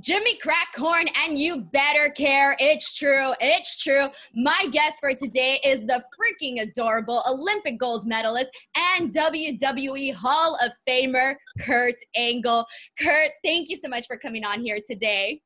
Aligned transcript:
Jimmy 0.00 0.36
Crackhorn, 0.38 1.08
and 1.24 1.38
you 1.38 1.60
better 1.60 2.10
care. 2.10 2.56
It's 2.58 2.94
true. 2.94 3.32
It's 3.40 3.82
true. 3.82 4.06
My 4.34 4.66
guest 4.72 4.98
for 5.00 5.14
today 5.14 5.60
is 5.64 5.82
the 5.82 6.02
freaking 6.18 6.62
adorable 6.62 7.22
Olympic 7.28 7.78
gold 7.78 8.06
medalist 8.06 8.50
and 8.96 9.12
WWE 9.12 10.14
Hall 10.14 10.58
of 10.64 10.72
Famer, 10.88 11.34
Kurt 11.60 11.96
Angle. 12.16 12.66
Kurt, 12.98 13.32
thank 13.44 13.68
you 13.68 13.76
so 13.76 13.88
much 13.88 14.06
for 14.06 14.16
coming 14.16 14.44
on 14.44 14.62
here 14.62 14.80
today. 14.84 15.42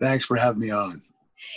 Thanks 0.00 0.24
for 0.24 0.36
having 0.36 0.60
me 0.60 0.70
on 0.70 1.02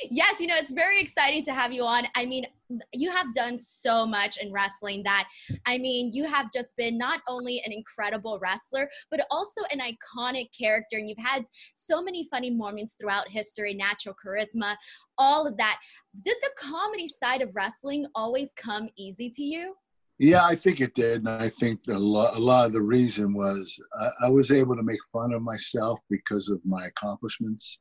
yes, 0.09 0.39
you 0.39 0.47
know, 0.47 0.55
it's 0.57 0.71
very 0.71 1.01
exciting 1.01 1.43
to 1.45 1.53
have 1.53 1.73
you 1.73 1.83
on. 1.83 2.05
I 2.15 2.25
mean, 2.25 2.45
you 2.93 3.11
have 3.11 3.33
done 3.33 3.59
so 3.59 4.05
much 4.05 4.37
in 4.37 4.51
wrestling 4.51 5.03
that, 5.03 5.27
I 5.65 5.77
mean, 5.77 6.11
you 6.13 6.25
have 6.25 6.51
just 6.51 6.75
been 6.77 6.97
not 6.97 7.21
only 7.27 7.61
an 7.65 7.71
incredible 7.71 8.39
wrestler, 8.41 8.89
but 9.11 9.25
also 9.29 9.61
an 9.71 9.79
iconic 9.79 10.49
character. 10.57 10.97
And 10.97 11.07
you've 11.07 11.17
had 11.17 11.43
so 11.75 12.01
many 12.01 12.27
funny 12.31 12.49
moments 12.49 12.95
throughout 12.99 13.29
history, 13.29 13.73
natural 13.73 14.15
charisma, 14.15 14.75
all 15.17 15.45
of 15.47 15.57
that. 15.57 15.79
Did 16.21 16.37
the 16.41 16.51
comedy 16.57 17.07
side 17.07 17.41
of 17.41 17.49
wrestling 17.53 18.05
always 18.15 18.51
come 18.55 18.89
easy 18.97 19.29
to 19.29 19.43
you? 19.43 19.75
Yeah, 20.17 20.45
I 20.45 20.55
think 20.55 20.79
it 20.79 20.93
did. 20.93 21.17
And 21.17 21.29
I 21.29 21.49
think 21.49 21.81
a 21.89 21.93
lot, 21.93 22.35
a 22.35 22.39
lot 22.39 22.65
of 22.65 22.73
the 22.73 22.81
reason 22.81 23.33
was 23.33 23.77
I, 23.99 24.27
I 24.27 24.29
was 24.29 24.51
able 24.51 24.75
to 24.75 24.83
make 24.83 25.03
fun 25.11 25.33
of 25.33 25.41
myself 25.41 25.99
because 26.09 26.49
of 26.49 26.61
my 26.65 26.85
accomplishments. 26.85 27.79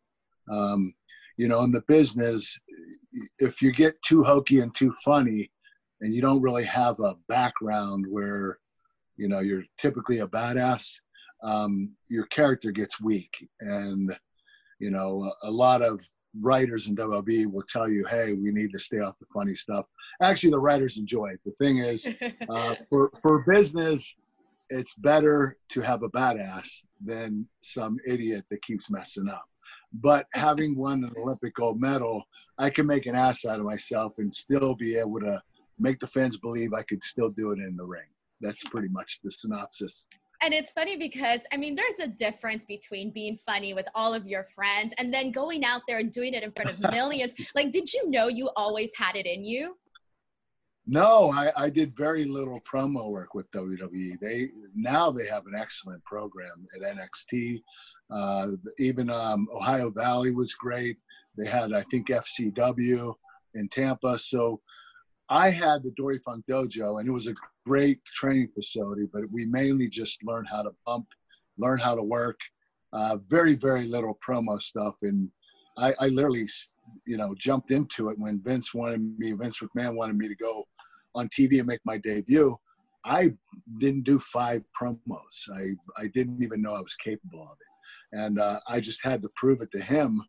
Um, 0.50 0.92
you 1.36 1.48
know, 1.48 1.62
in 1.62 1.72
the 1.72 1.82
business, 1.88 2.58
if 3.38 3.62
you 3.62 3.72
get 3.72 4.00
too 4.02 4.22
hokey 4.22 4.60
and 4.60 4.74
too 4.74 4.92
funny, 5.04 5.50
and 6.00 6.14
you 6.14 6.20
don't 6.20 6.42
really 6.42 6.64
have 6.64 6.98
a 7.00 7.14
background 7.28 8.04
where, 8.08 8.58
you 9.16 9.28
know, 9.28 9.40
you're 9.40 9.64
typically 9.78 10.18
a 10.18 10.26
badass, 10.26 10.92
um, 11.42 11.90
your 12.08 12.26
character 12.26 12.70
gets 12.70 13.00
weak. 13.00 13.48
And, 13.60 14.14
you 14.80 14.90
know, 14.90 15.32
a, 15.42 15.48
a 15.48 15.50
lot 15.50 15.82
of 15.82 16.00
writers 16.40 16.88
in 16.88 16.96
WWE 16.96 17.46
will 17.50 17.64
tell 17.68 17.88
you, 17.88 18.04
hey, 18.06 18.32
we 18.32 18.50
need 18.50 18.72
to 18.72 18.78
stay 18.78 18.98
off 18.98 19.18
the 19.18 19.26
funny 19.32 19.54
stuff. 19.54 19.88
Actually, 20.20 20.50
the 20.50 20.58
writers 20.58 20.98
enjoy 20.98 21.28
it. 21.28 21.40
The 21.44 21.52
thing 21.52 21.78
is, 21.78 22.08
uh, 22.48 22.74
for, 22.88 23.10
for 23.20 23.44
business, 23.48 24.14
it's 24.70 24.94
better 24.94 25.56
to 25.68 25.80
have 25.80 26.02
a 26.02 26.08
badass 26.10 26.82
than 27.02 27.46
some 27.60 27.98
idiot 28.06 28.44
that 28.50 28.62
keeps 28.62 28.90
messing 28.90 29.28
up. 29.28 29.44
But 29.92 30.26
having 30.32 30.76
won 30.76 31.04
an 31.04 31.12
Olympic 31.16 31.54
gold 31.54 31.80
medal, 31.80 32.24
I 32.58 32.70
can 32.70 32.86
make 32.86 33.06
an 33.06 33.14
ass 33.14 33.44
out 33.44 33.60
of 33.60 33.64
myself 33.64 34.18
and 34.18 34.32
still 34.32 34.74
be 34.74 34.96
able 34.96 35.20
to 35.20 35.42
make 35.78 35.98
the 36.00 36.06
fans 36.06 36.36
believe 36.36 36.72
I 36.72 36.82
could 36.82 37.02
still 37.02 37.30
do 37.30 37.50
it 37.52 37.58
in 37.58 37.76
the 37.76 37.84
ring. 37.84 38.06
That's 38.40 38.62
pretty 38.64 38.88
much 38.88 39.20
the 39.22 39.30
synopsis. 39.30 40.06
And 40.42 40.52
it's 40.52 40.72
funny 40.72 40.96
because, 40.96 41.40
I 41.52 41.56
mean, 41.56 41.74
there's 41.74 41.98
a 42.00 42.08
difference 42.08 42.64
between 42.64 43.10
being 43.12 43.38
funny 43.46 43.72
with 43.72 43.86
all 43.94 44.12
of 44.12 44.26
your 44.26 44.46
friends 44.54 44.92
and 44.98 45.12
then 45.12 45.30
going 45.30 45.64
out 45.64 45.82
there 45.88 45.98
and 45.98 46.12
doing 46.12 46.34
it 46.34 46.42
in 46.42 46.52
front 46.52 46.70
of 46.70 46.80
millions. 46.92 47.32
like, 47.54 47.70
did 47.70 47.92
you 47.92 48.10
know 48.10 48.28
you 48.28 48.50
always 48.56 48.90
had 48.96 49.16
it 49.16 49.26
in 49.26 49.44
you? 49.44 49.76
No, 50.86 51.32
I, 51.32 51.50
I, 51.56 51.70
did 51.70 51.96
very 51.96 52.24
little 52.24 52.60
promo 52.60 53.10
work 53.10 53.32
with 53.32 53.50
WWE. 53.52 54.20
They 54.20 54.50
now 54.74 55.10
they 55.10 55.26
have 55.26 55.46
an 55.46 55.54
excellent 55.56 56.04
program 56.04 56.66
at 56.76 56.96
NXT. 56.96 57.62
Uh, 58.10 58.48
even 58.78 59.08
um, 59.08 59.48
Ohio 59.54 59.88
Valley 59.88 60.30
was 60.30 60.52
great. 60.52 60.98
They 61.38 61.46
had, 61.46 61.72
I 61.72 61.82
think, 61.84 62.08
FCW 62.08 63.14
in 63.54 63.68
Tampa. 63.68 64.18
So 64.18 64.60
I 65.30 65.48
had 65.48 65.82
the 65.82 65.92
Dory 65.96 66.18
Funk 66.18 66.44
Dojo, 66.50 67.00
and 67.00 67.08
it 67.08 67.12
was 67.12 67.28
a 67.28 67.34
great 67.64 68.04
training 68.04 68.48
facility. 68.48 69.08
But 69.10 69.22
we 69.32 69.46
mainly 69.46 69.88
just 69.88 70.22
learned 70.22 70.48
how 70.50 70.62
to 70.62 70.70
bump, 70.84 71.06
learn 71.56 71.78
how 71.78 71.94
to 71.94 72.02
work. 72.02 72.38
Uh, 72.92 73.16
very, 73.28 73.54
very 73.54 73.86
little 73.86 74.18
promo 74.24 74.60
stuff, 74.60 74.98
and 75.00 75.30
I, 75.78 75.94
I 75.98 76.08
literally, 76.08 76.46
you 77.06 77.16
know, 77.16 77.34
jumped 77.36 77.70
into 77.70 78.10
it 78.10 78.18
when 78.18 78.40
Vince 78.42 78.74
wanted 78.74 79.18
me. 79.18 79.32
Vince 79.32 79.60
McMahon 79.60 79.96
wanted 79.96 80.16
me 80.16 80.28
to 80.28 80.36
go 80.36 80.64
on 81.14 81.28
TV 81.28 81.58
and 81.58 81.66
make 81.66 81.80
my 81.84 81.98
debut, 81.98 82.56
I 83.04 83.32
didn't 83.78 84.04
do 84.04 84.18
five 84.18 84.62
promos. 84.80 85.50
I, 85.52 85.74
I 86.02 86.06
didn't 86.08 86.42
even 86.42 86.62
know 86.62 86.74
I 86.74 86.80
was 86.80 86.94
capable 86.94 87.42
of 87.42 87.56
it. 87.60 88.18
And 88.18 88.40
uh, 88.40 88.60
I 88.68 88.80
just 88.80 89.04
had 89.04 89.22
to 89.22 89.30
prove 89.36 89.60
it 89.60 89.70
to 89.72 89.80
him, 89.80 90.22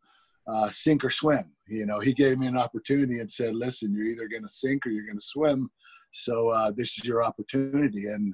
uh, 0.48 0.70
sink 0.72 1.04
or 1.04 1.10
swim. 1.10 1.46
You 1.68 1.86
know, 1.86 2.00
he 2.00 2.14
gave 2.14 2.38
me 2.38 2.48
an 2.48 2.58
opportunity 2.58 3.20
and 3.20 3.32
said, 3.32 3.56
listen, 3.56 3.94
you're 3.94 4.06
either 4.06 4.28
going 4.28 4.44
to 4.44 4.50
sink 4.50 4.86
or 4.86 4.90
you're 4.90 5.06
going 5.06 5.18
to 5.18 5.26
swim. 5.26 5.70
So 6.12 6.50
uh, 6.50 6.72
this 6.76 6.98
is 6.98 7.06
your 7.06 7.24
opportunity. 7.24 8.08
And 8.08 8.34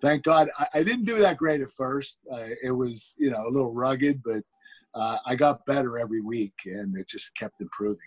thank 0.00 0.22
God 0.22 0.50
I, 0.58 0.66
I 0.74 0.82
didn't 0.82 1.06
do 1.06 1.18
that 1.18 1.38
great 1.38 1.62
at 1.62 1.70
first. 1.70 2.18
it 2.62 2.74
was, 2.76 3.14
you 3.18 3.30
know, 3.30 3.46
a 3.46 3.50
little 3.50 3.72
rugged, 3.72 4.22
but 4.24 4.42
uh, 4.94 5.18
I 5.26 5.36
got 5.36 5.64
better 5.66 5.98
every 5.98 6.20
week 6.20 6.54
and 6.66 6.96
it 6.96 7.08
just 7.08 7.34
kept 7.36 7.60
improving. 7.60 7.98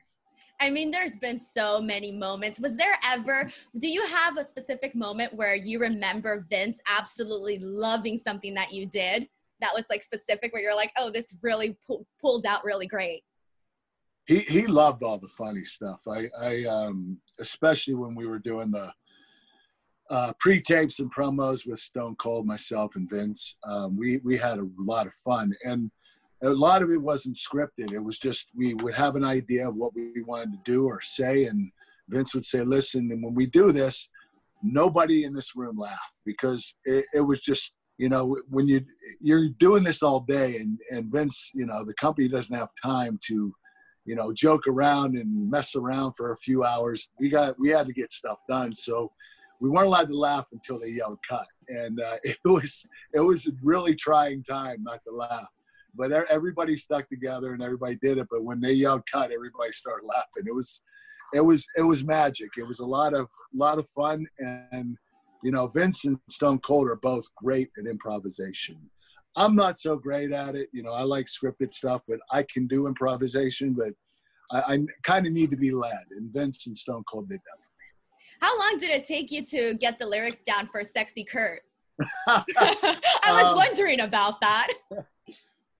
I 0.61 0.69
mean, 0.69 0.91
there's 0.91 1.17
been 1.17 1.39
so 1.39 1.81
many 1.81 2.11
moments. 2.11 2.59
Was 2.59 2.77
there 2.77 2.95
ever, 3.03 3.49
do 3.79 3.87
you 3.87 4.05
have 4.05 4.37
a 4.37 4.43
specific 4.43 4.93
moment 4.93 5.33
where 5.33 5.55
you 5.55 5.79
remember 5.79 6.45
Vince 6.51 6.79
absolutely 6.87 7.57
loving 7.57 8.15
something 8.19 8.53
that 8.53 8.71
you 8.71 8.85
did 8.85 9.27
that 9.59 9.73
was 9.73 9.85
like 9.89 10.03
specific 10.03 10.53
where 10.53 10.61
you're 10.61 10.75
like, 10.75 10.91
oh, 10.99 11.09
this 11.09 11.33
really 11.41 11.75
pu- 11.87 12.05
pulled 12.21 12.45
out 12.45 12.63
really 12.63 12.85
great? 12.85 13.23
He, 14.27 14.39
he 14.39 14.67
loved 14.67 15.01
all 15.01 15.17
the 15.17 15.27
funny 15.27 15.65
stuff. 15.65 16.03
I, 16.07 16.27
I 16.39 16.63
um, 16.65 17.17
especially 17.39 17.95
when 17.95 18.13
we 18.13 18.27
were 18.27 18.39
doing 18.39 18.69
the 18.69 18.93
uh, 20.11 20.31
pre-tapes 20.39 20.99
and 20.99 21.11
promos 21.11 21.65
with 21.65 21.79
Stone 21.79 22.17
Cold, 22.17 22.45
myself, 22.45 22.95
and 22.97 23.09
Vince. 23.09 23.57
Um, 23.63 23.97
we 23.97 24.17
we 24.17 24.37
had 24.37 24.59
a 24.59 24.67
lot 24.77 25.07
of 25.07 25.13
fun, 25.13 25.53
and 25.63 25.89
a 26.43 26.49
lot 26.49 26.81
of 26.81 26.89
it 26.89 27.01
wasn't 27.01 27.37
scripted. 27.37 27.93
It 27.93 28.03
was 28.03 28.17
just 28.17 28.49
we 28.55 28.73
would 28.75 28.93
have 28.93 29.15
an 29.15 29.23
idea 29.23 29.67
of 29.67 29.75
what 29.75 29.93
we 29.93 30.21
wanted 30.23 30.51
to 30.53 30.71
do 30.71 30.85
or 30.85 31.01
say, 31.01 31.45
and 31.45 31.71
Vince 32.09 32.33
would 32.33 32.45
say, 32.45 32.61
"Listen." 32.61 33.11
And 33.11 33.23
when 33.23 33.35
we 33.35 33.45
do 33.45 33.71
this, 33.71 34.09
nobody 34.63 35.23
in 35.23 35.33
this 35.33 35.55
room 35.55 35.77
laughed 35.77 36.17
because 36.25 36.75
it, 36.85 37.05
it 37.13 37.21
was 37.21 37.41
just 37.41 37.73
you 37.97 38.09
know 38.09 38.37
when 38.49 38.67
you 38.67 38.81
you're 39.19 39.49
doing 39.59 39.83
this 39.83 40.01
all 40.01 40.21
day, 40.21 40.57
and 40.57 40.79
and 40.89 41.11
Vince, 41.11 41.51
you 41.53 41.65
know, 41.65 41.85
the 41.85 41.93
company 41.95 42.27
doesn't 42.27 42.57
have 42.57 42.69
time 42.83 43.19
to 43.27 43.53
you 44.05 44.15
know 44.15 44.33
joke 44.33 44.67
around 44.67 45.15
and 45.15 45.49
mess 45.49 45.75
around 45.75 46.13
for 46.13 46.31
a 46.31 46.37
few 46.37 46.63
hours. 46.63 47.09
We 47.19 47.29
got 47.29 47.59
we 47.59 47.69
had 47.69 47.87
to 47.87 47.93
get 47.93 48.11
stuff 48.11 48.41
done, 48.49 48.71
so 48.71 49.11
we 49.59 49.69
weren't 49.69 49.85
allowed 49.85 50.07
to 50.07 50.17
laugh 50.17 50.47
until 50.53 50.79
they 50.79 50.89
yelled 50.89 51.19
cut, 51.27 51.45
and 51.67 52.01
uh, 52.01 52.17
it 52.23 52.39
was 52.45 52.87
it 53.13 53.21
was 53.21 53.45
a 53.45 53.51
really 53.61 53.95
trying 53.95 54.41
time 54.41 54.81
not 54.81 55.01
to 55.07 55.15
laugh 55.15 55.53
but 55.95 56.11
everybody 56.11 56.77
stuck 56.77 57.07
together 57.07 57.53
and 57.53 57.61
everybody 57.61 57.97
did 58.01 58.17
it. 58.17 58.27
But 58.29 58.43
when 58.43 58.61
they 58.61 58.73
yelled 58.73 59.03
cut, 59.11 59.31
everybody 59.31 59.71
started 59.71 60.05
laughing. 60.05 60.43
It 60.47 60.55
was, 60.55 60.81
it 61.33 61.41
was, 61.41 61.65
it 61.77 61.83
was 61.83 62.03
magic. 62.03 62.49
It 62.57 62.67
was 62.67 62.79
a 62.79 62.85
lot 62.85 63.13
of, 63.13 63.29
lot 63.53 63.79
of 63.79 63.87
fun. 63.89 64.25
And, 64.39 64.97
you 65.43 65.51
know, 65.51 65.67
Vince 65.67 66.05
and 66.05 66.17
Stone 66.29 66.59
Cold 66.59 66.87
are 66.87 66.97
both 66.97 67.25
great 67.35 67.69
at 67.77 67.89
improvisation. 67.89 68.77
I'm 69.35 69.55
not 69.55 69.79
so 69.79 69.95
great 69.95 70.31
at 70.31 70.55
it. 70.55 70.69
You 70.73 70.83
know, 70.83 70.91
I 70.91 71.03
like 71.03 71.25
scripted 71.25 71.71
stuff, 71.71 72.01
but 72.07 72.19
I 72.31 72.43
can 72.43 72.67
do 72.67 72.87
improvisation, 72.87 73.73
but 73.73 73.93
I, 74.51 74.73
I 74.73 74.79
kind 75.03 75.25
of 75.25 75.33
need 75.33 75.51
to 75.51 75.57
be 75.57 75.71
led. 75.71 76.03
And 76.11 76.31
Vince 76.33 76.67
and 76.67 76.77
Stone 76.77 77.03
Cold 77.09 77.29
did 77.29 77.39
that 77.39 77.63
for 77.63 77.69
me. 77.69 77.81
How 78.41 78.57
long 78.59 78.77
did 78.77 78.89
it 78.89 79.05
take 79.05 79.31
you 79.31 79.45
to 79.45 79.75
get 79.75 79.99
the 79.99 80.05
lyrics 80.05 80.39
down 80.39 80.67
for 80.71 80.83
Sexy 80.83 81.23
Kurt? 81.23 81.61
I 82.27 82.43
was 83.29 83.51
um, 83.51 83.55
wondering 83.55 84.01
about 84.01 84.41
that. 84.41 84.73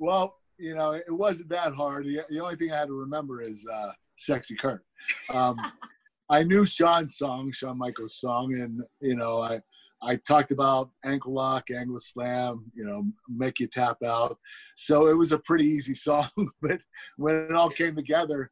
Well, 0.02 0.40
you 0.58 0.74
know, 0.74 0.94
it 0.94 1.12
wasn't 1.12 1.50
that 1.50 1.76
hard. 1.76 2.06
The, 2.06 2.22
the 2.28 2.40
only 2.40 2.56
thing 2.56 2.72
I 2.72 2.80
had 2.80 2.88
to 2.88 3.00
remember 3.00 3.44
is 3.44 3.68
uh, 3.72 3.92
"Sexy 4.18 4.56
Kurt." 4.56 4.84
Um, 5.32 5.58
I 6.30 6.42
knew 6.42 6.66
Shawn's 6.66 7.18
song, 7.18 7.52
Shawn 7.52 7.78
Michaels' 7.78 8.20
song, 8.20 8.56
and 8.56 8.82
you 9.00 9.16
know, 9.16 9.42
I 9.42 9.62
I 10.02 10.16
talked 10.16 10.50
about 10.50 10.90
ankle 11.06 11.34
lock, 11.34 11.70
angle 11.70 12.00
slam, 12.00 12.72
you 12.74 12.84
know, 12.84 13.04
make 13.30 13.60
you 13.60 13.68
tap 13.68 14.02
out. 14.02 14.40
So 14.76 15.06
it 15.06 15.14
was 15.16 15.34
a 15.34 15.38
pretty 15.38 15.66
easy 15.66 15.94
song. 16.08 16.30
but 16.64 16.80
when 17.18 17.36
it 17.36 17.52
all 17.52 17.70
came 17.70 17.96
together, 17.96 18.50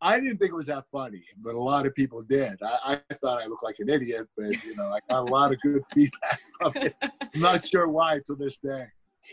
I 0.00 0.18
didn't 0.18 0.38
think 0.38 0.52
it 0.52 0.56
was 0.56 0.66
that 0.66 0.88
funny, 0.90 1.24
but 1.42 1.54
a 1.54 1.60
lot 1.60 1.84
of 1.84 1.94
people 1.94 2.22
did. 2.22 2.58
I, 2.62 3.00
I 3.10 3.14
thought 3.16 3.42
I 3.42 3.46
looked 3.46 3.64
like 3.64 3.80
an 3.80 3.90
idiot, 3.90 4.28
but 4.34 4.64
you 4.64 4.74
know, 4.76 4.88
I 4.88 5.00
got 5.10 5.28
a 5.28 5.30
lot 5.30 5.52
of 5.52 5.60
good 5.60 5.82
feedback 5.92 6.40
from 6.58 6.72
it. 6.76 6.96
I'm 7.02 7.40
not 7.40 7.66
sure 7.66 7.86
why 7.86 8.20
to 8.24 8.34
this 8.34 8.56
day 8.56 8.86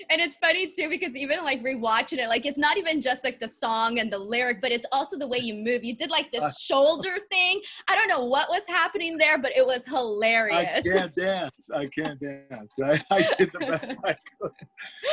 and 0.09 0.21
it's 0.21 0.37
funny 0.37 0.67
too 0.67 0.89
because 0.89 1.15
even 1.15 1.43
like 1.43 1.63
rewatching 1.63 2.17
it, 2.17 2.27
like 2.27 2.45
it's 2.45 2.57
not 2.57 2.77
even 2.77 3.01
just 3.01 3.23
like 3.23 3.39
the 3.39 3.47
song 3.47 3.99
and 3.99 4.11
the 4.11 4.17
lyric, 4.17 4.61
but 4.61 4.71
it's 4.71 4.85
also 4.91 5.17
the 5.17 5.27
way 5.27 5.37
you 5.37 5.55
move. 5.55 5.83
You 5.83 5.95
did 5.95 6.09
like 6.09 6.31
this 6.31 6.43
uh, 6.43 6.51
shoulder 6.59 7.17
thing. 7.31 7.61
I 7.87 7.95
don't 7.95 8.07
know 8.07 8.25
what 8.25 8.49
was 8.49 8.63
happening 8.67 9.17
there, 9.17 9.37
but 9.37 9.51
it 9.55 9.65
was 9.65 9.81
hilarious. 9.87 10.79
I 10.79 10.81
can't 10.81 11.15
dance. 11.19 11.69
I 11.73 11.85
can't 11.87 12.19
dance. 12.19 12.77
I, 12.83 13.01
I 13.11 13.27
did 13.37 13.51
the 13.51 13.59
best 13.59 13.91
I 14.03 14.15
could. 14.41 14.51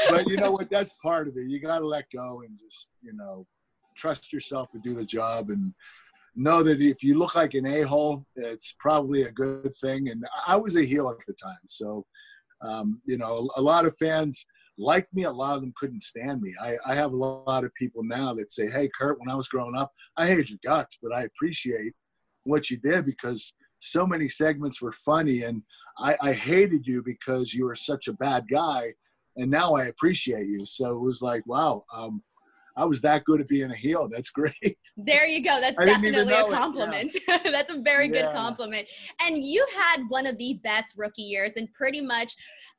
But 0.08 0.28
you 0.28 0.36
know 0.36 0.52
what? 0.52 0.70
That's 0.70 0.94
part 0.94 1.28
of 1.28 1.36
it. 1.36 1.48
You 1.48 1.60
got 1.60 1.78
to 1.78 1.86
let 1.86 2.06
go 2.12 2.42
and 2.42 2.58
just, 2.58 2.90
you 3.02 3.12
know, 3.12 3.46
trust 3.96 4.32
yourself 4.32 4.70
to 4.70 4.78
do 4.78 4.94
the 4.94 5.04
job 5.04 5.50
and 5.50 5.72
know 6.36 6.62
that 6.62 6.80
if 6.80 7.02
you 7.02 7.18
look 7.18 7.34
like 7.34 7.54
an 7.54 7.66
a-hole, 7.66 8.24
it's 8.36 8.74
probably 8.78 9.22
a 9.22 9.32
good 9.32 9.72
thing. 9.80 10.08
And 10.08 10.24
I 10.46 10.56
was 10.56 10.76
a 10.76 10.84
heel 10.84 11.08
at 11.10 11.26
the 11.26 11.34
time. 11.34 11.58
So, 11.66 12.06
um, 12.62 13.00
you 13.04 13.18
know, 13.18 13.50
a 13.56 13.62
lot 13.62 13.84
of 13.84 13.96
fans– 13.96 14.46
liked 14.80 15.12
me. 15.14 15.24
A 15.24 15.30
lot 15.30 15.56
of 15.56 15.60
them 15.60 15.72
couldn't 15.76 16.02
stand 16.02 16.40
me. 16.40 16.54
I, 16.60 16.76
I 16.86 16.94
have 16.94 17.12
a 17.12 17.16
lot 17.16 17.64
of 17.64 17.74
people 17.74 18.02
now 18.02 18.34
that 18.34 18.50
say, 18.50 18.68
Hey, 18.68 18.88
Kurt, 18.98 19.20
when 19.20 19.30
I 19.30 19.34
was 19.34 19.48
growing 19.48 19.76
up, 19.76 19.92
I 20.16 20.26
hated 20.26 20.50
your 20.50 20.58
guts, 20.64 20.98
but 21.02 21.12
I 21.12 21.22
appreciate 21.22 21.92
what 22.44 22.70
you 22.70 22.78
did 22.78 23.04
because 23.04 23.52
so 23.80 24.06
many 24.06 24.28
segments 24.28 24.80
were 24.80 24.92
funny. 24.92 25.42
And 25.42 25.62
I, 25.98 26.16
I 26.20 26.32
hated 26.32 26.86
you 26.86 27.02
because 27.02 27.54
you 27.54 27.64
were 27.64 27.74
such 27.74 28.08
a 28.08 28.14
bad 28.14 28.46
guy. 28.50 28.92
And 29.36 29.50
now 29.50 29.74
I 29.74 29.84
appreciate 29.84 30.46
you. 30.46 30.66
So 30.66 30.90
it 30.90 31.00
was 31.00 31.22
like, 31.22 31.46
wow, 31.46 31.84
um, 31.94 32.22
I 32.80 32.84
was 32.86 33.02
that 33.02 33.24
good 33.24 33.42
at 33.42 33.48
being 33.48 33.70
a 33.70 33.76
heel. 33.76 34.08
That's 34.10 34.30
great. 34.30 34.54
There 34.96 35.26
you 35.26 35.44
go. 35.44 35.60
That's 35.60 35.76
definitely 35.84 36.32
a 36.32 36.44
compliment. 36.44 37.14
Yeah. 37.28 37.38
That's 37.44 37.70
a 37.70 37.78
very 37.80 38.06
yeah. 38.06 38.22
good 38.22 38.34
compliment. 38.34 38.88
And 39.20 39.44
you 39.44 39.66
had 39.76 40.04
one 40.08 40.26
of 40.26 40.38
the 40.38 40.58
best 40.64 40.94
rookie 40.96 41.22
years 41.22 41.52
in 41.54 41.68
pretty 41.68 42.00
much 42.00 42.32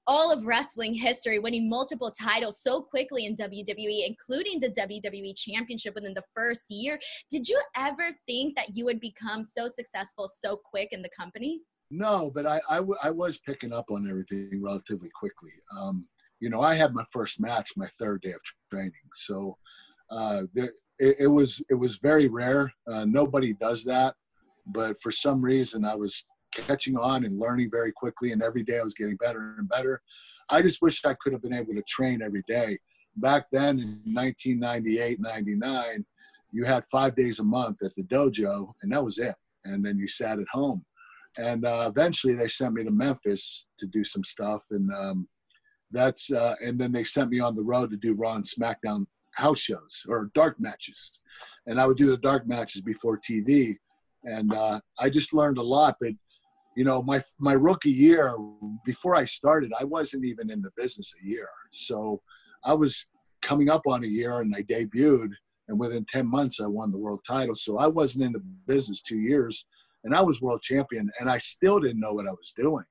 all 0.08 0.32
of 0.32 0.48
wrestling 0.48 0.96
history, 0.96 1.38
winning 1.38 1.70
multiple 1.70 2.12
titles 2.20 2.64
so 2.64 2.82
quickly 2.82 3.28
in 3.28 3.36
WWE, 3.36 4.08
including 4.08 4.60
the 4.60 4.70
WWE 4.70 5.38
Championship 5.38 5.94
within 5.94 6.16
the 6.16 6.24
first 6.36 6.66
year. 6.70 7.00
Did 7.30 7.48
you 7.48 7.62
ever 7.78 8.10
think 8.28 8.56
that 8.56 8.76
you 8.76 8.86
would 8.86 9.00
become 9.00 9.46
so 9.46 9.68
successful 9.68 10.28
so 10.34 10.60
quick 10.66 10.90
in 10.92 11.04
the 11.04 11.10
company? 11.10 11.62
No, 11.92 12.32
but 12.34 12.48
I, 12.48 12.60
I, 12.68 12.78
w- 12.78 12.98
I 13.04 13.12
was 13.12 13.38
picking 13.38 13.72
up 13.72 13.92
on 13.92 14.10
everything 14.10 14.64
relatively 14.64 15.10
quickly. 15.14 15.52
Um, 15.78 16.08
you 16.42 16.50
know, 16.50 16.62
I 16.62 16.74
had 16.74 16.94
my 16.94 17.04
first 17.12 17.40
match 17.40 17.72
my 17.78 17.88
third 18.00 18.22
day 18.22 18.32
of 18.32 18.42
training. 18.72 18.92
So 19.14 19.58
uh, 20.12 20.44
it, 20.56 20.72
it, 21.00 21.28
was 21.28 21.62
it 21.70 21.76
was 21.76 21.98
very 21.98 22.28
rare. 22.28 22.72
Uh, 22.92 23.06
nobody 23.06 23.54
does 23.54 23.84
that, 23.86 24.16
but 24.68 24.96
for 25.02 25.12
some 25.12 25.42
reason 25.42 25.86
I 25.86 25.96
was 25.96 26.24
catching 26.52 26.98
on 26.98 27.24
and 27.24 27.40
learning 27.40 27.72
very 27.72 27.92
quickly, 27.92 28.32
and 28.32 28.44
every 28.44 28.64
day 28.64 28.80
I 28.80 28.84
was 28.84 28.94
getting 28.94 29.16
better 29.16 29.56
and 29.58 29.70
better. 29.70 30.02
I 30.50 30.62
just 30.62 30.82
wish 30.82 31.04
I 31.06 31.16
could 31.22 31.34
have 31.34 31.42
been 31.42 31.54
able 31.54 31.74
to 31.74 31.84
train 31.84 32.22
every 32.22 32.44
day. 32.48 32.78
Back 33.16 33.46
then 33.52 33.80
in 33.80 34.02
1998, 34.14 35.20
99, 35.20 36.06
you 36.52 36.66
had 36.66 36.84
five 36.86 37.16
days 37.16 37.40
a 37.40 37.44
month 37.44 37.82
at 37.84 37.96
the 37.96 38.04
dojo, 38.04 38.72
and 38.82 38.92
that 38.92 39.04
was 39.04 39.18
it. 39.18 39.36
And 39.64 39.84
then 39.86 39.98
you 39.98 40.08
sat 40.08 40.40
at 40.40 40.48
home. 40.52 40.84
And 41.38 41.66
uh, 41.66 41.90
eventually 41.90 42.34
they 42.34 42.48
sent 42.48 42.74
me 42.74 42.84
to 42.84 42.92
Memphis 42.92 43.66
to 43.80 43.88
do 43.88 44.04
some 44.04 44.24
stuff, 44.24 44.64
and 44.72 44.92
um, 44.94 45.30
that's 45.90 46.30
uh, 46.32 46.56
and 46.62 46.78
then 46.78 46.92
they 46.92 47.06
sent 47.06 47.30
me 47.30 47.40
on 47.40 47.56
the 47.56 47.64
road 47.64 47.90
to 47.92 47.98
do 47.98 48.14
Raw 48.14 48.36
and 48.36 48.44
SmackDown 48.44 49.06
house 49.34 49.60
shows 49.60 50.04
or 50.08 50.30
dark 50.34 50.60
matches, 50.60 51.14
and 51.68 51.80
I 51.80 51.86
would 51.86 51.98
do 51.98 52.10
the 52.10 52.18
dark 52.18 52.48
matches 52.48 52.82
before 52.82 53.20
TV, 53.20 53.76
and 54.24 54.54
uh, 54.54 54.80
I 55.00 55.10
just 55.10 55.34
learned 55.34 55.58
a 55.58 55.64
lot. 55.64 55.96
But 56.00 56.14
you 56.76 56.84
know, 56.84 57.02
my 57.02 57.22
my 57.40 57.54
rookie 57.54 57.92
year 57.92 58.36
before 58.86 59.16
I 59.16 59.26
started, 59.26 59.72
I 59.80 59.84
wasn't 59.84 60.26
even 60.26 60.50
in 60.50 60.62
the 60.62 60.72
business 60.78 61.14
a 61.22 61.28
year, 61.28 61.50
so 61.72 62.22
I 62.64 62.74
was 62.74 63.06
coming 63.42 63.70
up 63.70 63.84
on 63.88 64.04
a 64.04 64.08
year, 64.08 64.40
and 64.40 64.54
I 64.56 64.64
debuted, 64.64 65.32
and 65.68 65.80
within 65.80 66.06
ten 66.06 66.28
months 66.28 66.60
I 66.62 66.68
won 66.68 66.92
the 66.92 66.98
world 66.98 67.22
title. 67.28 67.56
So 67.56 67.78
I 67.78 67.88
wasn't 67.88 68.26
in 68.26 68.32
the 68.32 68.44
business 68.68 69.02
two 69.02 69.20
years, 69.20 69.66
and 70.04 70.16
I 70.16 70.22
was 70.22 70.42
world 70.42 70.62
champion, 70.62 71.10
and 71.20 71.30
I 71.30 71.38
still 71.38 71.80
didn't 71.80 72.00
know 72.00 72.14
what 72.14 72.28
I 72.28 72.32
was 72.32 72.54
doing. 72.56 72.86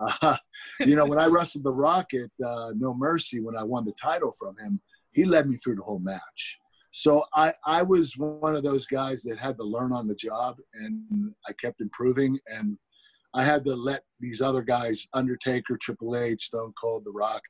Uh, 0.00 0.36
you 0.80 0.96
know, 0.96 1.04
when 1.04 1.18
I 1.18 1.26
wrestled 1.26 1.64
the 1.64 1.72
Rock 1.72 2.08
at 2.14 2.46
uh, 2.46 2.72
No 2.76 2.94
Mercy, 2.94 3.40
when 3.40 3.56
I 3.56 3.62
won 3.62 3.84
the 3.84 3.94
title 4.00 4.32
from 4.38 4.56
him, 4.58 4.80
he 5.12 5.24
led 5.24 5.48
me 5.48 5.56
through 5.56 5.76
the 5.76 5.82
whole 5.82 5.98
match. 5.98 6.58
So 6.92 7.24
I, 7.34 7.52
I 7.64 7.82
was 7.82 8.16
one 8.16 8.56
of 8.56 8.62
those 8.62 8.86
guys 8.86 9.22
that 9.22 9.38
had 9.38 9.56
to 9.58 9.64
learn 9.64 9.92
on 9.92 10.08
the 10.08 10.14
job, 10.14 10.56
and 10.74 11.32
I 11.48 11.52
kept 11.52 11.80
improving. 11.80 12.38
And 12.48 12.76
I 13.32 13.44
had 13.44 13.64
to 13.66 13.74
let 13.74 14.02
these 14.18 14.40
other 14.40 14.62
guys, 14.62 15.06
Undertaker, 15.14 15.78
Triple 15.80 16.16
H, 16.16 16.42
Stone 16.42 16.72
Cold, 16.80 17.04
The 17.04 17.12
Rock, 17.12 17.42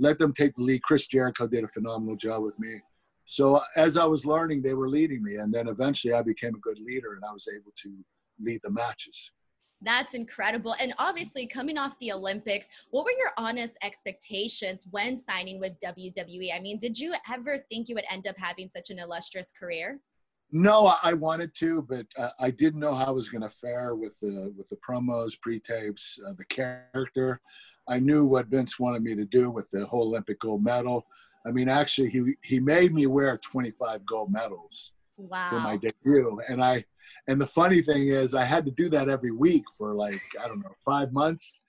let 0.00 0.18
them 0.18 0.32
take 0.32 0.54
the 0.56 0.62
lead. 0.62 0.82
Chris 0.82 1.06
Jericho 1.06 1.46
did 1.46 1.64
a 1.64 1.68
phenomenal 1.68 2.16
job 2.16 2.42
with 2.42 2.58
me. 2.58 2.80
So 3.24 3.60
as 3.76 3.96
I 3.96 4.04
was 4.04 4.24
learning, 4.24 4.62
they 4.62 4.74
were 4.74 4.88
leading 4.88 5.22
me, 5.22 5.36
and 5.36 5.52
then 5.52 5.68
eventually 5.68 6.14
I 6.14 6.22
became 6.22 6.54
a 6.54 6.60
good 6.60 6.78
leader, 6.80 7.14
and 7.14 7.24
I 7.28 7.32
was 7.32 7.48
able 7.54 7.72
to 7.82 8.04
lead 8.40 8.60
the 8.64 8.70
matches. 8.70 9.30
That's 9.80 10.14
incredible. 10.14 10.74
And 10.80 10.92
obviously, 10.98 11.46
coming 11.46 11.78
off 11.78 11.98
the 12.00 12.12
Olympics, 12.12 12.68
what 12.90 13.04
were 13.04 13.12
your 13.12 13.30
honest 13.36 13.76
expectations 13.82 14.86
when 14.90 15.16
signing 15.16 15.60
with 15.60 15.78
WWE? 15.84 16.54
I 16.54 16.60
mean, 16.60 16.78
did 16.78 16.98
you 16.98 17.14
ever 17.32 17.64
think 17.70 17.88
you 17.88 17.94
would 17.94 18.04
end 18.10 18.26
up 18.26 18.36
having 18.38 18.68
such 18.68 18.90
an 18.90 18.98
illustrious 18.98 19.52
career? 19.56 20.00
No, 20.50 20.94
I 21.02 21.12
wanted 21.12 21.54
to, 21.56 21.86
but 21.88 22.06
uh, 22.16 22.30
I 22.40 22.50
didn't 22.50 22.80
know 22.80 22.94
how 22.94 23.06
I 23.06 23.10
was 23.10 23.28
going 23.28 23.42
to 23.42 23.50
fare 23.50 23.94
with 23.94 24.18
the 24.20 24.52
with 24.56 24.68
the 24.70 24.76
promos, 24.76 25.38
pre-tapes, 25.40 26.18
uh, 26.26 26.32
the 26.36 26.44
character. 26.46 27.40
I 27.86 28.00
knew 28.00 28.26
what 28.26 28.46
Vince 28.46 28.78
wanted 28.78 29.02
me 29.02 29.14
to 29.14 29.24
do 29.26 29.50
with 29.50 29.70
the 29.70 29.84
whole 29.86 30.08
Olympic 30.08 30.40
gold 30.40 30.64
medal. 30.64 31.06
I 31.46 31.50
mean, 31.50 31.68
actually, 31.68 32.10
he 32.10 32.34
he 32.42 32.60
made 32.60 32.94
me 32.94 33.06
wear 33.06 33.36
25 33.38 34.06
gold 34.06 34.32
medals 34.32 34.92
wow. 35.18 35.50
for 35.50 35.60
my 35.60 35.76
debut, 35.76 36.40
and 36.48 36.64
I 36.64 36.84
and 37.28 37.38
the 37.38 37.46
funny 37.46 37.82
thing 37.82 38.08
is, 38.08 38.34
I 38.34 38.44
had 38.44 38.64
to 38.64 38.70
do 38.70 38.88
that 38.88 39.08
every 39.08 39.30
week 39.30 39.64
for 39.76 39.94
like 39.94 40.20
I 40.42 40.48
don't 40.48 40.60
know 40.60 40.74
five 40.84 41.12
months, 41.12 41.60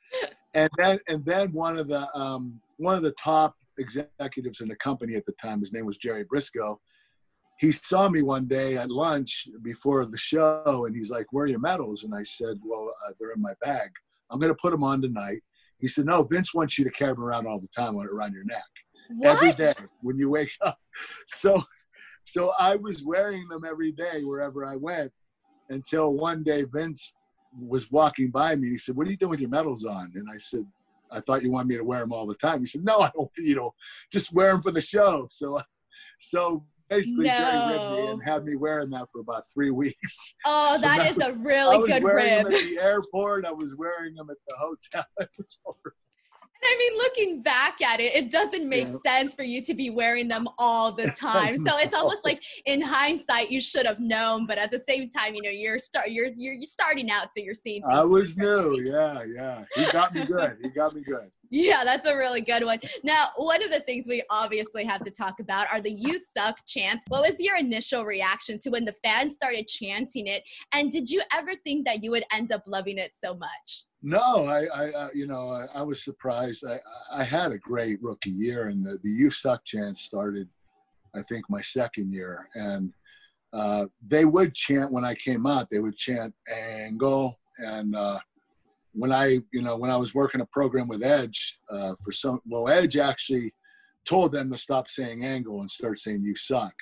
and 0.53 0.69
then 0.77 0.99
and 1.09 1.23
then 1.25 1.51
one 1.51 1.77
of 1.77 1.89
the 1.89 2.09
um, 2.17 2.61
one 2.77 2.95
of 2.95 3.03
the 3.03 3.11
top 3.11 3.55
executives 3.77 4.61
in 4.61 4.69
the 4.69 4.75
company 4.77 5.15
at 5.15 5.25
the 5.25 5.33
time, 5.33 5.59
his 5.59 5.73
name 5.73 5.85
was 5.85 5.97
Jerry 5.97 6.23
Brisco. 6.23 6.77
He 7.59 7.73
saw 7.73 8.07
me 8.07 8.21
one 8.21 8.47
day 8.47 8.77
at 8.77 8.89
lunch 8.89 9.49
before 9.61 10.05
the 10.05 10.17
show, 10.17 10.85
and 10.85 10.95
he's 10.95 11.09
like, 11.09 11.27
"Where 11.31 11.43
are 11.43 11.49
your 11.49 11.59
medals?" 11.59 12.05
And 12.05 12.15
I 12.15 12.23
said, 12.23 12.57
"Well, 12.63 12.89
uh, 13.07 13.13
they're 13.19 13.33
in 13.33 13.41
my 13.41 13.53
bag. 13.61 13.89
I'm 14.31 14.39
going 14.39 14.53
to 14.53 14.59
put 14.61 14.71
them 14.71 14.83
on 14.83 15.01
tonight." 15.01 15.41
He 15.77 15.89
said, 15.89 16.05
"No, 16.05 16.23
Vince 16.23 16.53
wants 16.53 16.77
you 16.77 16.85
to 16.85 16.91
carry 16.91 17.13
them 17.13 17.23
around 17.23 17.47
all 17.47 17.59
the 17.59 17.67
time 17.67 17.97
around 17.97 18.33
your 18.33 18.45
neck, 18.45 18.63
what? 19.09 19.35
every 19.35 19.51
day 19.53 19.73
when 20.01 20.17
you 20.17 20.29
wake 20.29 20.55
up." 20.61 20.79
So, 21.27 21.61
so 22.23 22.51
I 22.59 22.75
was 22.75 23.03
wearing 23.03 23.47
them 23.47 23.63
every 23.63 23.91
day 23.91 24.23
wherever 24.23 24.65
I 24.65 24.75
went 24.75 25.11
until 25.69 26.13
one 26.13 26.43
day 26.43 26.63
Vince 26.63 27.15
was 27.57 27.91
walking 27.91 28.29
by 28.29 28.55
me. 28.55 28.67
And 28.67 28.73
he 28.73 28.77
said, 28.77 28.95
"What 28.95 29.07
are 29.07 29.11
you 29.11 29.17
doing 29.17 29.31
with 29.31 29.39
your 29.39 29.49
medals 29.49 29.85
on?" 29.85 30.11
And 30.15 30.27
I 30.31 30.37
said, 30.37 30.65
"I 31.11 31.19
thought 31.19 31.43
you 31.43 31.51
wanted 31.51 31.67
me 31.67 31.77
to 31.77 31.83
wear 31.83 31.99
them 31.99 32.13
all 32.13 32.27
the 32.27 32.35
time." 32.35 32.59
He 32.59 32.65
said, 32.65 32.83
"No, 32.83 32.99
I 33.01 33.11
don't. 33.15 33.29
You 33.37 33.55
know, 33.55 33.71
just 34.11 34.33
wear 34.33 34.51
them 34.51 34.61
for 34.61 34.71
the 34.71 34.81
show." 34.81 35.27
So, 35.29 35.59
so 36.19 36.65
basically, 36.89 37.25
no. 37.25 37.37
Jerry 37.37 37.73
ribbed 37.73 37.91
me 37.91 38.07
and 38.11 38.23
had 38.23 38.45
me 38.45 38.55
wearing 38.55 38.89
that 38.91 39.07
for 39.11 39.21
about 39.21 39.43
three 39.53 39.71
weeks. 39.83 40.33
Oh, 40.45 40.75
so 40.75 40.81
that 40.81 41.11
is 41.11 41.17
a 41.23 41.33
really 41.33 41.87
good 41.87 42.03
rib. 42.03 42.45
at 42.45 42.49
the 42.49 42.79
airport. 42.79 43.45
I 43.45 43.51
was 43.51 43.75
wearing 43.75 44.15
them 44.15 44.29
at 44.29 44.37
the 44.47 44.55
hotel. 44.57 45.05
I 46.61 46.75
mean, 46.77 46.97
looking 46.97 47.41
back 47.41 47.81
at 47.81 47.99
it, 47.99 48.15
it 48.15 48.31
doesn't 48.31 48.67
make 48.67 48.87
yeah. 48.87 48.95
sense 49.05 49.33
for 49.33 49.43
you 49.43 49.61
to 49.61 49.73
be 49.73 49.89
wearing 49.89 50.27
them 50.27 50.47
all 50.57 50.91
the 50.91 51.11
time. 51.15 51.57
So 51.65 51.77
it's 51.77 51.93
almost 51.93 52.19
like 52.23 52.43
in 52.65 52.81
hindsight, 52.81 53.49
you 53.49 53.61
should 53.61 53.85
have 53.85 53.99
known, 53.99 54.45
but 54.45 54.57
at 54.57 54.71
the 54.71 54.79
same 54.79 55.09
time, 55.09 55.35
you 55.35 55.41
know, 55.41 55.49
you're 55.49 55.79
start 55.79 56.11
you're 56.11 56.29
you're, 56.35 56.53
you're 56.53 56.63
starting 56.63 57.09
out, 57.09 57.29
so 57.35 57.43
you're 57.43 57.53
seeing. 57.53 57.83
I 57.89 58.03
was 58.03 58.35
new, 58.35 58.81
yeah, 58.81 59.23
yeah. 59.23 59.63
He 59.75 59.91
got 59.91 60.13
me 60.13 60.25
good. 60.25 60.57
He 60.61 60.69
got 60.69 60.93
me 60.93 61.01
good. 61.01 61.31
Yeah, 61.49 61.83
that's 61.83 62.05
a 62.05 62.15
really 62.15 62.41
good 62.41 62.63
one. 62.63 62.79
Now, 63.03 63.29
one 63.35 63.63
of 63.63 63.71
the 63.71 63.79
things 63.81 64.05
we 64.07 64.23
obviously 64.29 64.85
have 64.85 65.01
to 65.01 65.11
talk 65.11 65.39
about 65.39 65.67
are 65.71 65.81
the 65.81 65.91
"You 65.91 66.19
Suck" 66.19 66.59
chants. 66.67 67.03
What 67.07 67.29
was 67.29 67.39
your 67.39 67.57
initial 67.57 68.05
reaction 68.05 68.59
to 68.59 68.69
when 68.69 68.85
the 68.85 68.95
fans 69.03 69.33
started 69.33 69.67
chanting 69.67 70.27
it, 70.27 70.43
and 70.73 70.91
did 70.91 71.09
you 71.09 71.21
ever 71.33 71.51
think 71.63 71.85
that 71.85 72.03
you 72.03 72.11
would 72.11 72.23
end 72.31 72.51
up 72.51 72.63
loving 72.67 72.97
it 72.97 73.13
so 73.21 73.35
much? 73.35 73.85
No, 74.01 74.45
I, 74.47 74.65
I, 74.65 74.91
uh, 74.91 75.09
you 75.13 75.27
know, 75.27 75.49
I, 75.49 75.65
I, 75.75 75.81
was 75.81 76.03
surprised. 76.03 76.63
I, 76.65 76.79
I 77.11 77.23
had 77.23 77.51
a 77.51 77.57
great 77.57 78.01
rookie 78.01 78.29
year, 78.29 78.67
and 78.67 78.85
the, 78.85 78.99
the 79.03 79.09
"You 79.09 79.31
Suck" 79.31 79.65
chant 79.65 79.97
started, 79.97 80.47
I 81.15 81.21
think, 81.23 81.45
my 81.49 81.61
second 81.61 82.13
year, 82.13 82.47
and 82.53 82.93
uh, 83.53 83.87
they 84.05 84.25
would 84.25 84.53
chant 84.53 84.91
when 84.91 85.03
I 85.03 85.15
came 85.15 85.47
out. 85.47 85.67
They 85.69 85.79
would 85.79 85.97
chant 85.97 86.33
"Angle," 86.47 87.39
and 87.57 87.95
uh, 87.95 88.19
when 88.99 89.13
I, 89.13 89.39
you 89.53 89.61
know, 89.61 89.77
when 89.77 89.89
I 89.89 89.95
was 89.95 90.13
working 90.13 90.41
a 90.41 90.45
program 90.47 90.89
with 90.89 91.03
Edge 91.03 91.57
uh, 91.71 91.93
for 92.03 92.11
some, 92.11 92.41
well, 92.45 92.67
Edge 92.67 92.97
actually 92.97 93.53
told 94.03 94.33
them 94.33 94.51
to 94.51 94.57
stop 94.57 94.89
saying 94.89 95.23
"Angle" 95.23 95.61
and 95.61 95.71
start 95.71 95.99
saying 95.99 96.21
"You 96.21 96.35
suck." 96.35 96.73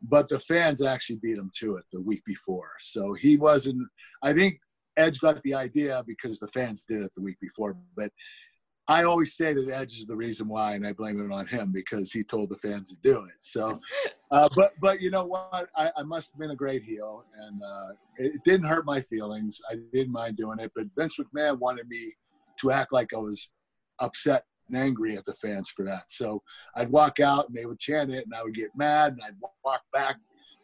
But 0.00 0.28
the 0.28 0.38
fans 0.38 0.80
actually 0.80 1.16
beat 1.16 1.38
him 1.38 1.50
to 1.58 1.76
it 1.76 1.84
the 1.92 2.00
week 2.00 2.22
before, 2.24 2.70
so 2.80 3.14
he 3.14 3.36
wasn't. 3.36 3.82
I 4.22 4.32
think 4.32 4.60
Edge 4.96 5.18
got 5.18 5.42
the 5.42 5.54
idea 5.54 6.04
because 6.06 6.38
the 6.38 6.46
fans 6.48 6.82
did 6.88 7.02
it 7.02 7.10
the 7.16 7.22
week 7.22 7.38
before. 7.40 7.76
But 7.96 8.12
I 8.88 9.02
always 9.02 9.36
say 9.36 9.52
that 9.52 9.68
Edge 9.68 9.98
is 9.98 10.06
the 10.06 10.14
reason 10.14 10.48
why, 10.48 10.74
and 10.74 10.86
I 10.86 10.92
blame 10.92 11.20
it 11.20 11.34
on 11.34 11.46
him 11.46 11.72
because 11.72 12.12
he 12.12 12.22
told 12.22 12.50
the 12.50 12.56
fans 12.56 12.90
to 12.90 12.96
do 13.02 13.24
it. 13.24 13.34
So, 13.40 13.78
uh, 14.30 14.48
but 14.54 14.72
but 14.80 15.00
you 15.00 15.10
know 15.10 15.24
what? 15.24 15.68
I, 15.76 15.90
I, 15.96 16.02
must 16.04 16.32
have 16.32 16.38
been 16.38 16.52
a 16.52 16.56
great 16.56 16.84
heel, 16.84 17.24
and 17.36 17.62
uh, 17.62 17.88
it 18.18 18.44
didn't 18.44 18.66
hurt 18.66 18.86
my 18.86 19.00
feelings. 19.00 19.60
I 19.70 19.76
didn't 19.92 20.12
mind 20.12 20.36
doing 20.36 20.60
it. 20.60 20.70
But 20.74 20.86
Vince 20.96 21.16
McMahon 21.16 21.58
wanted 21.58 21.88
me 21.88 22.12
to 22.60 22.70
act 22.70 22.92
like 22.92 23.12
I 23.12 23.18
was 23.18 23.50
upset 23.98 24.44
and 24.68 24.76
angry 24.76 25.16
at 25.16 25.24
the 25.24 25.34
fans 25.34 25.68
for 25.68 25.84
that. 25.84 26.10
So 26.10 26.42
I'd 26.76 26.90
walk 26.90 27.18
out 27.18 27.48
and 27.48 27.56
they 27.56 27.66
would 27.66 27.80
chant 27.80 28.12
it, 28.12 28.24
and 28.24 28.34
I 28.34 28.44
would 28.44 28.54
get 28.54 28.70
mad, 28.76 29.14
and 29.14 29.22
I'd 29.22 29.34
walk 29.64 29.82
back 29.92 30.16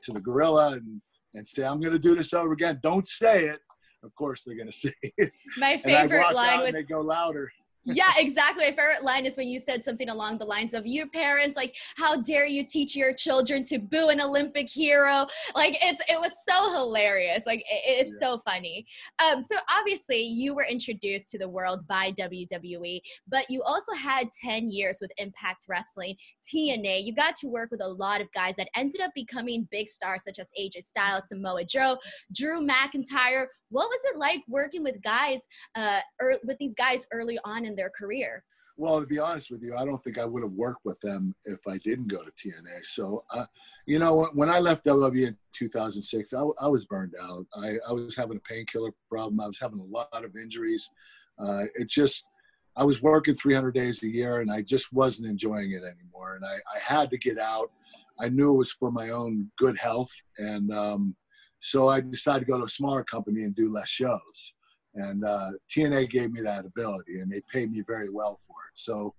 to 0.03 0.13
the 0.13 0.21
gorilla 0.21 0.73
and 0.73 1.01
and 1.35 1.49
say, 1.49 1.65
"I'm 1.65 1.81
going 1.81 1.93
to 1.93 1.99
do 1.99 2.15
this 2.15 2.33
over 2.33 2.53
again. 2.53 2.79
Don't 2.83 3.07
say 3.07 3.47
it." 3.47 3.59
of 4.05 4.15
course 4.17 4.43
they're 4.43 4.57
going 4.57 4.67
to 4.71 4.73
say 4.73 4.93
it. 5.03 5.33
My 5.57 5.77
favorite 5.77 6.35
line 6.35 6.61
was 6.61 6.73
they 6.73 6.83
go 6.83 7.01
louder. 7.01 7.51
Yeah, 7.85 8.13
exactly. 8.17 8.65
My 8.65 8.71
favorite 8.71 9.03
line 9.03 9.27
is 9.27 9.37
when 9.37 9.49
you 9.49 9.59
said 9.61 9.85
something 9.85 10.09
along 10.09 10.39
the 10.39 10.45
lines 10.45 10.73
of 10.75 10.87
your 10.87 11.09
parents, 11.09 11.57
like, 11.57 11.75
how 11.97 12.21
dare 12.21 12.47
you 12.47 12.65
teach 12.65 12.95
your 12.95 13.13
children 13.13 13.65
to 13.65 13.79
boo 13.79 14.09
an 14.09 14.21
Olympic 14.21 14.69
hero? 14.69 15.27
Like 15.55 15.79
it's 15.83 16.03
it 16.09 16.21
was 16.21 16.33
so 16.49 16.73
hilarious. 16.73 17.45
Like 17.47 17.61
it, 17.61 18.07
it's 18.07 18.17
yeah. 18.21 18.29
so 18.29 18.39
funny. 18.39 18.87
Um, 19.19 19.43
so 19.43 19.57
obviously 19.71 20.23
you 20.23 20.55
were 20.55 20.65
introduced 20.65 21.31
to 21.31 21.39
the 21.39 21.49
world 21.49 21.87
by 21.89 22.13
WWE, 22.13 23.01
but 23.29 23.51
you 23.51 23.63
also 23.63 23.93
had 23.95 24.29
10 24.41 24.71
years 24.71 24.99
with 25.01 25.11
Impact 25.19 25.65
Wrestling, 25.69 26.17
TNA. 26.45 27.05
You 27.05 27.15
got 27.15 27.37
to 27.37 27.49
work 27.49 27.71
with 27.71 27.83
a 27.83 27.89
lot 27.89 28.21
of 28.21 28.33
guys 28.33 28.57
that 28.57 28.69
ended 28.77 29.01
up 29.01 29.11
becoming 29.15 29.67
big 29.71 29.89
stars 29.89 30.25
such 30.25 30.39
as 30.39 30.49
AJ 30.59 30.85
Styles, 30.85 31.29
Samoa 31.29 31.65
Joe, 31.65 31.99
Drew 32.35 32.67
McIntyre. 32.67 33.47
What 33.71 33.89
was 33.89 34.01
it 34.05 34.19
like 34.19 34.43
working 34.49 34.85
with 34.85 35.03
guys 35.03 35.41
uh, 35.75 36.01
with 36.45 36.59
these 36.59 36.75
guys 36.75 37.07
early 37.13 37.39
on 37.45 37.65
in 37.65 37.72
their 37.75 37.91
career? 37.91 38.45
Well, 38.79 39.01
to 39.01 39.07
be 39.07 39.19
honest 39.19 39.51
with 39.51 39.63
you, 39.63 39.77
I 39.77 39.85
don't 39.85 40.03
think 40.03 40.19
I 40.19 40.25
would 40.25 40.43
have 40.43 40.53
worked 40.53 40.85
with 40.85 40.99
them 41.01 41.35
if 41.45 41.61
I 41.69 41.77
didn't 41.79 42.09
go 42.09 42.23
to 42.23 42.31
TNA. 42.31 42.85
So, 42.85 43.25
uh, 43.31 43.45
you 43.87 43.99
know, 43.99 44.31
when 44.33 44.49
I 44.49 44.61
left 44.61 44.87
WWE 44.87 45.27
in 45.29 45.37
2006, 45.53 46.33
I, 46.33 46.43
I 46.59 46.69
was 46.69 46.87
burned 46.87 47.15
out. 47.23 47.47
I, 47.55 47.75
I, 47.87 47.93
was 47.93 48.17
having 48.17 48.39
a 48.39 48.41
painkiller 48.41 48.93
problem. 49.11 49.41
I 49.41 49.47
was 49.47 49.61
having 49.61 49.79
a 49.79 49.85
lot 49.85 50.09
of 50.13 50.37
injuries. 50.37 50.91
Uh, 51.39 51.65
it 51.75 51.89
just, 51.89 52.27
I 52.75 52.85
was 52.85 53.03
working 53.03 53.35
300 53.35 53.75
days 53.75 54.03
a 54.03 54.09
year 54.09 54.41
and 54.41 54.51
I 54.51 54.63
just 54.63 54.91
wasn't 54.93 55.29
enjoying 55.29 55.73
it 55.73 55.83
anymore. 55.85 56.37
And 56.37 56.45
I, 56.45 56.55
I 56.75 56.81
had 56.81 57.11
to 57.11 57.19
get 57.19 57.39
out. 57.39 57.71
I 58.19 58.31
knew 58.31 58.55
it 58.55 58.59
was 58.59 58.73
for 58.73 58.91
my 58.91 59.11
own 59.11 59.51
good 59.59 59.77
health. 59.77 60.13
And 60.39 60.73
um, 60.73 61.15
so 61.59 61.89
I 61.89 62.01
decided 62.01 62.41
to 62.41 62.51
go 62.51 62.59
to 62.59 62.65
a 62.65 62.69
smaller 62.69 63.05
company 63.05 63.43
and 63.43 63.55
do 63.55 63.71
less 63.71 63.89
shows. 63.89 64.55
And 64.95 65.25
uh, 65.25 65.51
TNA 65.75 66.11
gave 66.11 66.33
me 66.33 66.43
that 66.43 66.67
ability, 66.67 67.21
and 67.21 67.31
they 67.31 67.41
paid 67.53 67.71
me 67.73 67.83
very 67.87 68.11
well 68.11 68.37
for 68.47 68.57
it. 68.71 68.77
So, 68.77 69.15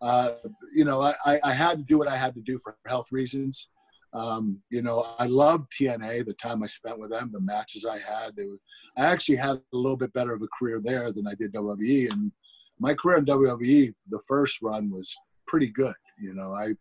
uh, 0.00 0.32
you 0.74 0.84
know, 0.84 1.02
I, 1.02 1.40
I 1.42 1.52
had 1.52 1.78
to 1.78 1.84
do 1.84 1.98
what 1.98 2.08
I 2.08 2.16
had 2.16 2.34
to 2.34 2.42
do 2.42 2.58
for 2.58 2.76
health 2.86 3.08
reasons. 3.10 3.68
Um, 4.12 4.62
you 4.70 4.82
know, 4.82 5.14
I 5.18 5.26
loved 5.26 5.72
TNA, 5.72 6.24
the 6.24 6.34
time 6.34 6.62
I 6.62 6.66
spent 6.66 6.98
with 6.98 7.10
them, 7.10 7.30
the 7.32 7.40
matches 7.40 7.84
I 7.84 7.98
had. 7.98 8.34
They 8.36 8.46
were, 8.46 8.58
I 8.96 9.04
actually 9.06 9.36
had 9.36 9.56
a 9.56 9.76
little 9.76 9.96
bit 9.96 10.12
better 10.12 10.32
of 10.32 10.42
a 10.42 10.48
career 10.58 10.80
there 10.80 11.12
than 11.12 11.26
I 11.26 11.34
did 11.34 11.52
WWE. 11.52 12.12
And 12.12 12.32
my 12.78 12.94
career 12.94 13.18
in 13.18 13.26
WWE, 13.26 13.94
the 14.08 14.22
first 14.26 14.62
run 14.62 14.90
was 14.90 15.14
pretty 15.46 15.68
good. 15.68 15.94
You 16.18 16.34
know, 16.34 16.52
I, 16.52 16.72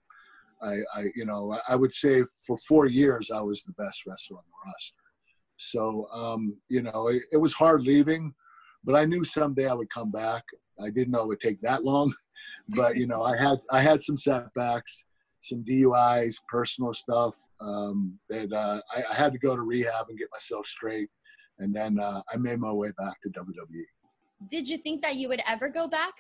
I, 0.66 0.78
I 0.96 1.06
you 1.16 1.26
know, 1.26 1.60
I 1.68 1.76
would 1.76 1.92
say 1.92 2.24
for 2.46 2.58
four 2.58 2.86
years 2.86 3.32
I 3.32 3.42
was 3.42 3.64
the 3.64 3.74
best 3.74 4.06
wrestler 4.06 4.38
on 4.38 4.44
the 4.48 4.70
roster. 4.72 5.05
So, 5.58 6.08
um, 6.12 6.58
you 6.70 6.82
know, 6.82 7.08
it, 7.08 7.24
it, 7.32 7.38
was 7.38 7.54
hard 7.54 7.84
leaving, 7.84 8.34
but 8.84 8.96
I 8.96 9.06
knew 9.06 9.24
someday 9.24 9.68
I 9.68 9.74
would 9.74 9.90
come 9.90 10.12
back. 10.12 10.44
I 10.84 10.90
didn't 10.90 11.12
know 11.12 11.22
it 11.22 11.28
would 11.28 11.40
take 11.40 11.62
that 11.62 11.84
long, 11.84 12.14
but 12.70 12.98
you 12.98 13.08
know, 13.08 13.24
I 13.24 13.38
had 13.38 13.60
I 13.72 13.82
had 13.82 14.02
some 14.02 14.18
setbacks, 14.18 15.06
some 15.40 15.64
DUIs, 15.64 16.36
personal 16.50 16.94
stuff 16.94 17.36
um, 17.62 18.20
that 18.30 18.52
uh, 18.52 18.82
I, 18.94 19.04
I, 19.10 19.14
had 19.14 19.32
to 19.32 19.40
go 19.40 19.56
to 19.56 19.62
rehab 19.62 20.08
and 20.10 20.20
get 20.20 20.28
myself 20.34 20.68
straight, 20.68 21.10
and 21.60 21.74
then 21.74 22.00
uh, 22.00 22.22
I 22.32 22.38
made 22.38 22.60
my 22.60 22.72
way 22.72 22.92
back 22.98 23.22
to 23.22 23.30
WWE. 23.30 23.86
Did 24.50 24.68
you 24.68 24.78
think 24.78 25.02
that 25.04 25.16
you 25.16 25.30
would 25.30 25.42
ever 25.48 25.70
go 25.70 25.88
back? 25.88 26.14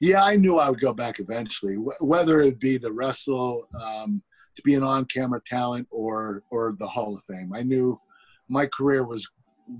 Yeah, 0.00 0.24
I 0.24 0.36
knew 0.36 0.58
I 0.58 0.70
would 0.70 0.80
go 0.80 0.92
back 0.92 1.20
eventually, 1.20 1.74
whether 1.74 2.40
it 2.40 2.58
be 2.58 2.78
to 2.78 2.90
wrestle. 2.90 3.68
Um, 3.80 4.22
to 4.56 4.62
be 4.62 4.74
an 4.74 4.82
on-camera 4.82 5.40
talent 5.46 5.86
or 5.90 6.42
or 6.50 6.74
the 6.78 6.86
Hall 6.86 7.16
of 7.16 7.24
Fame. 7.24 7.52
I 7.54 7.62
knew 7.62 8.00
my 8.48 8.66
career 8.66 9.04
was 9.04 9.28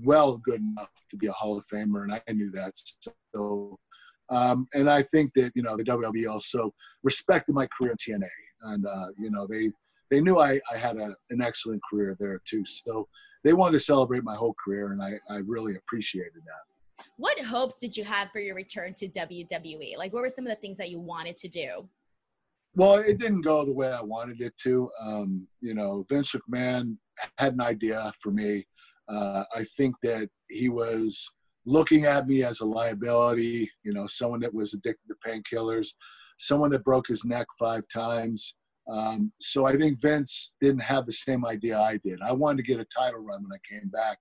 well 0.03 0.37
good 0.37 0.61
enough 0.61 0.89
to 1.09 1.17
be 1.17 1.27
a 1.27 1.31
Hall 1.31 1.57
of 1.57 1.65
Famer, 1.71 2.03
and 2.03 2.13
I 2.13 2.21
knew 2.31 2.51
that. 2.51 2.73
So, 3.35 3.77
um, 4.29 4.67
and 4.73 4.89
I 4.89 5.01
think 5.01 5.33
that 5.33 5.51
you 5.55 5.63
know 5.63 5.77
the 5.77 5.83
WWE 5.83 6.29
also 6.31 6.73
respected 7.03 7.53
my 7.53 7.67
career 7.67 7.91
in 7.91 7.97
TNA, 7.97 8.29
and 8.63 8.85
uh, 8.85 9.07
you 9.17 9.31
know 9.31 9.47
they 9.47 9.71
they 10.09 10.21
knew 10.21 10.39
I, 10.39 10.59
I 10.71 10.77
had 10.77 10.97
a, 10.97 11.13
an 11.29 11.41
excellent 11.41 11.81
career 11.89 12.15
there 12.19 12.39
too. 12.45 12.63
So 12.65 13.07
they 13.43 13.53
wanted 13.53 13.73
to 13.73 13.79
celebrate 13.79 14.23
my 14.23 14.35
whole 14.35 14.55
career, 14.63 14.91
and 14.91 15.01
I, 15.01 15.13
I 15.29 15.37
really 15.37 15.75
appreciated 15.75 16.43
that. 16.45 17.05
What 17.17 17.39
hopes 17.39 17.77
did 17.77 17.95
you 17.95 18.03
have 18.03 18.31
for 18.31 18.39
your 18.39 18.55
return 18.55 18.93
to 18.95 19.07
WWE? 19.07 19.97
Like, 19.97 20.13
what 20.13 20.21
were 20.21 20.29
some 20.29 20.45
of 20.45 20.49
the 20.49 20.59
things 20.59 20.77
that 20.77 20.89
you 20.89 20.99
wanted 20.99 21.37
to 21.37 21.47
do? 21.47 21.87
Well, 22.77 22.97
it 22.97 23.17
didn't 23.17 23.41
go 23.41 23.65
the 23.65 23.73
way 23.73 23.91
I 23.91 24.03
wanted 24.03 24.39
it 24.39 24.53
to. 24.59 24.87
Um, 25.01 25.47
you 25.61 25.73
know, 25.73 26.05
Vince 26.09 26.35
McMahon 26.35 26.97
had 27.39 27.53
an 27.53 27.61
idea 27.61 28.11
for 28.21 28.31
me. 28.31 28.67
Uh, 29.09 29.45
I 29.55 29.63
think 29.75 29.95
that 30.03 30.29
he 30.47 30.69
was 30.69 31.27
looking 31.65 32.05
at 32.05 32.27
me 32.27 32.43
as 32.43 32.59
a 32.59 32.65
liability, 32.65 33.67
you 33.83 33.93
know, 33.93 34.05
someone 34.05 34.41
that 34.41 34.53
was 34.53 34.75
addicted 34.75 35.07
to 35.07 35.15
painkillers, 35.27 35.87
someone 36.37 36.69
that 36.69 36.83
broke 36.83 37.07
his 37.07 37.25
neck 37.25 37.47
five 37.57 37.81
times. 37.91 38.53
Um, 38.87 39.31
so 39.39 39.65
I 39.65 39.75
think 39.75 39.99
Vince 39.99 40.53
didn't 40.61 40.83
have 40.83 41.07
the 41.07 41.13
same 41.13 41.47
idea 41.47 41.79
I 41.79 41.97
did. 41.97 42.21
I 42.21 42.31
wanted 42.31 42.57
to 42.57 42.71
get 42.71 42.79
a 42.79 42.85
title 42.85 43.21
run 43.21 43.41
when 43.41 43.53
I 43.53 43.67
came 43.67 43.89
back. 43.89 44.19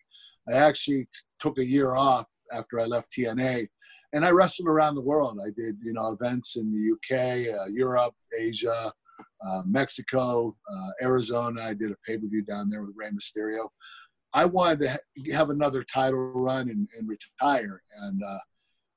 I 0.49 0.55
actually 0.55 1.07
took 1.41 1.59
a 1.59 1.65
year 1.65 1.95
off 1.95 2.27
after 2.51 2.81
I 2.81 2.87
left 2.87 3.13
TNA 3.13 3.69
and 4.17 4.25
I 4.25 4.31
wrestled 4.31 4.67
around 4.67 4.95
the 4.95 5.03
world. 5.03 5.39
I 5.45 5.51
did, 5.51 5.77
you 5.85 5.93
know, 5.93 6.13
events 6.13 6.57
in 6.57 6.73
the 6.73 6.95
UK, 6.95 7.55
uh, 7.55 7.67
Europe, 7.67 8.15
Asia, 8.39 8.91
uh, 9.47 9.63
Mexico, 9.67 10.57
uh, 10.73 10.91
Arizona. 11.03 11.63
I 11.63 11.75
did 11.75 11.91
a 11.91 11.97
pay 12.07 12.17
per 12.17 12.27
view 12.27 12.41
down 12.41 12.71
there 12.71 12.81
with 12.81 12.95
Rey 12.97 13.11
Mysterio. 13.11 13.69
I 14.33 14.47
wanted 14.47 14.81
to 14.81 14.91
ha- 14.93 15.37
have 15.37 15.51
another 15.51 15.83
title 15.85 16.19
run 16.33 16.71
and, 16.71 16.89
and 16.99 17.07
retire. 17.07 17.83
And 18.01 18.23
uh, 18.23 18.39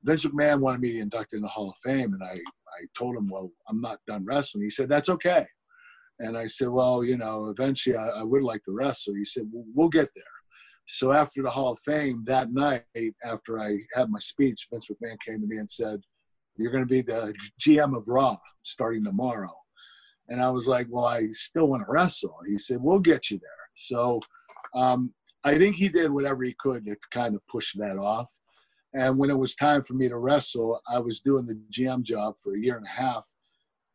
Vince 0.03 0.23
McMahon 0.23 0.61
wanted 0.61 0.79
me 0.79 0.93
to 0.93 0.99
inducted 0.99 1.37
in 1.37 1.41
the 1.43 1.49
Hall 1.49 1.69
of 1.69 1.75
Fame, 1.83 2.13
and 2.13 2.23
I, 2.23 2.35
I 2.35 2.85
told 2.97 3.17
him, 3.17 3.27
well, 3.29 3.51
I'm 3.67 3.81
not 3.81 3.99
done 4.07 4.23
wrestling. 4.23 4.63
He 4.63 4.69
said, 4.69 4.87
that's 4.87 5.09
okay. 5.09 5.45
And 6.19 6.37
I 6.37 6.47
said, 6.47 6.69
well, 6.69 7.03
you 7.03 7.17
know, 7.17 7.49
eventually 7.49 7.97
I, 7.97 8.07
I 8.07 8.23
would 8.23 8.41
like 8.41 8.63
to 8.63 8.71
wrestle. 8.71 9.13
So 9.13 9.17
he 9.17 9.25
said, 9.25 9.43
well, 9.51 9.65
we'll 9.75 9.89
get 9.89 10.07
there. 10.15 10.23
So 10.91 11.11
after 11.11 11.43
the 11.43 11.51
Hall 11.51 11.73
of 11.73 11.79
Fame 11.79 12.23
that 12.25 12.51
night, 12.51 12.83
after 13.23 13.59
I 13.59 13.77
had 13.93 14.09
my 14.09 14.17
speech, 14.17 14.67
Vince 14.71 14.87
McMahon 14.87 15.19
came 15.23 15.39
to 15.39 15.45
me 15.45 15.57
and 15.57 15.69
said, 15.69 16.01
"You're 16.57 16.71
going 16.71 16.83
to 16.83 16.87
be 16.87 17.01
the 17.01 17.31
GM 17.61 17.95
of 17.95 18.07
Raw 18.07 18.37
starting 18.63 19.03
tomorrow." 19.03 19.53
And 20.29 20.41
I 20.41 20.49
was 20.49 20.67
like, 20.67 20.87
"Well, 20.89 21.05
I 21.05 21.27
still 21.27 21.67
want 21.67 21.85
to 21.85 21.91
wrestle." 21.91 22.39
He 22.47 22.57
said, 22.57 22.81
"We'll 22.81 23.01
get 23.01 23.29
you 23.29 23.37
there." 23.37 23.69
So 23.75 24.19
um, 24.73 25.13
I 25.43 25.59
think 25.59 25.75
he 25.75 25.89
did 25.89 26.09
whatever 26.09 26.43
he 26.43 26.55
could 26.57 26.85
to 26.85 26.95
kind 27.11 27.35
of 27.35 27.45
push 27.45 27.75
that 27.75 27.99
off. 27.99 28.33
And 28.95 29.15
when 29.15 29.29
it 29.29 29.37
was 29.37 29.53
time 29.53 29.83
for 29.83 29.93
me 29.93 30.09
to 30.09 30.17
wrestle, 30.17 30.81
I 30.89 30.97
was 30.97 31.21
doing 31.21 31.45
the 31.45 31.61
GM 31.71 32.01
job 32.01 32.33
for 32.41 32.55
a 32.55 32.59
year 32.59 32.77
and 32.77 32.87
a 32.87 32.89
half. 32.89 33.31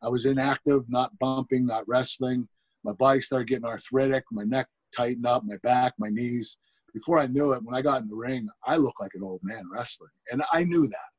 I 0.00 0.08
was 0.08 0.26
inactive, 0.26 0.88
not 0.88 1.18
bumping, 1.18 1.66
not 1.66 1.88
wrestling. 1.88 2.46
My 2.84 2.92
body 2.92 3.20
started 3.20 3.48
getting 3.48 3.64
arthritic. 3.64 4.22
My 4.30 4.44
neck 4.44 4.68
tightened 4.96 5.26
up, 5.26 5.42
my 5.44 5.56
back, 5.64 5.94
my 5.98 6.08
knees 6.08 6.56
before 6.94 7.18
I 7.18 7.26
knew 7.26 7.52
it, 7.52 7.62
when 7.62 7.74
I 7.74 7.82
got 7.82 8.00
in 8.00 8.08
the 8.08 8.14
ring, 8.14 8.48
I 8.64 8.76
looked 8.76 9.00
like 9.00 9.10
an 9.14 9.24
old 9.24 9.40
man 9.42 9.64
wrestling. 9.70 10.10
And 10.30 10.42
I 10.52 10.64
knew 10.64 10.86
that. 10.86 11.10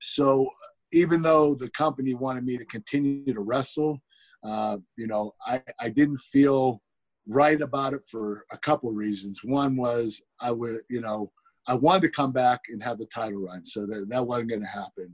So 0.00 0.48
even 0.92 1.22
though 1.22 1.54
the 1.54 1.70
company 1.70 2.14
wanted 2.14 2.44
me 2.44 2.56
to 2.56 2.64
continue 2.64 3.32
to 3.32 3.40
wrestle, 3.40 4.00
uh, 4.42 4.78
you 4.96 5.06
know, 5.06 5.34
I, 5.46 5.62
I 5.78 5.90
didn't 5.90 6.18
feel 6.18 6.82
right 7.28 7.60
about 7.60 7.92
it 7.92 8.02
for 8.10 8.44
a 8.50 8.58
couple 8.58 8.88
of 8.88 8.96
reasons. 8.96 9.44
One 9.44 9.76
was 9.76 10.22
I 10.40 10.50
would, 10.50 10.80
you 10.88 11.02
know, 11.02 11.30
I 11.66 11.74
wanted 11.74 12.02
to 12.02 12.08
come 12.10 12.32
back 12.32 12.60
and 12.68 12.82
have 12.82 12.98
the 12.98 13.06
title 13.06 13.42
run, 13.42 13.64
so 13.64 13.86
that, 13.86 14.08
that 14.08 14.26
wasn't 14.26 14.48
going 14.48 14.62
to 14.62 14.66
happen. 14.66 15.12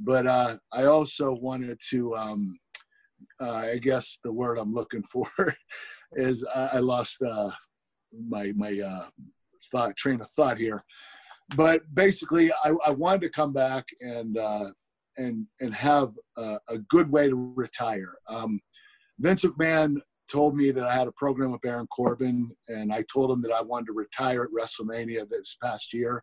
But 0.00 0.26
uh, 0.26 0.56
I 0.72 0.84
also 0.86 1.32
wanted 1.32 1.78
to, 1.90 2.14
um, 2.16 2.58
uh, 3.40 3.52
I 3.52 3.78
guess 3.78 4.18
the 4.24 4.32
word 4.32 4.58
I'm 4.58 4.74
looking 4.74 5.02
for 5.12 5.28
is 6.12 6.44
I, 6.54 6.70
I 6.74 6.78
lost 6.78 7.22
uh, 7.22 7.50
my 8.28 8.52
my 8.56 8.80
uh, 8.80 9.06
thought 9.70 9.96
train 9.96 10.20
of 10.20 10.30
thought 10.30 10.58
here. 10.58 10.84
But 11.56 11.82
basically, 11.94 12.52
I, 12.52 12.72
I 12.84 12.90
wanted 12.90 13.20
to 13.22 13.28
come 13.28 13.52
back 13.52 13.84
and 14.00 14.38
uh, 14.38 14.70
and 15.16 15.46
and 15.60 15.74
have 15.74 16.12
a, 16.36 16.58
a, 16.68 16.78
good 16.88 17.10
way 17.10 17.28
to 17.28 17.52
retire. 17.54 18.14
Um, 18.28 18.60
Vince 19.18 19.44
McMahon 19.44 19.96
told 20.30 20.56
me 20.56 20.70
that 20.70 20.84
I 20.84 20.94
had 20.94 21.06
a 21.06 21.12
program 21.12 21.52
with 21.52 21.60
Baron 21.60 21.86
Corbin, 21.88 22.50
and 22.68 22.92
I 22.92 23.04
told 23.12 23.30
him 23.30 23.42
that 23.42 23.52
I 23.52 23.62
wanted 23.62 23.86
to 23.86 23.92
retire 23.92 24.44
at 24.44 24.50
WrestleMania 24.50 25.28
this 25.28 25.56
past 25.62 25.92
year, 25.92 26.22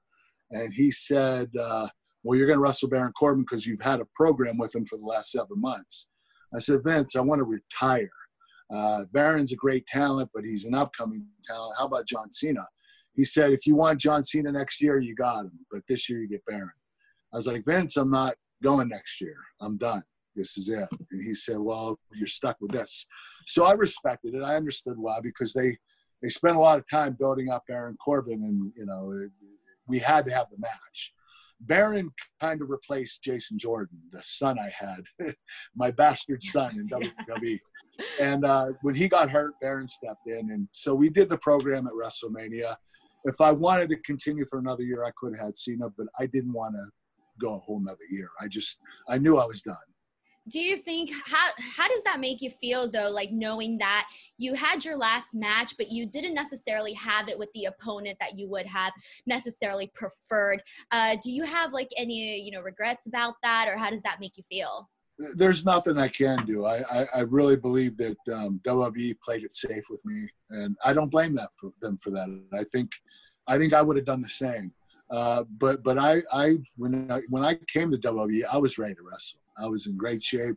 and 0.50 0.74
he 0.74 0.92
said, 0.92 1.50
uh, 1.60 1.88
"Well, 2.24 2.38
you're 2.38 2.48
going 2.48 2.58
to 2.58 2.64
wrestle 2.64 2.90
Baron 2.90 3.14
Corbin 3.14 3.44
because 3.44 3.66
you've 3.66 3.80
had 3.80 4.02
a 4.02 4.08
program 4.16 4.58
with 4.58 4.76
him 4.76 4.86
for 4.86 4.98
the 4.98 5.06
last 5.06 5.32
seven 5.32 5.62
months." 5.62 6.08
I 6.54 6.60
said, 6.60 6.84
"Vince, 6.84 7.16
I 7.16 7.22
want 7.22 7.40
to 7.40 7.46
retire. 7.46 8.10
Uh, 8.74 9.06
Baron's 9.12 9.54
a 9.54 9.58
great 9.58 9.86
talent, 9.86 10.30
but 10.34 10.46
he's 10.46 10.66
an 10.66 10.74
upcoming 10.74 11.26
talent. 11.44 11.76
How 11.78 11.86
about 11.86 12.08
John 12.08 12.32
Cena?" 12.32 12.66
He 13.14 13.26
said, 13.26 13.52
if 13.52 13.68
you 13.68 13.76
want 13.76 14.00
John 14.00 14.24
Cena 14.24 14.52
next 14.52 14.82
year, 14.82 15.00
you 15.00 15.16
got 15.16 15.46
him. 15.46 15.60
But 15.70 15.82
this 15.88 16.10
year 16.10 16.20
you 16.20 16.28
get 16.28 16.46
Baron. 16.46 16.72
I 17.34 17.38
was 17.38 17.48
like, 17.48 17.66
Vince, 17.66 17.98
I'm 17.98 18.12
not 18.12 18.36
going 18.64 18.90
next 18.90 19.22
year. 19.22 19.38
I'm 19.60 19.78
done. 19.78 20.04
This 20.36 20.58
is 20.58 20.70
it. 20.70 20.88
And 21.12 21.22
he 21.22 21.34
said, 21.34 21.60
well, 21.60 22.00
you're 22.14 22.28
stuck 22.28 22.58
with 22.62 22.72
this. 22.72 23.06
So 23.46 23.66
I 23.66 23.74
respected 23.74 24.34
it. 24.34 24.44
I 24.44 24.56
understood 24.56 24.98
why 24.98 25.20
because 25.22 25.54
they 25.54 25.78
they 26.22 26.30
spent 26.30 26.56
a 26.56 26.60
lot 26.60 26.78
of 26.78 26.90
time 26.90 27.16
building 27.20 27.50
up 27.50 27.64
Baron 27.68 27.98
Corbin, 28.04 28.44
and 28.44 28.72
you 28.76 28.86
know 28.86 29.28
we 29.88 30.00
had 30.00 30.26
to 30.26 30.32
have 30.32 30.48
the 30.52 30.58
match. 30.60 31.14
Baron 31.62 32.12
kind 32.40 32.62
of 32.62 32.70
replaced 32.70 33.24
Jason 33.24 33.58
Jordan, 33.58 34.00
the 34.12 34.22
son 34.24 34.58
I 34.60 34.70
had, 34.70 35.04
my 35.76 35.92
bastard 35.92 36.44
son 36.44 36.80
in 36.80 36.88
WWE. 37.34 37.60
and 38.20 38.46
uh, 38.46 38.68
when 38.82 38.96
he 38.96 39.08
got 39.08 39.30
hurt, 39.30 39.54
Baron 39.62 39.88
stepped 39.88 40.28
in, 40.28 40.52
and 40.52 40.68
so 40.72 40.94
we 40.94 41.10
did 41.10 41.30
the 41.30 41.38
program 41.38 41.88
at 41.88 41.94
WrestleMania. 41.94 42.76
If 43.26 43.40
I 43.42 43.52
wanted 43.52 43.90
to 43.90 43.98
continue 43.98 44.46
for 44.46 44.60
another 44.60 44.84
year, 44.84 45.04
I 45.04 45.12
could 45.18 45.36
have 45.36 45.46
had 45.46 45.58
Cena, 45.58 45.90
but 45.98 46.08
I 46.20 46.26
didn't 46.26 46.54
want 46.54 46.76
to 46.76 46.86
go 47.40 47.56
a 47.56 47.60
whole 47.60 47.80
nother 47.80 47.98
year. 48.10 48.30
I 48.40 48.48
just 48.48 48.80
I 49.10 49.18
knew 49.18 49.38
I 49.38 49.46
was 49.46 49.62
done. 49.62 49.76
Do 50.50 50.60
you 50.60 50.78
think 50.78 51.12
how 51.26 51.50
how 51.60 51.88
does 51.88 52.04
that 52.04 52.20
make 52.20 52.42
you 52.42 52.50
feel 52.50 52.90
though 52.90 53.10
like 53.10 53.32
knowing 53.32 53.78
that 53.78 54.08
you 54.38 54.56
had 54.56 54.84
your 54.84 54.98
last 54.98 55.28
match 55.34 55.76
but 55.78 55.92
you 55.92 56.08
didn't 56.08 56.34
necessarily 56.34 56.94
have 56.94 57.30
it 57.30 57.38
with 57.38 57.50
the 57.54 57.66
opponent 57.66 58.18
that 58.20 58.40
you 58.40 58.50
would 58.50 58.66
have 58.66 58.92
necessarily 59.28 59.92
preferred? 59.94 60.64
Uh, 60.92 61.16
do 61.24 61.32
you 61.32 61.44
have 61.44 61.74
like 61.74 61.90
any 61.96 62.40
you 62.40 62.52
know 62.52 62.62
regrets 62.62 63.06
about 63.06 63.36
that 63.44 63.68
or 63.68 63.78
how 63.78 63.92
does 63.92 64.02
that 64.02 64.20
make 64.20 64.36
you 64.36 64.44
feel 64.50 64.90
there's 65.36 65.66
nothing 65.66 65.98
I 65.98 66.08
can 66.08 66.38
do. 66.46 66.66
I, 66.66 66.84
I, 66.92 67.08
I 67.16 67.20
really 67.22 67.56
believe 67.56 67.98
that 67.98 68.18
um, 68.34 68.60
WWE 68.64 69.20
played 69.22 69.44
it 69.44 69.54
safe 69.54 69.84
with 69.90 70.04
me, 70.06 70.28
and 70.50 70.76
I 70.84 70.94
don't 70.94 71.10
blame 71.10 71.36
that 71.36 71.50
for 71.60 71.72
them 71.82 71.98
for 71.98 72.12
that. 72.12 72.28
I 72.54 72.64
think 72.64 72.92
I 73.48 73.58
think 73.58 73.74
I 73.74 73.82
would 73.82 73.98
have 73.98 74.06
done 74.06 74.22
the 74.22 74.30
same. 74.30 74.72
Uh, 75.10 75.44
but 75.58 75.84
but 75.84 75.98
I, 75.98 76.22
I 76.32 76.58
when 76.78 77.12
I 77.12 77.22
when 77.30 77.44
I 77.44 77.56
came 77.68 77.92
to 77.92 77.98
WWE, 77.98 78.44
I 78.52 78.58
was 78.58 78.78
ready 78.78 78.96
to 78.96 79.02
wrestle. 79.04 79.42
I 79.58 79.68
was 79.68 79.88
in 79.88 79.98
great 79.98 80.24
shape. 80.24 80.56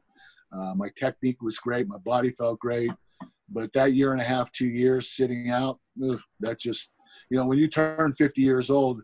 Uh, 0.53 0.75
my 0.75 0.89
technique 0.97 1.43
was 1.43 1.59
great. 1.59 1.89
My 1.89 1.99
body 1.99 2.31
felt 2.31 2.61
great. 2.61 2.91
But 3.51 3.73
that 3.73 3.93
year 3.93 4.13
and 4.13 4.21
a 4.21 4.25
half, 4.25 4.53
two 4.53 4.69
years 4.69 5.11
sitting 5.11 5.51
out, 5.51 5.79
ugh, 6.09 6.21
that 6.41 6.61
just 6.61 6.95
you 7.31 7.37
know 7.37 7.47
when 7.47 7.59
you 7.59 7.69
turn 7.69 8.13
50 8.13 8.41
years 8.41 8.71
old, 8.71 9.03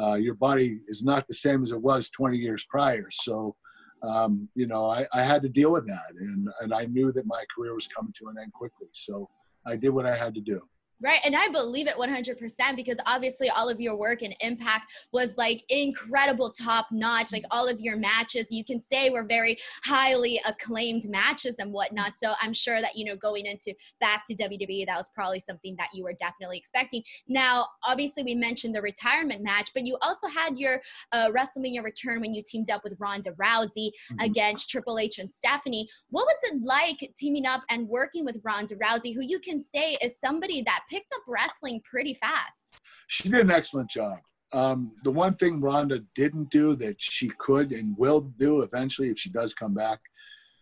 uh, 0.00 0.14
your 0.14 0.34
body 0.34 0.80
is 0.88 1.02
not 1.02 1.26
the 1.26 1.34
same 1.34 1.62
as 1.62 1.72
it 1.72 1.82
was 1.82 2.10
20 2.10 2.36
years 2.38 2.66
prior. 2.70 3.08
So. 3.10 3.56
Um, 4.04 4.48
you 4.54 4.66
know, 4.66 4.90
I, 4.90 5.06
I 5.12 5.22
had 5.22 5.42
to 5.42 5.48
deal 5.48 5.72
with 5.72 5.86
that, 5.86 6.10
and, 6.18 6.48
and 6.60 6.74
I 6.74 6.84
knew 6.84 7.10
that 7.12 7.26
my 7.26 7.44
career 7.54 7.74
was 7.74 7.86
coming 7.86 8.12
to 8.18 8.28
an 8.28 8.36
end 8.40 8.52
quickly. 8.52 8.88
So 8.92 9.28
I 9.66 9.76
did 9.76 9.90
what 9.90 10.06
I 10.06 10.14
had 10.14 10.34
to 10.34 10.40
do. 10.40 10.60
Right. 11.00 11.18
And 11.24 11.34
I 11.34 11.48
believe 11.48 11.88
it 11.88 11.96
100% 11.96 12.76
because 12.76 12.98
obviously 13.04 13.50
all 13.50 13.68
of 13.68 13.80
your 13.80 13.96
work 13.96 14.22
and 14.22 14.34
impact 14.40 14.92
was 15.12 15.36
like 15.36 15.64
incredible, 15.68 16.50
top 16.50 16.86
notch. 16.92 17.32
Like 17.32 17.44
all 17.50 17.68
of 17.68 17.80
your 17.80 17.96
matches, 17.96 18.46
you 18.50 18.64
can 18.64 18.80
say 18.80 19.10
were 19.10 19.24
very 19.24 19.58
highly 19.84 20.40
acclaimed 20.46 21.08
matches 21.08 21.56
and 21.58 21.72
whatnot. 21.72 22.16
So 22.16 22.32
I'm 22.40 22.52
sure 22.52 22.80
that, 22.80 22.96
you 22.96 23.04
know, 23.04 23.16
going 23.16 23.46
into 23.46 23.74
back 24.00 24.24
to 24.26 24.34
WWE, 24.34 24.86
that 24.86 24.96
was 24.96 25.10
probably 25.14 25.40
something 25.40 25.74
that 25.78 25.88
you 25.92 26.04
were 26.04 26.14
definitely 26.14 26.58
expecting. 26.58 27.02
Now, 27.28 27.66
obviously, 27.82 28.22
we 28.22 28.34
mentioned 28.34 28.74
the 28.74 28.82
retirement 28.82 29.42
match, 29.42 29.70
but 29.74 29.84
you 29.84 29.98
also 30.00 30.28
had 30.28 30.58
your 30.58 30.80
uh, 31.12 31.28
WrestleMania 31.30 31.82
return 31.82 32.20
when 32.20 32.34
you 32.34 32.42
teamed 32.42 32.70
up 32.70 32.82
with 32.84 32.94
Ronda 32.98 33.32
Rousey 33.32 33.88
mm-hmm. 33.88 34.20
against 34.20 34.70
Triple 34.70 34.98
H 34.98 35.18
and 35.18 35.30
Stephanie. 35.30 35.88
What 36.10 36.26
was 36.26 36.36
it 36.44 36.62
like 36.62 37.12
teaming 37.16 37.46
up 37.46 37.62
and 37.68 37.88
working 37.88 38.24
with 38.24 38.40
Ronda 38.44 38.76
Rousey, 38.76 39.14
who 39.14 39.22
you 39.22 39.38
can 39.38 39.60
say 39.60 39.96
is 40.00 40.18
somebody 40.18 40.62
that 40.62 40.83
picked 40.90 41.12
up 41.12 41.22
wrestling 41.26 41.80
pretty 41.88 42.14
fast. 42.14 42.80
She 43.08 43.28
did 43.28 43.40
an 43.40 43.50
excellent 43.50 43.90
job. 43.90 44.18
Um, 44.52 44.94
the 45.02 45.10
one 45.10 45.32
thing 45.32 45.60
Ronda 45.60 46.00
didn't 46.14 46.50
do 46.50 46.76
that 46.76 47.00
she 47.00 47.28
could 47.38 47.72
and 47.72 47.96
will 47.98 48.20
do 48.20 48.62
eventually 48.62 49.10
if 49.10 49.18
she 49.18 49.30
does 49.30 49.52
come 49.52 49.74
back, 49.74 49.98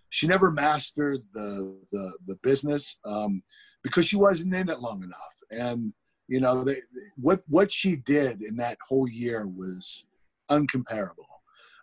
she 0.09 0.27
never 0.27 0.51
mastered 0.51 1.21
the 1.35 1.79
the, 1.93 2.13
the 2.27 2.37
business 2.43 2.99
um, 3.05 3.43
because 3.83 4.07
she 4.07 4.17
wasn't 4.17 4.55
in 4.55 4.69
it 4.69 4.81
long 4.81 5.03
enough. 5.03 5.37
And 5.51 5.93
you 6.29 6.41
know, 6.41 6.65
they, 6.65 6.81
what 7.17 7.43
what 7.49 7.71
she 7.71 7.97
did 7.97 8.43
in 8.43 8.57
that 8.57 8.79
whole 8.89 9.09
year 9.09 9.47
was 9.47 10.07
uncomparable. 10.51 11.27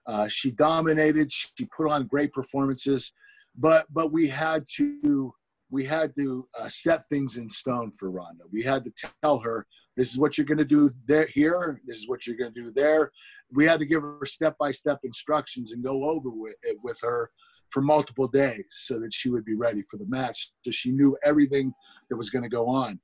Uh, 0.08 0.28
she 0.28 0.50
dominated. 0.52 1.32
She 1.32 1.66
put 1.66 1.92
on 1.92 2.08
great 2.08 2.34
performances, 2.34 3.12
but 3.56 3.86
but 3.94 4.12
we 4.12 4.28
had 4.28 4.66
to 4.78 5.32
we 5.72 5.84
had 5.84 6.14
to 6.16 6.48
uh, 6.60 6.68
set 6.68 7.08
things 7.08 7.38
in 7.38 7.50
stone 7.50 7.92
for 7.92 8.10
Ronda. 8.10 8.44
We 8.52 8.64
had 8.64 8.84
to 8.86 8.94
tell 9.22 9.40
her 9.40 9.66
this 9.96 10.12
is 10.12 10.18
what 10.18 10.38
you're 10.38 10.48
going 10.48 10.60
to 10.60 10.66
do 10.66 10.90
there 11.08 11.28
here. 11.34 11.80
This 11.86 11.98
is 11.98 12.08
what 12.08 12.26
you're 12.26 12.38
going 12.38 12.54
to 12.54 12.64
do 12.64 12.72
there. 12.72 13.12
We 13.52 13.66
had 13.66 13.80
to 13.80 13.86
give 13.86 14.02
her 14.02 14.26
step 14.26 14.58
by 14.58 14.72
step 14.72 15.00
instructions 15.04 15.72
and 15.72 15.84
go 15.84 16.06
over 16.06 16.30
with 16.30 16.56
it 16.64 16.78
with 16.84 17.00
her 17.02 17.30
for 17.70 17.82
multiple 17.82 18.28
days 18.28 18.66
so 18.70 19.00
that 19.00 19.14
she 19.14 19.30
would 19.30 19.46
be 19.46 19.56
ready 19.56 19.82
for 19.84 19.98
the 19.98 20.06
match. 20.08 20.52
So 20.66 20.72
she 20.72 20.92
knew 20.92 21.18
everything 21.24 21.74
that 22.10 22.18
was 22.18 22.30
going 22.30 22.44
to 22.44 22.50
go 22.50 22.68
on. 22.68 23.00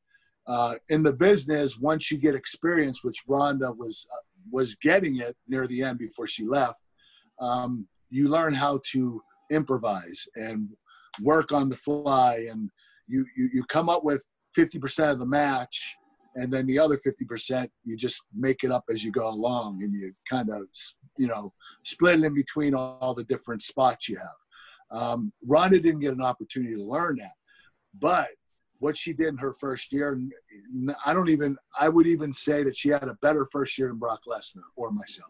Uh, 0.47 0.75
in 0.89 1.03
the 1.03 1.13
business, 1.13 1.77
once 1.77 2.11
you 2.11 2.17
get 2.17 2.35
experience, 2.35 3.03
which 3.03 3.23
Ronda 3.27 3.71
was 3.71 4.07
uh, 4.13 4.21
was 4.51 4.75
getting 4.75 5.17
it 5.17 5.35
near 5.47 5.65
the 5.67 5.81
end 5.81 5.97
before 5.97 6.27
she 6.27 6.45
left, 6.45 6.87
um, 7.39 7.87
you 8.09 8.29
learn 8.29 8.53
how 8.53 8.79
to 8.91 9.21
improvise 9.51 10.27
and 10.35 10.69
work 11.21 11.51
on 11.51 11.69
the 11.69 11.75
fly 11.75 12.45
and 12.49 12.69
you, 13.07 13.25
you, 13.35 13.49
you 13.53 13.63
come 13.65 13.89
up 13.89 14.03
with 14.03 14.25
50% 14.57 15.11
of 15.11 15.19
the 15.19 15.25
match 15.25 15.95
and 16.35 16.51
then 16.51 16.65
the 16.65 16.79
other 16.79 16.97
50% 16.97 17.69
you 17.83 17.95
just 17.97 18.23
make 18.33 18.63
it 18.63 18.71
up 18.71 18.83
as 18.89 19.03
you 19.03 19.11
go 19.11 19.27
along 19.27 19.83
and 19.83 19.93
you 19.93 20.13
kind 20.29 20.49
of 20.49 20.63
you 21.17 21.27
know 21.27 21.53
split 21.83 22.19
it 22.19 22.25
in 22.25 22.33
between 22.33 22.73
all 22.73 23.13
the 23.13 23.23
different 23.25 23.61
spots 23.61 24.09
you 24.09 24.17
have. 24.17 24.97
Um, 24.97 25.31
Ronda 25.45 25.79
didn't 25.79 26.01
get 26.01 26.13
an 26.13 26.21
opportunity 26.21 26.75
to 26.75 26.83
learn 26.83 27.17
that 27.17 27.33
but 27.99 28.29
what 28.79 28.97
she 28.97 29.13
did 29.13 29.27
in 29.27 29.37
her 29.37 29.53
first 29.53 29.91
year 29.91 30.19
i 31.05 31.13
don't 31.13 31.29
even 31.29 31.57
i 31.79 31.87
would 31.87 32.07
even 32.07 32.31
say 32.33 32.63
that 32.63 32.75
she 32.75 32.89
had 32.89 33.03
a 33.03 33.17
better 33.21 33.47
first 33.51 33.77
year 33.77 33.87
than 33.87 33.97
brock 33.97 34.21
lesnar 34.27 34.63
or 34.75 34.91
myself. 34.91 35.29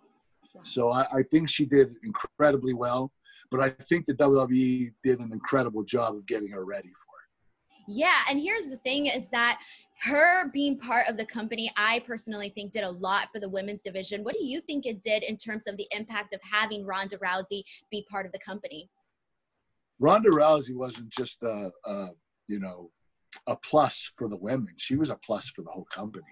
So 0.63 0.91
I, 0.91 1.06
I 1.13 1.24
think 1.24 1.50
she 1.50 1.65
did 1.65 1.95
incredibly 2.04 2.74
well 2.74 3.12
but 3.56 3.63
I 3.63 3.70
think 3.84 4.06
the 4.06 4.13
WWE 4.13 4.91
did 5.04 5.20
an 5.20 5.32
incredible 5.32 5.84
job 5.84 6.15
of 6.15 6.26
getting 6.26 6.50
her 6.50 6.65
ready 6.65 6.89
for 6.89 6.91
it. 6.91 7.26
Yeah, 7.88 8.18
and 8.30 8.39
here's 8.39 8.68
the 8.68 8.78
thing 8.78 9.06
is 9.06 9.28
that 9.30 9.62
her 10.02 10.50
being 10.52 10.78
part 10.78 11.08
of 11.08 11.18
the 11.18 11.26
company, 11.26 11.72
I 11.78 12.00
personally 12.00 12.52
think 12.54 12.72
did 12.74 12.84
a 12.84 12.89
lot 12.89 13.30
for 13.32 13.39
the 13.39 13.48
women's 13.48 13.82
division. 13.82 14.24
What 14.24 14.34
do 14.34 14.44
you 14.44 14.60
think 14.62 14.86
it 14.86 15.04
did 15.04 15.24
in 15.24 15.38
terms 15.38 15.68
of 15.68 15.78
the 15.78 15.88
impact 15.91 16.34
of 16.34 16.41
having 16.41 16.86
Ronda 16.86 17.18
Rousey 17.20 17.63
be 17.91 18.06
part 18.10 18.26
of 18.26 18.32
the 18.32 18.39
company? 18.39 18.89
Ronda 20.00 20.30
Rousey 20.30 20.76
wasn't 20.76 21.10
just 21.10 21.44
a, 21.44 21.72
a 21.86 22.08
you 22.48 22.60
know 22.60 22.91
a 23.48 23.56
plus 23.56 24.12
for 24.18 24.28
the 24.28 24.38
women; 24.38 24.74
she 24.78 24.96
was 24.96 25.12
a 25.12 25.20
plus 25.24 25.50
for 25.50 25.62
the 25.62 25.70
whole 25.70 25.86
company. 25.86 26.26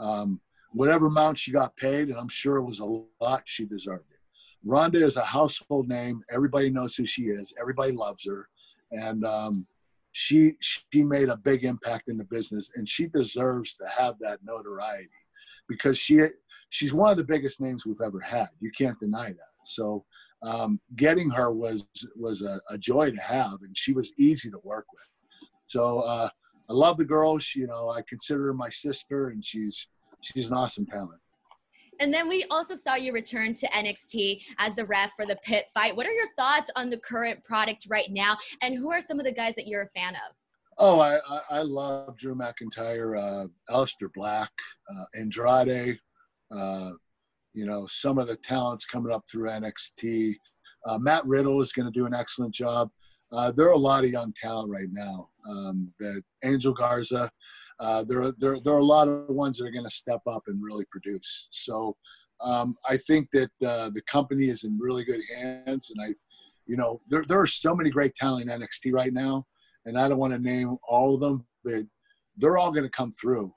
Um, 0.00 0.40
whatever 0.72 1.06
amount 1.06 1.38
she 1.38 1.52
got 1.52 1.76
paid, 1.76 2.08
and 2.08 2.18
I'm 2.18 2.28
sure 2.28 2.56
it 2.56 2.64
was 2.64 2.80
a 2.80 3.02
lot, 3.20 3.42
she 3.44 3.66
deserved 3.66 4.10
it. 4.10 4.17
Ronda 4.64 5.02
is 5.02 5.16
a 5.16 5.24
household 5.24 5.88
name. 5.88 6.22
Everybody 6.30 6.70
knows 6.70 6.94
who 6.94 7.06
she 7.06 7.24
is. 7.24 7.52
Everybody 7.60 7.92
loves 7.92 8.24
her, 8.26 8.48
and 8.90 9.24
um, 9.24 9.66
she 10.12 10.54
she 10.60 11.02
made 11.02 11.28
a 11.28 11.36
big 11.36 11.64
impact 11.64 12.08
in 12.08 12.16
the 12.16 12.24
business, 12.24 12.70
and 12.74 12.88
she 12.88 13.06
deserves 13.06 13.74
to 13.74 13.86
have 13.86 14.16
that 14.20 14.40
notoriety 14.44 15.08
because 15.68 15.98
she 15.98 16.20
she's 16.70 16.92
one 16.92 17.10
of 17.10 17.16
the 17.16 17.24
biggest 17.24 17.60
names 17.60 17.86
we've 17.86 18.00
ever 18.04 18.20
had. 18.20 18.48
You 18.60 18.70
can't 18.76 18.98
deny 18.98 19.28
that. 19.28 19.54
So 19.64 20.04
um, 20.42 20.80
getting 20.96 21.30
her 21.30 21.52
was 21.52 21.88
was 22.16 22.42
a, 22.42 22.60
a, 22.70 22.78
joy 22.78 23.10
to 23.10 23.20
have, 23.20 23.62
and 23.62 23.76
she 23.76 23.92
was 23.92 24.12
easy 24.18 24.50
to 24.50 24.58
work 24.62 24.86
with. 24.92 25.50
So 25.66 26.00
uh, 26.00 26.28
I 26.68 26.72
love 26.72 26.96
the 26.96 27.04
girl. 27.04 27.38
She, 27.38 27.60
you 27.60 27.66
know, 27.66 27.90
I 27.90 28.02
consider 28.08 28.46
her 28.46 28.54
my 28.54 28.68
sister, 28.68 29.28
and 29.28 29.44
she's 29.44 29.86
she's 30.20 30.48
an 30.48 30.54
awesome 30.54 30.86
talent. 30.86 31.20
And 32.00 32.12
then 32.12 32.28
we 32.28 32.44
also 32.50 32.74
saw 32.74 32.94
you 32.94 33.12
return 33.12 33.54
to 33.54 33.66
NXT 33.68 34.44
as 34.58 34.74
the 34.74 34.84
ref 34.86 35.10
for 35.16 35.26
the 35.26 35.36
pit 35.44 35.66
fight. 35.74 35.96
What 35.96 36.06
are 36.06 36.12
your 36.12 36.28
thoughts 36.36 36.70
on 36.76 36.90
the 36.90 36.98
current 36.98 37.42
product 37.44 37.86
right 37.88 38.10
now? 38.10 38.36
And 38.62 38.74
who 38.74 38.90
are 38.90 39.00
some 39.00 39.18
of 39.18 39.24
the 39.24 39.32
guys 39.32 39.54
that 39.56 39.66
you're 39.66 39.82
a 39.82 39.98
fan 39.98 40.14
of? 40.14 40.34
Oh, 40.80 41.00
I, 41.00 41.16
I, 41.28 41.40
I 41.50 41.62
love 41.62 42.16
Drew 42.16 42.36
McIntyre, 42.36 43.18
uh, 43.18 43.48
Aleister 43.68 44.08
Black, 44.14 44.50
uh, 44.88 45.04
Andrade, 45.18 45.98
uh, 46.56 46.90
you 47.52 47.66
know, 47.66 47.86
some 47.86 48.18
of 48.18 48.28
the 48.28 48.36
talents 48.36 48.86
coming 48.86 49.12
up 49.12 49.24
through 49.28 49.48
NXT. 49.48 50.36
Uh, 50.86 50.98
Matt 50.98 51.26
Riddle 51.26 51.60
is 51.60 51.72
going 51.72 51.86
to 51.86 51.98
do 51.98 52.06
an 52.06 52.14
excellent 52.14 52.54
job. 52.54 52.90
Uh, 53.32 53.50
there 53.50 53.66
are 53.66 53.72
a 53.72 53.78
lot 53.78 54.04
of 54.04 54.10
young 54.10 54.32
talent 54.40 54.70
right 54.70 54.88
now. 54.90 55.28
Um, 55.48 55.92
that 55.98 56.22
Angel 56.44 56.72
Garza, 56.72 57.30
uh, 57.80 58.04
there, 58.06 58.32
there, 58.32 58.58
there 58.60 58.74
are 58.74 58.78
a 58.78 58.84
lot 58.84 59.08
of 59.08 59.28
ones 59.28 59.58
that 59.58 59.66
are 59.66 59.72
going 59.72 59.84
to 59.84 59.90
step 59.90 60.20
up 60.26 60.42
and 60.46 60.62
really 60.62 60.84
produce. 60.90 61.48
So 61.50 61.96
um, 62.40 62.76
I 62.88 62.96
think 62.96 63.30
that 63.32 63.50
uh, 63.64 63.90
the 63.90 64.02
company 64.10 64.46
is 64.46 64.64
in 64.64 64.78
really 64.80 65.04
good 65.04 65.20
hands. 65.34 65.90
And 65.90 66.04
I, 66.04 66.14
you 66.66 66.76
know, 66.76 67.00
there, 67.08 67.24
there 67.26 67.40
are 67.40 67.46
so 67.46 67.74
many 67.74 67.90
great 67.90 68.14
talent 68.14 68.48
in 68.48 68.60
NXT 68.60 68.92
right 68.92 69.12
now. 69.12 69.46
And 69.84 69.98
I 69.98 70.08
don't 70.08 70.18
want 70.18 70.32
to 70.34 70.38
name 70.38 70.76
all 70.88 71.14
of 71.14 71.20
them, 71.20 71.46
but 71.64 71.84
they're 72.36 72.58
all 72.58 72.70
going 72.70 72.84
to 72.84 72.90
come 72.90 73.12
through 73.12 73.52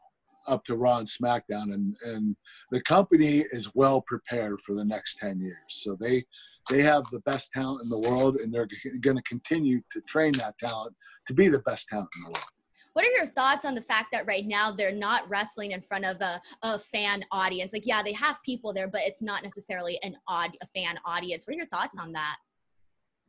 up 0.47 0.63
to 0.65 0.75
Raw 0.75 0.97
and 0.97 1.07
SmackDown, 1.07 1.73
and 1.73 1.95
and 2.05 2.35
the 2.71 2.81
company 2.81 3.45
is 3.51 3.73
well 3.75 4.01
prepared 4.01 4.59
for 4.61 4.75
the 4.75 4.85
next 4.85 5.17
ten 5.17 5.39
years. 5.39 5.57
So 5.69 5.95
they 5.99 6.23
they 6.69 6.81
have 6.81 7.03
the 7.11 7.19
best 7.21 7.51
talent 7.51 7.81
in 7.83 7.89
the 7.89 8.09
world, 8.09 8.37
and 8.37 8.53
they're 8.53 8.67
going 9.01 9.17
to 9.17 9.23
continue 9.23 9.81
to 9.91 10.01
train 10.01 10.31
that 10.33 10.57
talent 10.57 10.95
to 11.27 11.33
be 11.33 11.47
the 11.47 11.61
best 11.61 11.87
talent 11.89 12.09
in 12.15 12.23
the 12.23 12.29
world. 12.29 12.51
What 12.93 13.05
are 13.05 13.11
your 13.11 13.25
thoughts 13.25 13.65
on 13.65 13.75
the 13.75 13.81
fact 13.81 14.07
that 14.11 14.27
right 14.27 14.45
now 14.45 14.71
they're 14.71 14.91
not 14.91 15.29
wrestling 15.29 15.71
in 15.71 15.81
front 15.81 16.05
of 16.05 16.19
a, 16.21 16.41
a 16.61 16.77
fan 16.77 17.23
audience? 17.31 17.71
Like, 17.73 17.85
yeah, 17.85 18.03
they 18.03 18.13
have 18.13 18.37
people 18.45 18.73
there, 18.73 18.87
but 18.87 19.01
it's 19.05 19.21
not 19.21 19.43
necessarily 19.43 19.99
an 20.03 20.15
odd 20.27 20.57
a 20.61 20.67
fan 20.75 20.99
audience. 21.05 21.45
What 21.45 21.53
are 21.53 21.57
your 21.57 21.67
thoughts 21.67 21.97
on 21.97 22.11
that? 22.13 22.37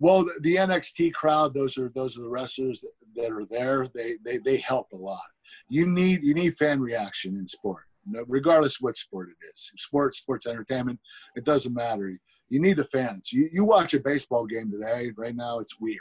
Well, 0.01 0.25
the, 0.25 0.33
the 0.43 0.57
NXT 0.57 1.13
crowd, 1.13 1.55
those 1.55 1.79
are 1.79 1.93
those 1.95 2.19
are 2.19 2.23
the 2.23 2.29
wrestlers 2.29 2.81
that, 2.81 2.93
that 3.15 3.31
are 3.31 3.47
there. 3.49 3.87
They, 3.95 4.17
they 4.25 4.39
they 4.39 4.57
help 4.57 4.89
a 4.93 4.97
lot. 4.97 5.21
You 5.69 5.87
need 5.87 6.25
you 6.25 6.35
need 6.35 6.57
fan 6.57 6.81
reaction 6.81 7.37
in 7.37 7.47
sport 7.47 7.85
regardless 8.27 8.81
what 8.81 8.97
sport 8.97 9.29
it 9.29 9.47
is 9.53 9.71
sports 9.77 10.19
sports 10.19 10.47
entertainment 10.47 10.99
it 11.37 11.45
doesn't 11.45 11.75
matter 11.75 12.19
you 12.49 12.61
need 12.61 12.77
the 12.77 12.85
fans 12.85 13.33
you, 13.33 13.49
you 13.53 13.65
watch 13.65 13.95
a 13.95 14.01
baseball 14.01 14.45
game 14.45 14.71
today 14.71 15.13
right 15.17 15.37
now 15.37 15.61
it's 15.61 15.79
weird 15.79 16.01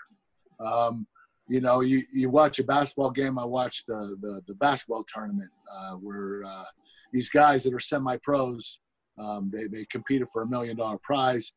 um, 0.60 1.06
you 1.52 1.60
know, 1.60 1.82
you, 1.82 2.04
you 2.14 2.30
watch 2.30 2.60
a 2.60 2.64
basketball 2.64 3.12
game. 3.12 3.38
I 3.38 3.44
watched 3.44 3.86
the 3.86 4.16
the, 4.22 4.42
the 4.48 4.54
basketball 4.54 5.04
tournament 5.14 5.52
uh, 5.70 5.96
where 5.96 6.46
uh, 6.46 6.64
these 7.12 7.28
guys 7.28 7.64
that 7.64 7.74
are 7.74 7.80
semi 7.80 8.16
pros, 8.24 8.80
um, 9.20 9.52
they 9.54 9.68
they 9.68 9.84
competed 9.92 10.30
for 10.32 10.44
a 10.44 10.48
million 10.48 10.78
dollar 10.78 10.98
prize. 11.04 11.52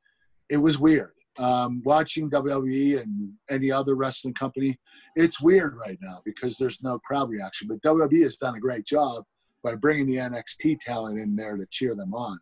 It 0.50 0.57
was 0.57 0.80
weird. 0.80 1.12
Um, 1.38 1.80
watching 1.85 2.28
WWE 2.28 3.02
and 3.02 3.33
any 3.48 3.70
other 3.70 3.94
wrestling 3.94 4.35
company, 4.35 4.76
it's 5.14 5.40
weird 5.40 5.76
right 5.76 5.98
now 6.02 6.20
because 6.24 6.57
there's 6.57 6.83
no 6.83 6.98
crowd 6.98 7.30
reaction. 7.30 7.68
But 7.68 7.80
WWE 7.83 8.24
has 8.24 8.37
done 8.37 8.57
a 8.57 8.61
great 8.61 8.85
job 8.85 9.22
by 9.62 9.76
bringing 9.76 10.07
the 10.07 10.16
NXT 10.16 10.80
talent 10.80 11.20
in 11.20 11.37
there 11.37 11.57
to 11.57 11.66
cheer 11.70 11.94
them 11.94 12.14
on. 12.14 12.40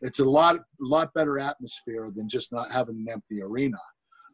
It's 0.00 0.20
a 0.20 0.24
lot, 0.24 0.60
lot 0.80 1.12
better 1.12 1.38
atmosphere 1.38 2.08
than 2.14 2.26
just 2.26 2.52
not 2.52 2.72
having 2.72 2.96
an 2.96 3.06
empty 3.10 3.42
arena. 3.42 3.78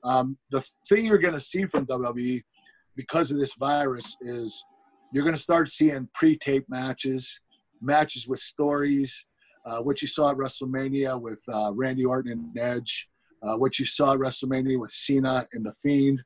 Um, 0.05 0.37
the 0.51 0.67
thing 0.89 1.07
you're 1.07 1.19
going 1.19 1.35
to 1.35 1.41
see 1.41 1.67
from 1.67 1.87
WWE 1.87 2.43
because 2.97 3.31
of 3.31 3.39
this 3.39 3.55
virus 3.55 4.17
is 4.21 4.65
you're 5.13 5.25
going 5.25 5.37
to 5.37 5.43
start 5.43 5.69
seeing 5.69 6.09
pre-tape 6.15 6.65
matches, 6.69 7.41
matches 7.81 8.27
with 8.27 8.41
stories, 8.41 9.25
uh, 9.67 9.79
what 9.79 10.03
you 10.03 10.09
saw 10.09 10.31
at 10.31 10.37
WrestleMania 10.37 11.21
with 11.21 11.43
uh, 11.53 11.73
Randy 11.73 12.05
Orton 12.05 12.33
and 12.33 12.59
Edge, 12.59 13.09
uh, 13.43 13.57
what 13.57 13.79
you 13.79 13.85
saw 13.85 14.13
at 14.13 14.19
WrestleMania 14.19 14.81
with 14.81 14.91
Cena 14.91 15.47
and 15.53 15.65
The 15.65 15.75
Fiend. 15.83 16.23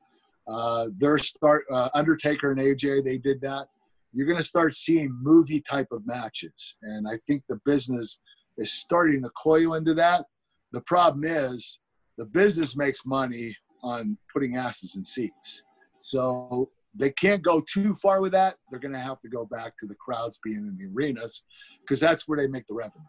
Uh, 0.49 0.87
their 0.99 1.19
start, 1.19 1.65
uh, 1.73 1.89
Undertaker 1.95 2.53
and 2.53 2.61
AJ, 2.61 3.05
they 3.05 3.19
did 3.19 3.41
that. 3.41 3.67
You're 4.13 4.27
going 4.27 4.39
to 4.39 4.45
start 4.45 4.75
seeing 4.75 5.11
movie 5.21 5.61
type 5.61 5.89
of 5.91 6.07
matches, 6.07 6.77
and 6.83 7.07
I 7.09 7.17
think 7.27 7.43
the 7.49 7.61
business 7.67 8.19
is 8.57 8.73
starting 8.73 9.23
to 9.23 9.31
coil 9.31 9.75
into 9.75 9.93
that. 9.95 10.25
The 10.73 10.81
problem 10.83 11.25
is 11.25 11.81
the 12.17 12.27
business 12.27 12.77
makes 12.77 13.05
money 13.05 13.55
on 13.83 14.17
putting 14.33 14.57
asses 14.57 14.97
in 14.97 15.05
seats. 15.05 15.63
So 15.99 16.71
they 16.95 17.11
can't 17.11 17.43
go 17.43 17.61
too 17.61 17.95
far 17.95 18.21
with 18.21 18.33
that. 18.33 18.57
They're 18.71 18.81
going 18.81 18.95
to 18.95 19.01
have 19.01 19.21
to 19.21 19.29
go 19.29 19.45
back 19.45 19.77
to 19.79 19.87
the 19.87 19.95
crowds 19.95 20.39
being 20.43 20.57
in 20.57 20.77
the 20.79 20.87
arenas 20.95 21.43
because 21.81 22.01
that's 22.01 22.27
where 22.27 22.39
they 22.39 22.47
make 22.47 22.67
the 22.67 22.75
revenue. 22.75 23.05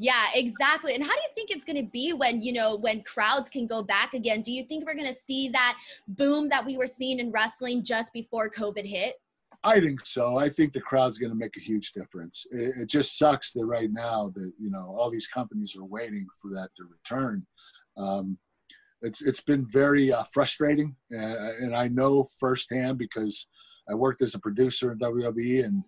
Yeah, 0.00 0.26
exactly. 0.34 0.94
And 0.94 1.02
how 1.02 1.12
do 1.12 1.20
you 1.20 1.28
think 1.34 1.50
it's 1.50 1.64
going 1.64 1.84
to 1.84 1.90
be 1.90 2.12
when, 2.12 2.40
you 2.40 2.52
know, 2.52 2.76
when 2.76 3.02
crowds 3.02 3.50
can 3.50 3.66
go 3.66 3.82
back 3.82 4.14
again? 4.14 4.42
Do 4.42 4.52
you 4.52 4.62
think 4.64 4.86
we're 4.86 4.94
going 4.94 5.08
to 5.08 5.14
see 5.14 5.48
that 5.48 5.76
boom 6.06 6.48
that 6.50 6.64
we 6.64 6.76
were 6.76 6.86
seeing 6.86 7.18
in 7.18 7.32
wrestling 7.32 7.82
just 7.82 8.12
before 8.12 8.48
COVID 8.48 8.88
hit? 8.88 9.16
I 9.64 9.80
think 9.80 10.06
so. 10.06 10.38
I 10.38 10.48
think 10.48 10.72
the 10.72 10.80
crowd's 10.80 11.18
going 11.18 11.32
to 11.32 11.38
make 11.38 11.56
a 11.56 11.60
huge 11.60 11.92
difference. 11.92 12.46
It, 12.52 12.82
it 12.82 12.86
just 12.88 13.18
sucks 13.18 13.52
that 13.54 13.66
right 13.66 13.90
now 13.90 14.30
that, 14.34 14.52
you 14.56 14.70
know, 14.70 14.94
all 14.96 15.10
these 15.10 15.26
companies 15.26 15.74
are 15.76 15.84
waiting 15.84 16.26
for 16.40 16.52
that 16.52 16.68
to 16.76 16.84
return. 16.84 17.44
Um, 17.96 18.38
it's 19.02 19.22
it's 19.22 19.40
been 19.40 19.66
very 19.66 20.12
uh, 20.12 20.24
frustrating, 20.32 20.96
and, 21.10 21.34
and 21.60 21.76
I 21.76 21.88
know 21.88 22.24
firsthand 22.38 22.98
because 22.98 23.46
I 23.88 23.94
worked 23.94 24.22
as 24.22 24.34
a 24.34 24.40
producer 24.40 24.92
in 24.92 24.98
WWE, 24.98 25.64
and 25.64 25.84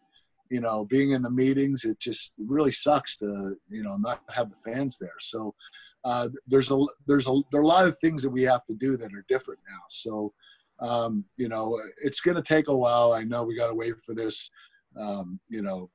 you 0.50 0.60
know, 0.60 0.84
being 0.84 1.12
in 1.12 1.22
the 1.22 1.30
meetings, 1.30 1.84
it 1.84 1.98
just 1.98 2.32
really 2.38 2.72
sucks 2.72 3.16
to 3.18 3.56
you 3.68 3.82
know 3.82 3.96
not 3.96 4.22
have 4.30 4.50
the 4.50 4.56
fans 4.56 4.98
there. 4.98 5.18
So 5.20 5.54
uh, 6.04 6.28
there's 6.46 6.70
a 6.70 6.84
there's 7.06 7.28
a 7.28 7.40
there 7.50 7.60
are 7.60 7.64
a 7.64 7.66
lot 7.66 7.86
of 7.86 7.98
things 7.98 8.22
that 8.22 8.30
we 8.30 8.42
have 8.44 8.64
to 8.64 8.74
do 8.74 8.96
that 8.96 9.12
are 9.12 9.24
different 9.28 9.60
now. 9.68 9.80
So 9.88 10.32
um, 10.80 11.24
you 11.36 11.48
know, 11.48 11.80
it's 12.02 12.20
going 12.20 12.36
to 12.36 12.42
take 12.42 12.68
a 12.68 12.76
while. 12.76 13.12
I 13.12 13.22
know 13.22 13.44
we 13.44 13.56
got 13.56 13.68
to 13.68 13.74
wait 13.74 14.00
for 14.00 14.14
this. 14.14 14.50
Um, 14.98 15.38
you 15.48 15.62
know, 15.62 15.90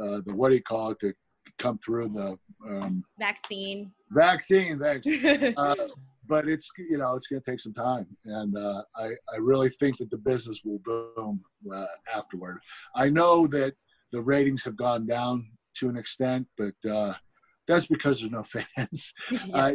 uh, 0.00 0.20
the 0.26 0.34
what 0.34 0.50
do 0.50 0.56
you 0.56 0.62
call 0.62 0.90
it 0.90 1.00
to 1.00 1.14
come 1.58 1.78
through 1.78 2.08
the 2.10 2.38
um, 2.68 3.04
vaccine. 3.18 3.92
Vaccine, 4.10 4.78
thanks. 4.78 5.06
but 6.28 6.48
it's 6.48 6.70
you 6.78 6.98
know 6.98 7.14
it's 7.14 7.26
going 7.26 7.40
to 7.42 7.50
take 7.50 7.60
some 7.60 7.74
time, 7.74 8.06
and 8.24 8.56
uh, 8.56 8.82
I 8.96 9.06
I 9.32 9.36
really 9.40 9.70
think 9.70 9.98
that 9.98 10.10
the 10.10 10.18
business 10.18 10.60
will 10.64 10.80
boom 10.80 11.42
uh, 11.72 11.86
afterward. 12.14 12.60
I 12.94 13.08
know 13.08 13.46
that 13.48 13.74
the 14.12 14.20
ratings 14.20 14.64
have 14.64 14.76
gone 14.76 15.06
down 15.06 15.50
to 15.76 15.88
an 15.88 15.96
extent, 15.96 16.46
but 16.56 16.74
uh, 16.90 17.14
that's 17.66 17.86
because 17.86 18.20
there's 18.20 18.32
no 18.32 18.42
fans. 18.76 19.12
Uh, 19.52 19.72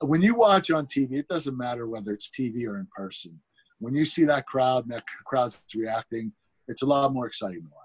when 0.00 0.20
you 0.20 0.34
watch 0.34 0.70
on 0.72 0.84
TV, 0.86 1.12
it 1.12 1.28
doesn't 1.28 1.56
matter 1.56 1.86
whether 1.86 2.12
it's 2.12 2.28
TV 2.28 2.66
or 2.66 2.78
in 2.78 2.88
person. 2.96 3.38
When 3.78 3.94
you 3.94 4.04
see 4.04 4.24
that 4.24 4.46
crowd 4.46 4.84
and 4.84 4.92
that 4.92 5.04
crowd's 5.24 5.64
reacting, 5.76 6.32
it's 6.66 6.82
a 6.82 6.86
lot 6.86 7.12
more 7.12 7.26
exciting 7.26 7.62
to 7.62 7.68
watch 7.68 7.81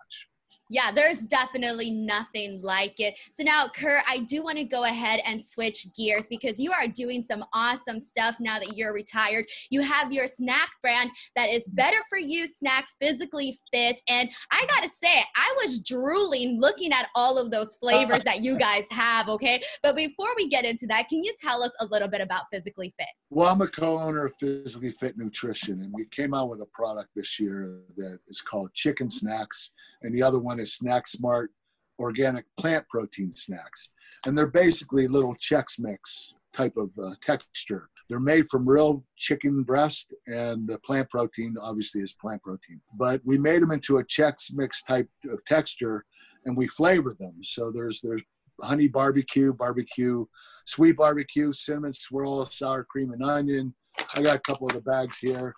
yeah, 0.69 0.91
there's 0.91 1.21
definitely 1.21 1.91
nothing 1.91 2.61
like 2.61 2.99
it. 2.99 3.19
So 3.31 3.43
now, 3.43 3.67
Kurt, 3.67 4.03
I 4.07 4.19
do 4.19 4.43
want 4.43 4.57
to 4.57 4.63
go 4.63 4.83
ahead 4.83 5.21
and 5.25 5.43
switch 5.43 5.87
gears 5.95 6.27
because 6.27 6.59
you 6.59 6.71
are 6.71 6.87
doing 6.87 7.23
some 7.23 7.45
awesome 7.53 8.01
stuff 8.01 8.35
now 8.39 8.59
that 8.59 8.75
you're 8.75 8.93
retired. 8.93 9.45
You 9.69 9.81
have 9.81 10.11
your 10.11 10.27
snack 10.27 10.69
brand 10.81 11.11
that 11.35 11.49
is 11.49 11.67
better 11.69 11.97
for 12.09 12.17
you, 12.17 12.47
snack 12.47 12.87
physically 13.01 13.59
fit. 13.73 14.01
And 14.07 14.29
I 14.51 14.65
got 14.67 14.83
to 14.83 14.89
say, 14.89 15.23
I 15.35 15.55
was 15.61 15.79
drooling 15.81 16.59
looking 16.59 16.91
at 16.91 17.09
all 17.15 17.37
of 17.37 17.51
those 17.51 17.75
flavors 17.75 18.23
that 18.23 18.41
you 18.41 18.57
guys 18.59 18.85
have, 18.91 19.29
okay? 19.29 19.61
But 19.83 19.95
before 19.95 20.29
we 20.35 20.47
get 20.47 20.65
into 20.65 20.87
that, 20.87 21.07
can 21.09 21.23
you 21.23 21.33
tell 21.41 21.63
us 21.63 21.71
a 21.79 21.85
little 21.85 22.07
bit 22.07 22.21
about 22.21 22.43
Physically 22.51 22.93
Fit? 22.97 23.07
Well, 23.29 23.49
I'm 23.49 23.61
a 23.61 23.67
co 23.67 23.99
owner 23.99 24.25
of 24.25 24.35
Physically 24.35 24.91
Fit 24.91 25.17
Nutrition, 25.17 25.81
and 25.81 25.93
we 25.93 26.05
came 26.05 26.33
out 26.33 26.49
with 26.49 26.61
a 26.61 26.65
product 26.67 27.11
this 27.15 27.39
year 27.39 27.81
that 27.97 28.19
is 28.27 28.41
called 28.41 28.73
Chicken 28.73 29.09
Snacks, 29.09 29.71
and 30.01 30.13
the 30.13 30.23
other 30.23 30.39
one 30.39 30.56
is 30.59 30.75
Snack 30.75 31.07
Smart 31.07 31.51
organic 31.99 32.45
plant 32.57 32.87
protein 32.89 33.31
snacks. 33.31 33.91
And 34.25 34.37
they're 34.37 34.47
basically 34.47 35.07
little 35.07 35.35
Chex 35.35 35.79
Mix 35.79 36.33
type 36.53 36.77
of 36.77 36.91
uh, 37.01 37.13
texture. 37.21 37.89
They're 38.09 38.19
made 38.19 38.47
from 38.47 38.67
real 38.67 39.03
chicken 39.17 39.63
breast, 39.63 40.13
and 40.27 40.67
the 40.67 40.79
plant 40.79 41.09
protein 41.09 41.55
obviously 41.61 42.01
is 42.01 42.13
plant 42.13 42.41
protein. 42.41 42.79
But 42.97 43.21
we 43.25 43.37
made 43.37 43.61
them 43.61 43.71
into 43.71 43.97
a 43.97 44.03
Chex 44.05 44.53
Mix 44.53 44.81
type 44.83 45.09
of 45.29 45.43
texture, 45.45 46.05
and 46.45 46.55
we 46.55 46.67
flavor 46.67 47.13
them. 47.19 47.35
So 47.43 47.71
there's 47.71 47.99
there's 48.01 48.21
honey 48.61 48.87
barbecue, 48.87 49.53
barbecue, 49.53 50.25
sweet 50.65 50.95
barbecue, 50.97 51.51
cinnamon 51.51 51.93
swirl, 51.93 52.45
sour 52.45 52.85
cream 52.85 53.11
and 53.11 53.23
onion. 53.23 53.75
I 54.15 54.21
got 54.21 54.37
a 54.37 54.39
couple 54.39 54.67
of 54.67 54.73
the 54.73 54.81
bags 54.81 55.19
here. 55.19 55.53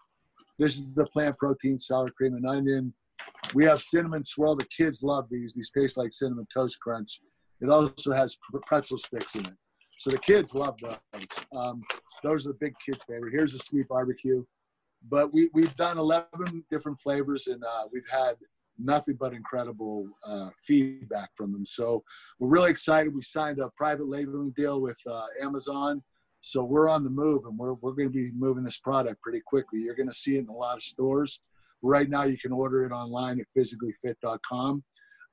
This 0.57 0.75
is 0.75 0.91
the 0.93 1.05
plant 1.05 1.38
protein, 1.38 1.77
sour 1.77 2.09
cream 2.09 2.33
and 2.33 2.47
onion. 2.47 2.93
We 3.53 3.65
have 3.65 3.81
cinnamon 3.81 4.23
swirl. 4.23 4.55
The 4.55 4.65
kids 4.65 5.01
love 5.03 5.27
these. 5.29 5.53
These 5.53 5.71
taste 5.71 5.97
like 5.97 6.13
cinnamon 6.13 6.47
toast 6.53 6.79
crunch. 6.79 7.19
It 7.62 7.69
also 7.69 8.13
has 8.13 8.38
pretzel 8.65 8.97
sticks 8.97 9.35
in 9.35 9.45
it. 9.45 9.53
So 9.97 10.09
the 10.09 10.19
kids 10.19 10.55
love 10.55 10.77
those. 10.81 11.25
Um, 11.55 11.81
those 12.23 12.45
are 12.45 12.51
the 12.51 12.57
big 12.62 12.73
kids' 12.85 13.03
favorite. 13.03 13.33
Here's 13.35 13.53
the 13.53 13.59
sweet 13.59 13.88
barbecue. 13.89 14.45
But 15.09 15.33
we, 15.33 15.49
we've 15.53 15.75
done 15.75 15.97
11 15.97 16.63
different 16.69 16.97
flavors 16.99 17.47
and 17.47 17.63
uh, 17.63 17.83
we've 17.91 18.07
had 18.09 18.35
nothing 18.77 19.17
but 19.19 19.33
incredible 19.33 20.07
uh, 20.25 20.49
feedback 20.57 21.29
from 21.35 21.51
them. 21.51 21.65
So 21.65 22.03
we're 22.39 22.49
really 22.49 22.71
excited. 22.71 23.13
We 23.13 23.21
signed 23.21 23.59
a 23.59 23.69
private 23.77 24.07
labeling 24.07 24.53
deal 24.55 24.81
with 24.81 24.99
uh, 25.09 25.25
Amazon. 25.41 26.01
So 26.41 26.63
we're 26.63 26.89
on 26.89 27.03
the 27.03 27.09
move 27.09 27.45
and 27.45 27.57
we're, 27.57 27.73
we're 27.73 27.91
going 27.91 28.07
to 28.07 28.13
be 28.13 28.31
moving 28.31 28.63
this 28.63 28.79
product 28.79 29.21
pretty 29.21 29.41
quickly. 29.45 29.79
You're 29.81 29.95
going 29.95 30.09
to 30.09 30.15
see 30.15 30.38
it 30.38 30.41
in 30.45 30.49
a 30.49 30.53
lot 30.53 30.77
of 30.77 30.83
stores. 30.83 31.41
Right 31.81 32.09
now, 32.09 32.23
you 32.23 32.37
can 32.37 32.51
order 32.51 32.83
it 32.85 32.91
online 32.91 33.39
at 33.39 33.47
physicallyfit.com. 33.57 34.83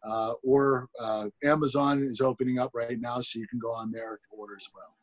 Uh, 0.09 0.32
or 0.44 0.87
uh, 1.00 1.26
Amazon 1.44 2.04
is 2.04 2.20
opening 2.20 2.59
up 2.59 2.70
right 2.74 3.00
now, 3.00 3.18
so 3.20 3.38
you 3.38 3.48
can 3.48 3.59
go 3.59 3.72
on 3.72 3.90
there 3.90 4.16
to 4.16 4.37
order 4.37 4.54
as 4.56 4.68
well. 4.72 4.94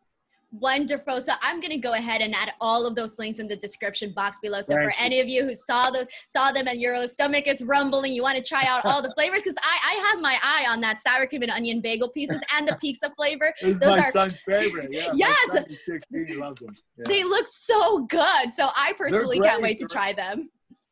Wonderful. 0.59 1.19
So 1.21 1.33
I'm 1.41 1.59
going 1.59 1.71
to 1.71 1.79
go 1.79 1.93
ahead 1.93 2.21
and 2.21 2.35
add 2.35 2.53
all 2.61 2.85
of 2.85 2.95
those 2.95 3.17
links 3.17 3.39
in 3.39 3.47
the 3.47 3.55
description 3.55 4.11
box 4.11 4.37
below. 4.39 4.61
So 4.61 4.75
Thank 4.75 4.83
for 4.83 4.89
you. 4.89 4.95
any 4.99 5.19
of 5.19 5.27
you 5.27 5.43
who 5.43 5.55
saw 5.55 5.89
the 5.89 6.07
saw 6.35 6.51
them 6.51 6.67
and 6.67 6.79
your 6.79 7.07
stomach 7.07 7.47
is 7.47 7.63
rumbling, 7.63 8.13
you 8.13 8.21
want 8.21 8.37
to 8.37 8.43
try 8.43 8.63
out 8.67 8.85
all 8.85 9.01
the 9.01 9.11
flavors 9.17 9.39
because 9.39 9.55
I, 9.63 9.79
I 9.83 10.09
have 10.11 10.21
my 10.21 10.37
eye 10.43 10.67
on 10.69 10.79
that 10.81 10.99
sour 10.99 11.25
cream 11.25 11.41
and 11.41 11.49
onion 11.49 11.81
bagel 11.81 12.09
pieces 12.09 12.39
and 12.55 12.67
the 12.67 12.77
pizza 12.79 13.11
flavor. 13.17 13.51
Those 13.63 13.79
my 13.81 13.97
are 13.97 14.11
son's 14.11 14.39
favorite. 14.41 14.89
Yeah, 14.91 15.09
yes, 15.15 15.65
16, 15.85 16.27
he 16.27 16.35
loves 16.35 16.61
them. 16.61 16.75
Yeah. 16.97 17.03
They 17.07 17.23
look 17.23 17.47
so 17.47 18.05
good. 18.05 18.53
So 18.53 18.69
I 18.75 18.93
personally 18.95 19.39
can't 19.39 19.61
wait 19.61 19.79
to 19.79 19.85
try 19.85 20.13
them. 20.13 20.49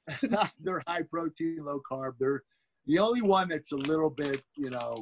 they're 0.59 0.81
high 0.87 1.03
protein, 1.09 1.59
low 1.63 1.81
carb. 1.89 2.13
They're 2.19 2.43
the 2.87 2.99
only 2.99 3.21
one 3.21 3.47
that's 3.47 3.71
a 3.71 3.77
little 3.77 4.09
bit, 4.09 4.41
you 4.57 4.69
know, 4.69 4.95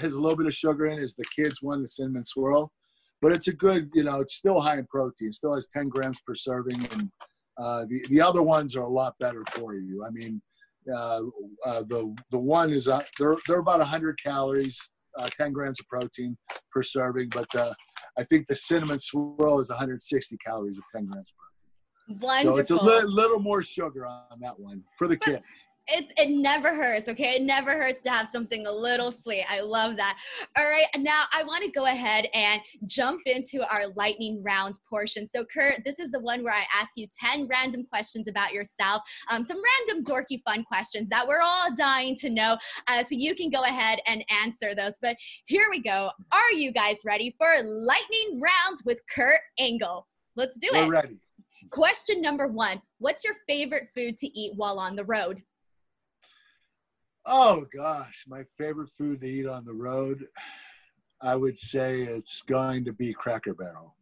has 0.00 0.14
a 0.14 0.20
little 0.20 0.36
bit 0.36 0.46
of 0.46 0.54
sugar 0.54 0.86
in 0.86 0.98
is 0.98 1.14
the 1.14 1.24
kids 1.34 1.60
one, 1.62 1.82
the 1.82 1.88
cinnamon 1.88 2.24
swirl. 2.24 2.72
But 3.22 3.32
it's 3.32 3.48
a 3.48 3.52
good, 3.52 3.90
you 3.94 4.04
know, 4.04 4.20
it's 4.20 4.34
still 4.36 4.60
high 4.60 4.78
in 4.78 4.86
protein. 4.86 5.32
Still 5.32 5.54
has 5.54 5.68
10 5.76 5.88
grams 5.88 6.18
per 6.26 6.34
serving, 6.34 6.76
and 6.92 7.10
uh, 7.58 7.84
the 7.88 8.04
the 8.10 8.20
other 8.20 8.42
ones 8.42 8.76
are 8.76 8.82
a 8.84 8.88
lot 8.88 9.14
better 9.18 9.42
for 9.52 9.74
you. 9.74 10.04
I 10.06 10.10
mean, 10.10 10.40
Uh, 10.86 11.22
uh, 11.64 11.82
the 11.82 12.14
the 12.30 12.38
one 12.38 12.72
is 12.72 12.86
uh, 12.88 13.02
they're 13.18 13.36
they're 13.46 13.58
about 13.58 13.80
100 13.80 14.22
calories, 14.22 14.78
uh, 15.18 15.28
10 15.36 15.52
grams 15.52 15.80
of 15.80 15.86
protein 15.88 16.36
per 16.72 16.82
serving, 16.82 17.28
but 17.30 17.52
uh, 17.56 17.72
I 18.18 18.22
think 18.22 18.46
the 18.46 18.54
cinnamon 18.54 18.98
swirl 18.98 19.58
is 19.58 19.68
160 19.70 20.36
calories 20.46 20.78
of 20.78 20.84
10 20.94 21.06
grams 21.06 21.32
protein. 21.36 21.45
Wonderful. 22.08 22.54
So 22.54 22.60
it's 22.60 22.70
a 22.70 22.76
li- 22.76 23.02
little 23.04 23.40
more 23.40 23.62
sugar 23.62 24.06
on 24.06 24.40
that 24.40 24.58
one 24.58 24.82
for 24.96 25.08
the 25.08 25.16
kids. 25.16 25.66
it's 25.88 26.12
it 26.16 26.30
never 26.30 26.74
hurts 26.74 27.08
okay? 27.08 27.36
It 27.36 27.42
never 27.42 27.72
hurts 27.72 28.00
to 28.02 28.10
have 28.10 28.28
something 28.28 28.66
a 28.66 28.72
little 28.72 29.10
sweet. 29.10 29.44
I 29.48 29.60
love 29.60 29.96
that. 29.96 30.18
All 30.58 30.64
right 30.64 30.86
now 30.98 31.24
i 31.32 31.42
want 31.44 31.64
to 31.64 31.70
go 31.70 31.86
ahead 31.86 32.28
and 32.34 32.60
jump 32.86 33.20
into 33.26 33.68
our 33.72 33.88
lightning 33.94 34.42
round 34.42 34.78
portion. 34.88 35.26
So 35.26 35.44
kurt 35.44 35.84
this 35.84 35.98
is 35.98 36.10
the 36.10 36.20
one 36.20 36.42
where 36.42 36.54
i 36.54 36.64
ask 36.74 36.90
you 36.96 37.06
10 37.20 37.46
random 37.48 37.84
questions 37.84 38.28
about 38.28 38.52
yourself 38.52 39.02
um, 39.30 39.44
some 39.44 39.60
random 39.88 40.04
dorky 40.04 40.40
fun 40.44 40.64
questions 40.64 41.08
that 41.08 41.26
we're 41.26 41.42
all 41.42 41.74
dying 41.76 42.14
to 42.16 42.30
know 42.30 42.56
uh, 42.88 43.02
so 43.02 43.10
you 43.10 43.34
can 43.34 43.50
go 43.50 43.62
ahead 43.62 44.00
and 44.06 44.24
answer 44.30 44.74
those. 44.74 44.98
But 45.00 45.16
here 45.46 45.66
we 45.70 45.82
go. 45.82 46.10
Are 46.32 46.52
you 46.52 46.72
guys 46.72 47.02
ready 47.04 47.34
for 47.38 47.48
lightning 47.62 48.40
round 48.40 48.78
with 48.84 49.00
kurt 49.14 49.40
angle? 49.58 50.06
Let's 50.36 50.56
do 50.58 50.68
we're 50.72 50.84
it. 50.84 50.88
ready 50.88 51.18
question 51.70 52.20
number 52.20 52.46
one 52.46 52.80
what's 52.98 53.24
your 53.24 53.34
favorite 53.48 53.88
food 53.94 54.16
to 54.18 54.26
eat 54.38 54.52
while 54.56 54.78
on 54.78 54.96
the 54.96 55.04
road 55.04 55.42
Oh 57.28 57.66
gosh, 57.74 58.24
my 58.28 58.44
favorite 58.56 58.90
food 58.90 59.20
to 59.20 59.26
eat 59.26 59.48
on 59.48 59.64
the 59.64 59.72
road, 59.72 60.28
I 61.20 61.34
would 61.34 61.58
say 61.58 62.02
it's 62.02 62.40
going 62.42 62.84
to 62.84 62.92
be 62.92 63.12
Cracker 63.12 63.52
Barrel. 63.52 63.96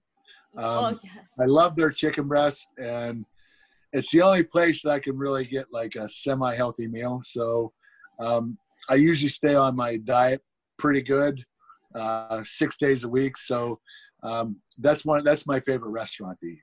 Um, 0.59 0.64
oh 0.64 0.98
yes. 1.03 1.24
I 1.40 1.46
love 1.46 1.74
their 1.74 1.88
chicken 1.88 2.29
breast, 2.29 2.68
and 2.77 3.24
it's 3.94 4.11
the 4.11 4.20
only 4.20 4.42
place 4.42 4.83
that 4.83 4.90
I 4.90 4.98
can 4.98 5.16
really 5.16 5.46
get 5.46 5.72
like 5.72 5.96
a 5.96 6.07
semi-healthy 6.07 6.87
meal. 6.88 7.20
So 7.22 7.72
um, 8.20 8.59
I 8.90 8.96
usually 8.96 9.31
stay 9.31 9.55
on 9.55 9.74
my 9.74 9.96
diet 9.96 10.42
pretty 10.79 11.00
good, 11.00 11.42
uh, 11.94 12.42
six 12.44 12.77
days 12.77 13.05
a 13.05 13.09
week. 13.09 13.38
So 13.38 13.81
um, 14.22 14.61
that's 14.77 15.07
one. 15.07 15.24
That's 15.24 15.46
my 15.46 15.61
favorite 15.61 15.90
restaurant 15.90 16.38
to 16.40 16.46
eat. 16.46 16.62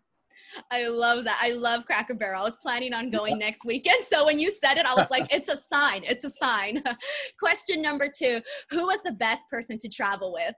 I 0.72 0.88
love 0.88 1.24
that. 1.26 1.40
I 1.42 1.52
love 1.52 1.86
Cracker 1.86 2.14
Barrel. 2.14 2.42
I 2.42 2.46
was 2.46 2.58
planning 2.58 2.94
on 2.94 3.10
going 3.10 3.38
next 3.38 3.66
weekend. 3.66 4.04
So 4.06 4.26
when 4.26 4.40
you 4.40 4.52
said 4.64 4.78
it, 4.78 4.86
I 4.86 4.94
was 4.94 5.10
like, 5.10 5.28
it's 5.34 5.50
a 5.50 5.58
sign. 5.72 6.04
It's 6.08 6.24
a 6.24 6.30
sign. 6.30 6.84
Question 7.40 7.82
number 7.82 8.10
two 8.16 8.42
Who 8.70 8.86
was 8.86 9.02
the 9.04 9.14
best 9.14 9.42
person 9.50 9.78
to 9.80 9.90
travel 9.90 10.34
with? 10.34 10.56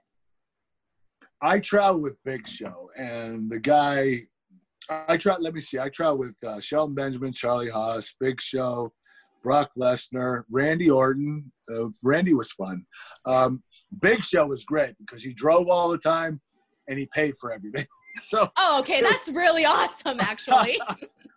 I 1.42 1.58
travel 1.58 2.00
with 2.00 2.16
Big 2.24 2.46
Show, 2.48 2.90
and 2.96 3.50
the 3.50 3.60
guy, 3.60 4.18
I 4.88 5.16
try. 5.16 5.36
Let 5.36 5.52
me 5.52 5.60
see. 5.60 5.78
I 5.78 5.88
travel 5.90 6.18
with 6.18 6.36
uh, 6.42 6.60
Shelton 6.60 6.94
Benjamin, 6.94 7.32
Charlie 7.32 7.68
Haas, 7.68 8.14
Big 8.18 8.40
Show, 8.40 8.92
Brock 9.42 9.70
Lesnar, 9.76 10.44
Randy 10.50 10.90
Orton. 10.90 11.52
Uh, 11.70 11.88
Randy 12.02 12.32
was 12.34 12.50
fun. 12.52 12.86
Um, 13.26 13.62
Big 14.00 14.22
Show 14.22 14.46
was 14.46 14.64
great 14.64 14.94
because 14.98 15.22
he 15.22 15.34
drove 15.34 15.68
all 15.68 15.90
the 15.90 15.98
time 15.98 16.40
and 16.88 16.98
he 16.98 17.08
paid 17.14 17.34
for 17.38 17.52
everything. 17.52 17.86
So 18.18 18.48
oh 18.56 18.80
okay 18.80 19.00
that's 19.00 19.28
really 19.28 19.64
awesome 19.64 20.20
actually. 20.20 20.78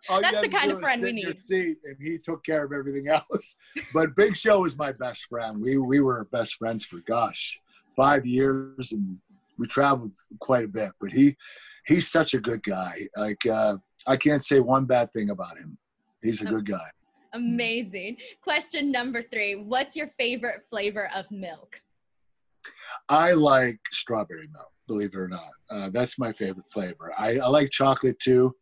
That's 0.08 0.40
the 0.40 0.48
kind 0.48 0.70
of 0.70 0.80
friend 0.80 1.02
we 1.02 1.12
need. 1.12 1.40
seat 1.40 1.76
and 1.84 1.96
he 2.00 2.18
took 2.18 2.42
care 2.42 2.64
of 2.64 2.72
everything 2.72 3.08
else. 3.08 3.56
But 3.92 4.16
big 4.16 4.36
show 4.36 4.60
was 4.60 4.78
my 4.78 4.92
best 4.92 5.26
friend. 5.26 5.60
We 5.60 5.76
we 5.76 6.00
were 6.00 6.24
best 6.32 6.54
friends 6.54 6.86
for 6.86 7.00
gosh 7.06 7.60
five 7.94 8.24
years 8.24 8.92
and 8.92 9.18
we 9.58 9.66
traveled 9.66 10.14
quite 10.38 10.64
a 10.64 10.68
bit 10.68 10.92
but 11.00 11.12
he 11.12 11.36
he's 11.86 12.08
such 12.08 12.32
a 12.34 12.38
good 12.38 12.62
guy. 12.62 13.08
Like 13.16 13.44
uh, 13.46 13.76
i 14.06 14.16
can't 14.16 14.42
say 14.42 14.60
one 14.60 14.86
bad 14.86 15.10
thing 15.10 15.30
about 15.30 15.58
him. 15.58 15.76
He's 16.22 16.42
a 16.42 16.46
good 16.46 16.66
guy. 16.66 16.88
Amazing. 17.34 18.16
Question 18.40 18.90
number 18.90 19.20
three 19.20 19.56
what's 19.56 19.94
your 19.96 20.08
favorite 20.18 20.62
flavor 20.70 21.10
of 21.14 21.30
milk? 21.30 21.82
I 23.08 23.32
like 23.32 23.80
strawberry 23.90 24.48
milk 24.52 24.72
believe 24.88 25.14
it 25.14 25.18
or 25.18 25.28
not. 25.28 25.50
Uh, 25.70 25.90
that's 25.90 26.18
my 26.18 26.32
favorite 26.32 26.68
flavor. 26.68 27.12
I, 27.16 27.38
I 27.38 27.46
like 27.46 27.70
chocolate 27.70 28.18
too, 28.18 28.52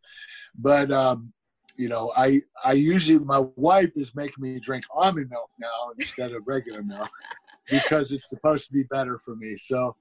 but 0.55 0.91
um, 0.91 1.33
you 1.77 1.89
know, 1.89 2.11
I 2.15 2.41
I 2.63 2.73
usually 2.73 3.19
my 3.19 3.43
wife 3.55 3.93
is 3.95 4.15
making 4.15 4.43
me 4.43 4.59
drink 4.59 4.85
almond 4.93 5.29
milk 5.31 5.49
now 5.59 5.91
instead 5.97 6.33
of 6.33 6.43
regular 6.45 6.83
milk 6.83 7.09
because 7.69 8.11
it's 8.11 8.29
supposed 8.29 8.67
to 8.67 8.73
be 8.73 8.83
better 8.83 9.17
for 9.17 9.35
me. 9.35 9.55
So 9.55 9.95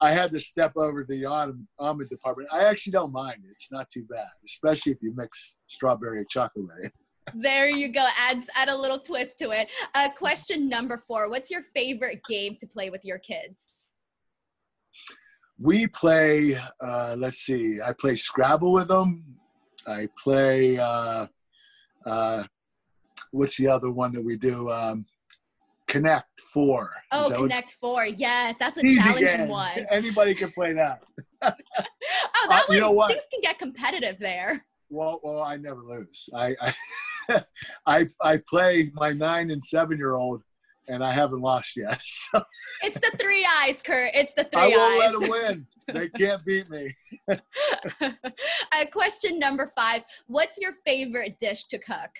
I 0.00 0.12
had 0.12 0.32
to 0.32 0.40
step 0.40 0.72
over 0.76 1.04
to 1.04 1.12
the 1.12 1.24
almond, 1.24 1.66
almond 1.78 2.08
department. 2.08 2.48
I 2.52 2.64
actually 2.64 2.92
don't 2.92 3.12
mind. 3.12 3.42
It's 3.50 3.70
not 3.70 3.90
too 3.90 4.04
bad, 4.08 4.28
especially 4.46 4.92
if 4.92 4.98
you 5.02 5.12
mix 5.16 5.56
strawberry 5.66 6.18
and 6.18 6.28
chocolate. 6.28 6.92
There 7.34 7.68
you 7.68 7.88
go. 7.88 8.06
Adds 8.16 8.48
add 8.54 8.68
a 8.68 8.76
little 8.76 8.98
twist 8.98 9.38
to 9.40 9.50
it. 9.50 9.70
Uh, 9.94 10.08
question 10.16 10.68
number 10.68 11.02
four: 11.06 11.28
What's 11.28 11.50
your 11.50 11.62
favorite 11.74 12.22
game 12.28 12.56
to 12.60 12.66
play 12.66 12.90
with 12.90 13.04
your 13.04 13.18
kids? 13.18 13.77
We 15.60 15.86
play 15.88 16.60
uh, 16.80 17.16
let's 17.18 17.38
see 17.38 17.78
i 17.84 17.92
play 17.92 18.14
scrabble 18.14 18.72
with 18.72 18.88
them 18.88 19.24
i 19.86 20.08
play 20.22 20.78
uh, 20.78 21.26
uh, 22.06 22.44
what's 23.30 23.56
the 23.56 23.68
other 23.68 23.90
one 23.90 24.12
that 24.12 24.24
we 24.24 24.36
do? 24.36 24.70
Um, 24.70 25.06
connect 25.86 26.40
four. 26.52 26.90
Oh 27.12 27.30
connect 27.34 27.76
four. 27.80 28.06
Yes 28.06 28.56
that's 28.58 28.76
a 28.78 28.82
challenging 28.82 29.38
game. 29.38 29.48
one. 29.48 29.86
Anybody 29.90 30.34
can 30.34 30.50
play 30.52 30.72
that. 30.74 31.02
Oh 32.40 32.46
that 32.50 32.62
uh, 32.62 32.64
one 32.68 32.76
you 32.76 32.80
know 32.80 33.06
things 33.08 33.22
can 33.32 33.40
get 33.42 33.58
competitive 33.58 34.18
there. 34.18 34.64
Well 34.90 35.20
well 35.22 35.42
i 35.42 35.56
never 35.56 35.82
lose. 35.82 36.28
I 36.34 36.54
i 36.60 37.42
I, 37.86 38.08
I 38.22 38.40
play 38.48 38.90
my 38.94 39.12
nine 39.12 39.50
and 39.50 39.62
seven 39.62 39.98
year 39.98 40.14
old 40.14 40.42
and 40.88 41.04
I 41.04 41.12
haven't 41.12 41.40
lost 41.40 41.76
yet. 41.76 42.00
So. 42.32 42.42
It's 42.82 42.98
the 42.98 43.16
three 43.18 43.46
eyes, 43.62 43.80
Kurt. 43.80 44.10
It's 44.14 44.34
the 44.34 44.44
three 44.44 44.60
eyes. 44.62 44.72
I 44.72 44.76
won't 44.76 44.98
let 44.98 45.12
them 45.12 45.30
win. 45.30 45.66
They 45.94 46.08
can't 46.08 46.44
beat 46.44 46.68
me. 46.68 46.94
uh, 47.30 48.84
question 48.92 49.38
number 49.38 49.72
five 49.76 50.02
What's 50.26 50.58
your 50.58 50.72
favorite 50.86 51.38
dish 51.38 51.64
to 51.66 51.78
cook? 51.78 52.10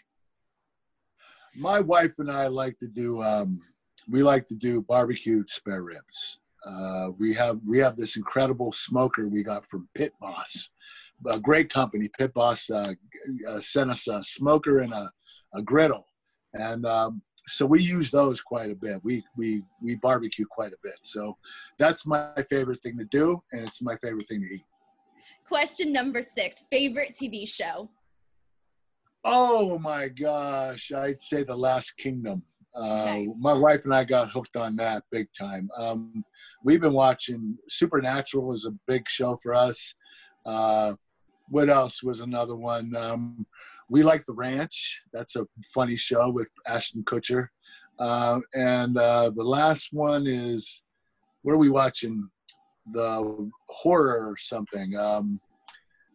My 1.57 1.81
wife 1.81 2.15
and 2.19 2.31
I 2.31 2.47
like 2.47 2.79
to 2.79 2.89
do, 2.89 3.23
um, 3.23 3.61
we 4.09 4.23
like 4.23 4.47
to 4.47 4.55
do 4.55 4.83
barbecued 4.83 5.51
spare 5.51 5.83
ribs. 5.83 6.39
Uh, 6.67 7.11
we 7.19 7.35
have 7.35 7.61
we 7.67 7.79
have 7.79 7.97
this 7.97 8.17
incredible 8.17 8.73
smoker 8.73 9.29
we 9.29 9.43
got 9.43 9.65
from 9.65 9.89
Pit 9.95 10.13
Boss, 10.21 10.71
a 11.27 11.39
great 11.39 11.73
company. 11.73 12.09
Pit 12.19 12.35
Boss 12.35 12.69
uh, 12.71 12.95
uh, 13.49 13.61
sent 13.61 13.91
us 13.91 14.09
a 14.09 14.23
smoker 14.25 14.81
and 14.81 14.93
a, 14.93 15.11
a 15.55 15.63
griddle, 15.63 16.07
and 16.55 16.85
um, 16.85 17.23
so 17.49 17.67
we 17.67 17.81
use 17.83 18.11
those 18.11 18.41
quite 18.41 18.71
a 18.71 18.75
bit. 18.75 19.01
We 19.03 19.23
we 19.37 19.63
we 19.83 19.97
barbecue 19.97 20.47
quite 20.49 20.73
a 20.73 20.79
bit. 20.83 20.99
So 21.03 21.37
that's 21.79 22.07
my 22.07 22.31
favorite 22.49 22.81
thing 22.81 22.99
to 22.99 23.05
do, 23.11 23.41
and 23.53 23.63
it's 23.67 23.83
my 23.83 23.97
favorite 23.97 24.27
thing 24.27 24.41
to 24.41 24.55
eat. 24.55 24.65
Question 25.47 25.93
number 25.93 26.23
six: 26.23 26.65
favorite 26.71 27.17
TV 27.21 27.49
show. 27.49 27.91
Oh 29.25 29.79
my 29.79 30.09
gosh, 30.09 30.93
I'd 30.93 31.19
say 31.19 31.43
The 31.43 31.57
Last 31.57 31.97
Kingdom. 31.97 32.43
Uh, 32.75 33.05
nice. 33.05 33.29
My 33.39 33.53
wife 33.55 33.85
and 33.85 33.95
I 33.95 34.05
got 34.05 34.31
hooked 34.31 34.57
on 34.57 34.77
that 34.77 35.03
big 35.11 35.27
time. 35.37 35.69
Um, 35.77 36.25
we've 36.65 36.81
been 36.81 36.93
watching 36.93 37.57
Supernatural 37.69 38.47
was 38.47 38.67
a 38.67 38.73
big 38.87 39.09
show 39.09 39.37
for 39.43 39.55
us. 39.55 39.95
Uh, 40.47 40.93
what 41.49 41.69
else 41.69 42.03
was 42.03 42.21
another 42.21 42.55
one? 42.55 42.95
Um, 42.95 43.47
we 43.91 44.03
like 44.03 44.25
the 44.25 44.35
ranch. 44.35 45.01
That's 45.13 45.37
a 45.37 45.47
funny 45.75 45.97
show 45.97 46.31
with 46.31 46.49
Ashton 46.67 47.03
Kutcher. 47.05 47.49
Uh, 47.99 48.41
and 48.55 48.97
uh, 48.97 49.31
the 49.35 49.43
last 49.43 49.89
one 49.93 50.27
is 50.27 50.85
what 51.43 51.53
are 51.53 51.59
we 51.59 51.71
watching? 51.71 52.29
The 52.93 53.51
horror 53.69 54.31
or 54.31 54.37
something. 54.39 54.97
Um, 54.97 55.41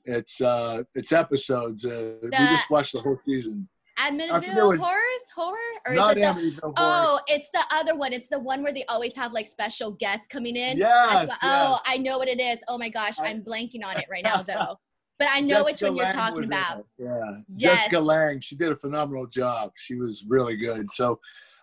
it's 0.05 0.41
uh, 0.41 0.83
it's 0.95 1.12
episodes. 1.12 1.86
Uh, 1.86 2.15
we 2.21 2.29
just 2.29 2.69
watched 2.69 2.93
the 2.93 2.99
whole 2.99 3.19
season. 3.25 3.67
Amityville 3.99 4.77
Horrors, 4.79 5.21
horror, 5.36 5.57
or 5.88 5.93
not 5.93 6.17
is 6.17 6.23
it 6.23 6.55
the, 6.55 6.73
Oh, 6.77 7.19
it's 7.27 7.49
the 7.53 7.63
other 7.71 7.95
one. 7.95 8.12
It's 8.12 8.27
the 8.27 8.39
one 8.39 8.63
where 8.63 8.73
they 8.73 8.83
always 8.86 9.15
have 9.15 9.33
like 9.33 9.45
special 9.45 9.91
guests 9.91 10.25
coming 10.27 10.55
in. 10.55 10.77
Yes, 10.77 11.27
yes. 11.29 11.38
Oh, 11.43 11.79
I 11.86 11.97
know 11.97 12.17
what 12.17 12.27
it 12.27 12.39
is. 12.39 12.57
Oh 12.67 12.77
my 12.77 12.89
gosh, 12.89 13.19
I, 13.19 13.29
am 13.29 13.43
blanking 13.43 13.86
on 13.86 13.97
it 13.97 14.05
right 14.09 14.23
now 14.23 14.41
though. 14.41 14.79
But 15.19 15.28
I 15.32 15.41
know 15.41 15.63
Jessica 15.63 15.65
which 15.65 15.82
one 15.82 15.95
you're 15.95 16.06
Lange 16.06 16.15
talking 16.15 16.45
about. 16.45 16.86
Yeah. 16.97 17.32
Yes. 17.47 17.78
Jessica 17.78 17.99
Lange. 17.99 18.39
She 18.39 18.56
did 18.56 18.71
a 18.71 18.76
phenomenal 18.76 19.28
job. 19.28 19.71
She 19.76 19.95
was 19.95 20.26
really 20.28 20.58
good. 20.58 20.91
So 20.91 21.19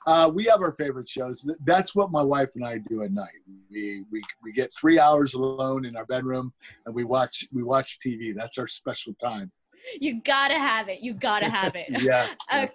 uh, 0.07 0.31
we 0.33 0.45
have 0.45 0.61
our 0.63 0.73
favorite 0.73 1.09
shows. 1.09 1.45
That's 1.65 1.95
what 1.95 2.11
my 2.11 2.23
wife 2.23 2.51
and 2.55 2.65
I 2.65 2.79
do 2.79 3.03
at 3.03 3.13
night. 3.13 3.29
We, 3.71 4.05
we 4.11 4.23
we 4.43 4.53
get 4.53 4.71
three 4.73 4.99
hours 4.99 5.35
alone 5.35 5.85
in 5.85 5.97
our 5.97 6.07
bedroom 6.07 6.53
and 6.87 6.95
we 6.95 7.05
watch 7.05 7.47
we 7.53 7.63
watch 7.63 7.99
TV. 8.05 8.35
That's 8.35 8.57
our 8.57 8.69
special 8.69 9.15
time. 9.23 9.53
You 10.01 10.21
gotta 10.23 10.55
have 10.55 10.89
it. 10.89 11.01
You 11.01 11.15
gotta 11.15 11.49
have 11.49 11.75
it. 11.75 11.89
yes. 12.03 12.37
Uh, 12.51 12.67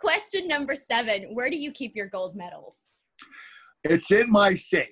question 0.00 0.48
number 0.48 0.74
seven: 0.74 1.34
Where 1.34 1.50
do 1.50 1.56
you 1.56 1.72
keep 1.72 1.94
your 1.94 2.06
gold 2.06 2.34
medals? 2.34 2.78
It's 3.84 4.10
in 4.10 4.30
my 4.30 4.54
safe, 4.54 4.86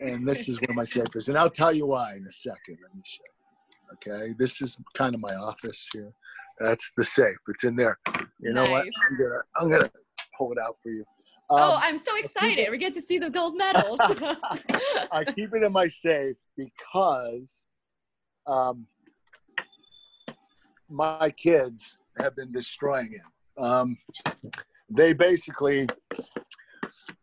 and 0.00 0.26
this 0.26 0.48
is 0.48 0.58
where 0.60 0.74
my 0.76 0.84
safe 0.84 1.06
is, 1.14 1.28
and 1.28 1.38
I'll 1.38 1.50
tell 1.50 1.72
you 1.72 1.86
why 1.86 2.16
in 2.16 2.26
a 2.26 2.32
second. 2.32 2.78
Let 2.82 2.94
me 2.94 3.02
show. 3.04 3.22
Okay, 3.94 4.34
this 4.38 4.62
is 4.62 4.78
kind 4.94 5.14
of 5.14 5.20
my 5.20 5.34
office 5.34 5.88
here. 5.92 6.12
That's 6.58 6.92
the 6.96 7.04
safe. 7.04 7.36
It's 7.48 7.64
in 7.64 7.76
there. 7.76 7.98
You 8.40 8.52
know 8.52 8.64
nice. 8.64 8.70
what? 8.70 8.84
I'm 8.84 9.18
gonna 9.18 9.40
I'm 9.56 9.70
gonna 9.70 9.90
pull 10.36 10.52
it 10.52 10.58
out 10.58 10.76
for 10.82 10.90
you. 10.90 11.04
Oh, 11.48 11.56
um, 11.56 11.62
oh, 11.62 11.78
I'm 11.80 11.98
so 11.98 12.16
excited. 12.16 12.68
we 12.70 12.78
get 12.78 12.94
to 12.94 13.02
see 13.02 13.18
the 13.18 13.30
gold 13.30 13.56
medals. 13.56 13.98
I 14.00 15.24
keep 15.34 15.52
it 15.52 15.62
in 15.64 15.72
my 15.72 15.88
safe 15.88 16.36
because 16.56 17.64
um, 18.46 18.86
my 20.88 21.30
kids 21.30 21.98
have 22.18 22.36
been 22.36 22.52
destroying 22.52 23.14
it. 23.14 23.62
Um, 23.62 23.98
they 24.88 25.12
basically, 25.12 25.88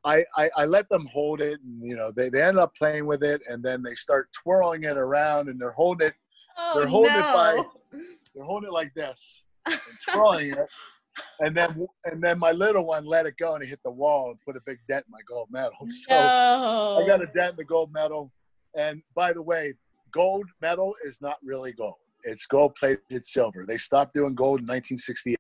I, 0.03 0.23
I, 0.36 0.49
I, 0.58 0.65
let 0.65 0.88
them 0.89 1.08
hold 1.12 1.41
it, 1.41 1.60
and 1.62 1.82
you 1.82 1.95
know 1.95 2.12
they, 2.12 2.30
they 2.30 2.41
end 2.41 2.60
up 2.60 2.75
playing 2.75 3.06
with 3.06 3.23
it, 3.23 3.41
and 3.49 3.63
then 3.63 3.82
they 3.82 3.95
start 3.95 4.30
twirling 4.34 4.84
it 4.84 4.97
around, 4.97 5.49
and 5.49 5.60
they're 5.60 5.71
holding 5.71 6.08
it. 6.08 6.15
Oh, 6.58 6.80
they're 6.80 6.88
holding 6.88 7.13
no. 7.13 7.20
it 7.20 7.34
by. 7.34 7.63
They're 8.36 8.46
holding 8.46 8.67
it 8.67 8.74
like 8.74 8.93
this, 8.93 9.41
and 9.65 9.80
twirling 10.08 10.52
it, 10.52 10.67
and 11.39 11.56
then 11.56 11.88
and 12.06 12.22
then 12.22 12.38
my 12.38 12.52
little 12.52 12.86
one 12.86 13.06
let 13.06 13.26
it 13.26 13.36
go 13.38 13.56
and 13.56 13.63
it 13.63 13.67
hit 13.67 13.80
the 13.84 13.91
wall 13.91 14.30
and 14.30 14.39
put 14.41 14.56
a 14.56 14.60
big 14.65 14.78
dent 14.88 15.06
in 15.08 15.12
my 15.12 15.22
gold 15.28 15.48
medal. 15.52 15.72
So 15.88 16.13
no. 16.13 17.02
I 17.02 17.08
got 17.08 17.22
a 17.22 17.28
dent 17.28 17.52
in 17.52 17.56
the 17.58 17.63
gold 17.63 17.91
medal. 17.91 18.32
And 18.78 19.02
by 19.15 19.34
the 19.34 19.41
way, 19.41 19.74
gold 20.12 20.46
medal 20.62 20.93
is 21.04 21.20
not 21.22 21.38
really 21.43 21.74
gold. 21.74 21.96
It's 22.24 22.46
gold 22.46 22.76
plated 22.76 23.26
silver. 23.26 23.65
They 23.67 23.78
stopped 23.78 24.13
doing 24.13 24.36
gold 24.36 24.60
in 24.60 24.67
1968, 24.67 25.38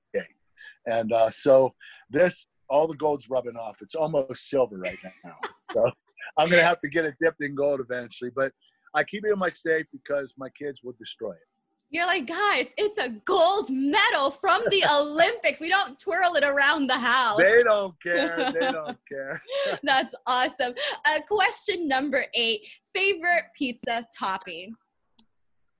and 0.85 1.11
uh, 1.11 1.29
so 1.29 1.75
this 2.09 2.47
all 2.69 2.87
the 2.87 2.95
gold's 2.95 3.29
rubbing 3.29 3.55
off. 3.55 3.77
It's 3.81 3.95
almost 3.95 4.49
silver 4.49 4.77
right 4.77 4.97
now. 5.23 5.35
so 5.71 5.91
I'm 6.37 6.49
gonna 6.49 6.63
have 6.63 6.81
to 6.81 6.89
get 6.89 7.05
it 7.05 7.15
dipped 7.21 7.41
in 7.41 7.55
gold 7.55 7.79
eventually, 7.79 8.31
but 8.35 8.51
I 8.97 9.03
keep 9.03 9.23
it 9.25 9.31
in 9.31 9.37
my 9.37 9.49
safe 9.49 9.85
because 9.91 10.33
my 10.37 10.49
kids 10.49 10.81
will 10.83 10.95
destroy 10.97 11.31
it. 11.31 11.47
You're 11.91 12.07
like, 12.07 12.25
guys, 12.25 12.69
it's 12.77 12.97
a 12.97 13.09
gold 13.09 13.69
medal 13.69 14.31
from 14.31 14.63
the 14.71 14.83
Olympics. 14.91 15.59
We 15.59 15.69
don't 15.69 15.99
twirl 15.99 16.33
it 16.35 16.43
around 16.43 16.87
the 16.87 16.97
house. 16.97 17.37
They 17.37 17.61
don't 17.63 17.93
care. 18.01 18.51
They 18.59 18.71
don't 18.71 18.97
care. 19.07 19.39
That's 19.83 20.15
awesome. 20.25 20.73
Uh, 21.05 21.19
question 21.27 21.87
number 21.87 22.25
eight 22.33 22.61
favorite 22.95 23.45
pizza 23.55 24.05
topping? 24.17 24.73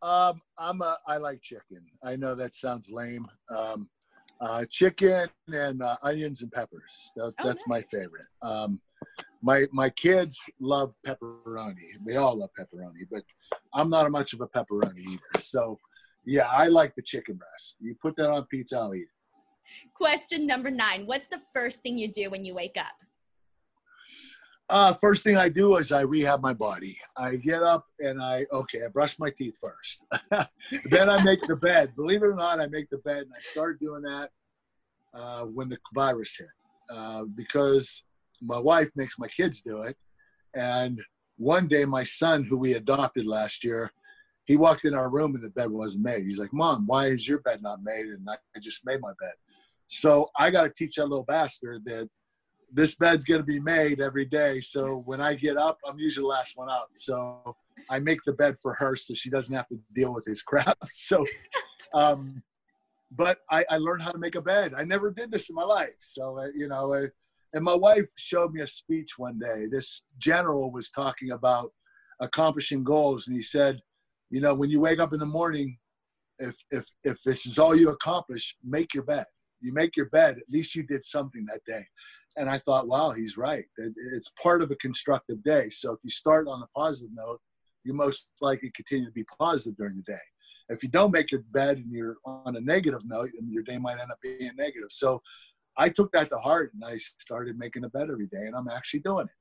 Um, 0.04 0.36
I'm 0.60 0.82
a, 0.82 0.96
I 1.08 1.18
like 1.18 1.42
chicken. 1.42 1.82
I 2.04 2.16
know 2.16 2.36
that 2.36 2.54
sounds 2.54 2.92
lame. 2.92 3.26
Um, 3.50 3.90
uh, 4.40 4.64
chicken 4.70 5.28
and 5.52 5.82
uh, 5.82 5.98
onions 6.04 6.44
and 6.44 6.52
peppers. 6.52 7.12
That's, 7.16 7.36
oh, 7.40 7.48
that's 7.48 7.68
nice. 7.68 7.68
my 7.68 7.82
favorite. 7.82 8.28
Um, 8.44 8.80
my 9.42 9.66
my 9.72 9.90
kids 9.90 10.38
love 10.60 10.94
pepperoni. 11.06 11.76
They 12.06 12.16
all 12.16 12.40
love 12.40 12.50
pepperoni, 12.60 13.08
but 13.12 13.24
I'm 13.74 13.90
not 13.90 14.10
much 14.12 14.34
of 14.34 14.42
a 14.42 14.48
pepperoni 14.48 15.00
eater. 15.00 15.42
So 15.42 15.80
yeah, 16.26 16.48
I 16.48 16.68
like 16.68 16.94
the 16.96 17.02
chicken 17.02 17.36
breast. 17.36 17.78
You 17.80 17.96
put 18.02 18.16
that 18.18 18.30
on 18.30 18.46
pizza, 18.46 18.78
I'll 18.78 18.96
eat 18.96 19.04
it. 19.04 19.08
Question 19.94 20.48
number 20.48 20.72
nine. 20.72 21.06
What's 21.06 21.28
the 21.28 21.42
first 21.54 21.84
thing 21.84 21.98
you 21.98 22.08
do 22.08 22.30
when 22.30 22.46
you 22.46 22.54
wake 22.54 22.78
up? 22.78 22.94
Uh, 24.70 24.92
first 24.94 25.24
thing 25.24 25.38
I 25.38 25.48
do 25.48 25.78
is 25.78 25.94
I 25.94 26.02
rehab 26.02 26.42
my 26.42 26.54
body. 26.54 26.98
I 27.16 27.38
get 27.38 27.64
up 27.64 27.86
and 28.00 28.22
I, 28.22 28.46
okay, 28.52 28.84
I 28.84 28.90
brush 28.90 29.18
my 29.18 29.30
teeth 29.30 29.58
first. 29.62 30.04
then 30.90 31.10
I 31.10 31.24
make 31.24 31.42
the 31.48 31.56
bed. 31.56 31.96
Believe 31.96 32.22
it 32.22 32.26
or 32.26 32.36
not, 32.36 32.60
I 32.60 32.68
make 32.68 32.90
the 32.90 32.98
bed. 32.98 33.24
And 33.24 33.32
I 33.34 33.42
started 33.42 33.80
doing 33.80 34.02
that 34.02 34.30
uh, 35.14 35.44
when 35.44 35.70
the 35.70 35.78
virus 35.94 36.36
hit 36.38 36.48
uh, 36.94 37.24
because 37.36 38.04
my 38.42 38.60
wife 38.60 38.90
makes 38.96 39.20
my 39.20 39.28
kids 39.28 39.62
do 39.62 39.82
it. 39.82 39.96
And 40.56 41.00
one 41.38 41.68
day, 41.68 41.86
my 41.86 42.04
son, 42.04 42.44
who 42.44 42.58
we 42.58 42.74
adopted 42.74 43.26
last 43.26 43.64
year, 43.64 43.92
he 44.46 44.56
walked 44.56 44.86
in 44.86 44.94
our 44.94 45.10
room 45.10 45.36
and 45.36 45.44
the 45.44 45.50
bed 45.50 45.70
wasn't 45.70 46.06
made. 46.06 46.24
He's 46.24 46.40
like, 46.40 46.54
Mom, 46.54 46.88
why 46.88 47.08
is 47.08 47.28
your 47.28 47.40
bed 47.40 47.62
not 47.62 47.84
made? 47.84 48.06
And 48.06 48.28
I, 48.30 48.38
just 48.60 48.86
made 48.86 49.02
my 49.02 49.12
bed. 49.20 49.34
So 49.88 50.30
I 50.38 50.50
got 50.50 50.64
to 50.64 50.70
teach 50.70 50.96
that 50.96 51.08
little 51.08 51.26
bastard 51.26 51.84
that 51.86 52.10
this 52.72 52.96
bed's 52.96 53.24
going 53.24 53.42
to 53.42 53.46
be 53.46 53.60
made 53.60 54.00
every 54.00 54.26
day. 54.26 54.62
So 54.62 55.04
when 55.06 55.22
I 55.22 55.36
get 55.36 55.58
up, 55.58 55.78
I'm 55.88 56.00
usually 56.00 56.24
the 56.24 56.30
last 56.30 56.58
one 56.58 56.70
up. 56.70 56.90
So 56.94 57.56
I 57.90 58.00
make 58.00 58.20
the 58.26 58.34
bed 58.34 58.58
for 58.58 58.74
her 58.76 58.96
so 58.96 59.14
she 59.14 59.30
doesn't 59.30 59.54
have 59.54 59.68
to 59.68 59.80
deal 59.94 60.14
with 60.14 60.26
his 60.26 60.42
crap. 60.44 60.78
So, 60.86 61.26
um, 61.94 62.42
but 63.12 63.40
I, 63.50 63.66
I 63.70 63.78
learned 63.78 64.02
how 64.02 64.12
to 64.12 64.18
make 64.18 64.36
a 64.36 64.42
bed. 64.42 64.74
I 64.76 64.84
never 64.84 65.12
did 65.12 65.32
this 65.32 65.50
in 65.50 65.56
my 65.56 65.64
life. 65.64 65.96
So, 66.00 66.40
uh, 66.40 66.48
you 66.56 66.68
know, 66.68 66.94
uh, 66.94 67.08
and 67.54 67.64
my 67.64 67.76
wife 67.76 68.10
showed 68.18 68.54
me 68.54 68.62
a 68.62 68.68
speech 68.68 69.18
one 69.18 69.40
day. 69.40 69.66
This 69.72 70.04
general 70.18 70.72
was 70.72 70.90
talking 70.90 71.32
about 71.32 71.72
accomplishing 72.20 72.84
goals, 72.84 73.28
and 73.28 73.36
he 73.36 73.42
said, 73.42 73.80
you 74.30 74.42
know, 74.42 74.54
when 74.54 74.70
you 74.70 74.82
wake 74.82 75.00
up 75.00 75.14
in 75.14 75.20
the 75.20 75.26
morning, 75.26 75.78
if 76.40 76.56
if 76.72 76.86
if 77.04 77.22
this 77.24 77.46
is 77.46 77.58
all 77.58 77.76
you 77.76 77.90
accomplish, 77.90 78.56
make 78.64 78.94
your 78.94 79.04
bed. 79.04 79.26
You 79.62 79.74
make 79.74 79.96
your 79.96 80.10
bed. 80.10 80.38
At 80.38 80.50
least 80.50 80.76
you 80.76 80.84
did 80.84 81.04
something 81.04 81.46
that 81.46 81.62
day. 81.66 81.86
And 82.36 82.48
I 82.48 82.60
thought, 82.60 82.88
wow, 82.88 83.12
he's 83.12 83.36
right. 83.38 83.66
It's 83.78 84.32
part 84.42 84.62
of 84.62 84.70
a 84.70 84.76
constructive 84.76 85.44
day. 85.44 85.70
So 85.70 85.94
if 85.94 86.00
you 86.04 86.12
start 86.12 86.48
on 86.48 86.62
a 86.62 86.80
positive 86.80 87.10
note, 87.12 87.40
you 87.84 87.94
most 87.94 88.28
likely 88.42 88.72
continue 88.76 89.06
to 89.06 89.12
be 89.12 89.26
positive 89.40 89.78
during 89.78 89.96
the 89.96 90.04
day. 90.04 90.20
If 90.70 90.84
you 90.84 90.90
don't 90.90 91.12
make 91.12 91.32
your 91.32 91.42
bed 91.52 91.78
and 91.78 91.92
you're 91.92 92.18
on 92.26 92.56
a 92.56 92.62
negative 92.62 93.02
note, 93.06 93.30
then 93.34 93.50
your 93.52 93.64
day 93.64 93.78
might 93.78 94.00
end 94.00 94.12
up 94.12 94.20
being 94.22 94.52
negative. 94.58 94.90
So 94.92 95.22
I 95.78 95.90
took 95.90 96.12
that 96.12 96.30
to 96.30 96.38
heart 96.38 96.74
and 96.74 96.84
I 96.84 96.98
started 96.98 97.58
making 97.58 97.84
a 97.84 97.90
bed 97.90 98.10
every 98.12 98.28
day, 98.28 98.46
and 98.46 98.56
I'm 98.56 98.68
actually 98.68 99.02
doing 99.02 99.26
it. 99.26 99.32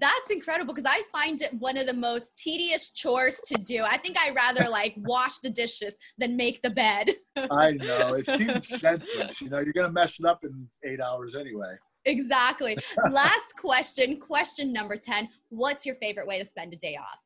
That's 0.00 0.30
incredible 0.30 0.72
because 0.74 0.90
I 0.90 1.02
find 1.10 1.42
it 1.42 1.52
one 1.54 1.76
of 1.76 1.86
the 1.86 1.92
most 1.92 2.36
tedious 2.36 2.90
chores 2.90 3.40
to 3.46 3.54
do. 3.54 3.82
I 3.82 3.98
think 3.98 4.16
I'd 4.16 4.34
rather 4.34 4.68
like 4.70 4.94
wash 4.98 5.38
the 5.38 5.50
dishes 5.50 5.94
than 6.18 6.36
make 6.36 6.62
the 6.62 6.70
bed. 6.70 7.10
I 7.36 7.72
know. 7.72 8.14
It 8.14 8.28
seems 8.28 8.68
senseless. 8.68 9.40
You 9.40 9.50
know, 9.50 9.58
you're 9.58 9.72
going 9.72 9.88
to 9.88 9.92
mess 9.92 10.18
it 10.18 10.26
up 10.26 10.44
in 10.44 10.68
eight 10.84 11.00
hours 11.00 11.34
anyway. 11.34 11.74
Exactly. 12.04 12.76
Last 13.10 13.56
question, 13.60 14.18
question 14.18 14.72
number 14.72 14.96
10. 14.96 15.28
What's 15.50 15.84
your 15.84 15.96
favorite 15.96 16.26
way 16.26 16.38
to 16.38 16.44
spend 16.44 16.72
a 16.72 16.76
day 16.76 16.96
off? 16.96 17.18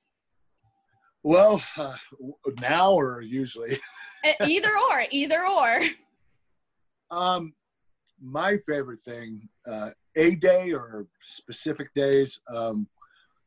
Well, 1.23 1.63
uh, 1.77 1.97
now 2.61 2.93
or 2.93 3.21
usually? 3.21 3.77
either 4.45 4.71
or, 4.91 5.05
either 5.11 5.45
or. 5.47 5.81
Um, 7.11 7.53
my 8.21 8.57
favorite 8.59 9.01
thing, 9.01 9.49
uh, 9.67 9.91
a 10.17 10.35
day 10.37 10.73
or 10.73 11.07
specific 11.21 11.93
days, 11.95 12.41
um, 12.53 12.89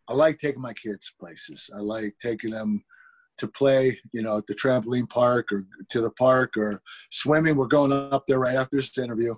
I 0.07 0.13
like 0.13 0.37
taking 0.37 0.61
my 0.61 0.73
kids 0.73 1.13
places. 1.19 1.69
I 1.75 1.79
like 1.79 2.15
taking 2.21 2.51
them 2.51 2.83
to 3.37 3.47
play, 3.47 3.97
you 4.11 4.21
know, 4.21 4.37
at 4.37 4.47
the 4.47 4.55
trampoline 4.55 5.09
park 5.09 5.51
or 5.51 5.65
to 5.89 6.01
the 6.01 6.11
park 6.11 6.57
or 6.57 6.81
swimming. 7.11 7.55
We're 7.55 7.67
going 7.67 7.91
up 7.91 8.25
there 8.27 8.39
right 8.39 8.55
after 8.55 8.77
this 8.77 8.97
interview. 8.97 9.35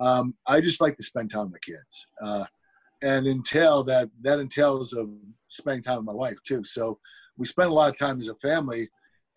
Um, 0.00 0.34
I 0.46 0.60
just 0.60 0.80
like 0.80 0.96
to 0.96 1.02
spend 1.02 1.30
time 1.30 1.50
with 1.50 1.52
my 1.52 1.58
kids, 1.74 2.06
uh, 2.20 2.44
and 3.02 3.26
entail 3.26 3.84
that 3.84 4.08
that 4.22 4.40
entails 4.40 4.92
of 4.92 5.08
spending 5.48 5.82
time 5.82 5.98
with 5.98 6.06
my 6.06 6.12
wife 6.12 6.42
too. 6.42 6.64
So 6.64 6.98
we 7.36 7.46
spend 7.46 7.70
a 7.70 7.72
lot 7.72 7.90
of 7.90 7.98
time 7.98 8.18
as 8.18 8.28
a 8.28 8.34
family, 8.36 8.88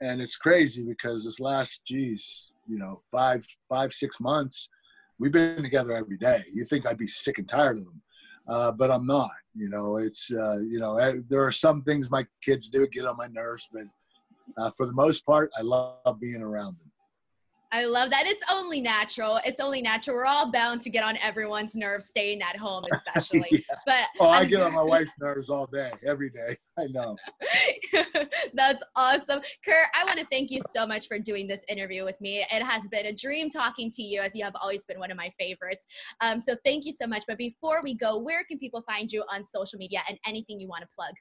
and 0.01 0.19
it's 0.19 0.35
crazy 0.35 0.83
because 0.83 1.25
this 1.25 1.39
last, 1.39 1.85
geez, 1.85 2.51
you 2.67 2.79
know, 2.79 3.01
five 3.11 3.45
five 3.69 3.93
six 3.93 4.19
months 4.19 4.69
we've 5.19 5.31
been 5.31 5.63
together 5.63 5.93
every 5.93 6.17
day. 6.17 6.43
You 6.53 6.63
think 6.65 6.85
I'd 6.85 6.97
be 6.97 7.07
sick 7.07 7.37
and 7.37 7.47
tired 7.47 7.77
of 7.77 7.85
them, 7.85 8.01
uh, 8.47 8.71
but 8.71 8.91
I'm 8.91 9.05
not. 9.05 9.31
You 9.55 9.69
know, 9.69 9.97
it's 9.97 10.31
uh, 10.31 10.57
you 10.59 10.79
know 10.79 10.97
eh, 10.97 11.15
there 11.29 11.43
are 11.43 11.51
some 11.51 11.81
things 11.81 12.11
my 12.11 12.25
kids 12.41 12.69
do 12.69 12.87
get 12.87 13.05
on 13.05 13.17
my 13.17 13.27
nerves, 13.27 13.67
but 13.71 13.83
uh, 14.57 14.71
for 14.71 14.85
the 14.85 14.93
most 14.93 15.25
part, 15.25 15.51
I 15.57 15.61
love 15.61 16.19
being 16.19 16.41
around 16.41 16.77
them. 16.79 16.86
I 17.71 17.85
love 17.85 18.09
that. 18.11 18.25
It's 18.25 18.43
only 18.49 18.79
natural. 18.79 19.39
It's 19.45 19.59
only 19.59 19.81
natural. 19.81 20.15
We're 20.15 20.25
all 20.25 20.51
bound 20.51 20.81
to 20.81 20.89
get 20.89 21.03
on 21.03 21.17
everyone's 21.17 21.75
nerves 21.75 22.05
staying 22.05 22.41
at 22.41 22.55
home, 22.55 22.85
especially. 22.93 23.45
yeah. 23.51 23.75
But 23.85 24.03
oh, 24.19 24.29
I 24.29 24.45
get 24.45 24.61
on 24.61 24.73
my 24.73 24.83
wife's 24.83 25.11
nerves 25.19 25.49
all 25.49 25.67
day, 25.67 25.91
every 26.05 26.29
day. 26.29 26.55
I 26.79 26.85
know. 26.87 27.17
That's 28.53 28.83
awesome. 28.95 29.41
Kurt, 29.65 29.87
I 29.93 30.05
want 30.05 30.17
to 30.19 30.25
thank 30.31 30.49
you 30.49 30.61
so 30.73 30.87
much 30.87 31.07
for 31.07 31.19
doing 31.19 31.45
this 31.45 31.65
interview 31.67 32.05
with 32.05 32.19
me. 32.21 32.45
It 32.51 32.63
has 32.63 32.87
been 32.87 33.07
a 33.07 33.13
dream 33.13 33.49
talking 33.49 33.91
to 33.91 34.01
you, 34.01 34.21
as 34.21 34.33
you 34.33 34.45
have 34.45 34.55
always 34.61 34.85
been 34.85 34.99
one 34.99 35.11
of 35.11 35.17
my 35.17 35.31
favorites. 35.37 35.85
Um, 36.21 36.39
so 36.39 36.55
thank 36.63 36.85
you 36.85 36.93
so 36.93 37.05
much. 37.05 37.23
But 37.27 37.37
before 37.37 37.81
we 37.83 37.95
go, 37.95 38.17
where 38.17 38.45
can 38.45 38.59
people 38.59 38.81
find 38.89 39.11
you 39.11 39.25
on 39.31 39.43
social 39.43 39.77
media 39.77 40.01
and 40.07 40.17
anything 40.25 40.59
you 40.59 40.69
want 40.69 40.83
to 40.83 40.87
plug? 40.95 41.13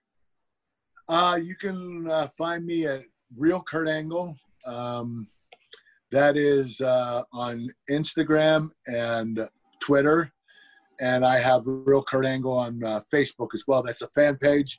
Uh, 1.09 1.37
you 1.37 1.57
can 1.57 2.09
uh, 2.09 2.29
find 2.29 2.65
me 2.65 2.87
at 2.87 3.03
Real 3.37 3.63
Kurt 3.63 3.89
Angle. 3.89 4.37
Um, 4.65 5.29
that 6.13 6.37
is 6.37 6.81
uh, 6.81 7.23
on 7.33 7.69
Instagram 7.91 8.71
and 8.87 9.49
Twitter. 9.81 10.33
And 11.01 11.27
I 11.27 11.39
have 11.39 11.63
Real 11.67 12.03
Kurt 12.03 12.25
Angle 12.25 12.57
on 12.57 12.83
uh, 12.83 13.01
Facebook 13.13 13.49
as 13.55 13.65
well. 13.67 13.83
That's 13.83 14.03
a 14.03 14.09
fan 14.09 14.37
page. 14.37 14.79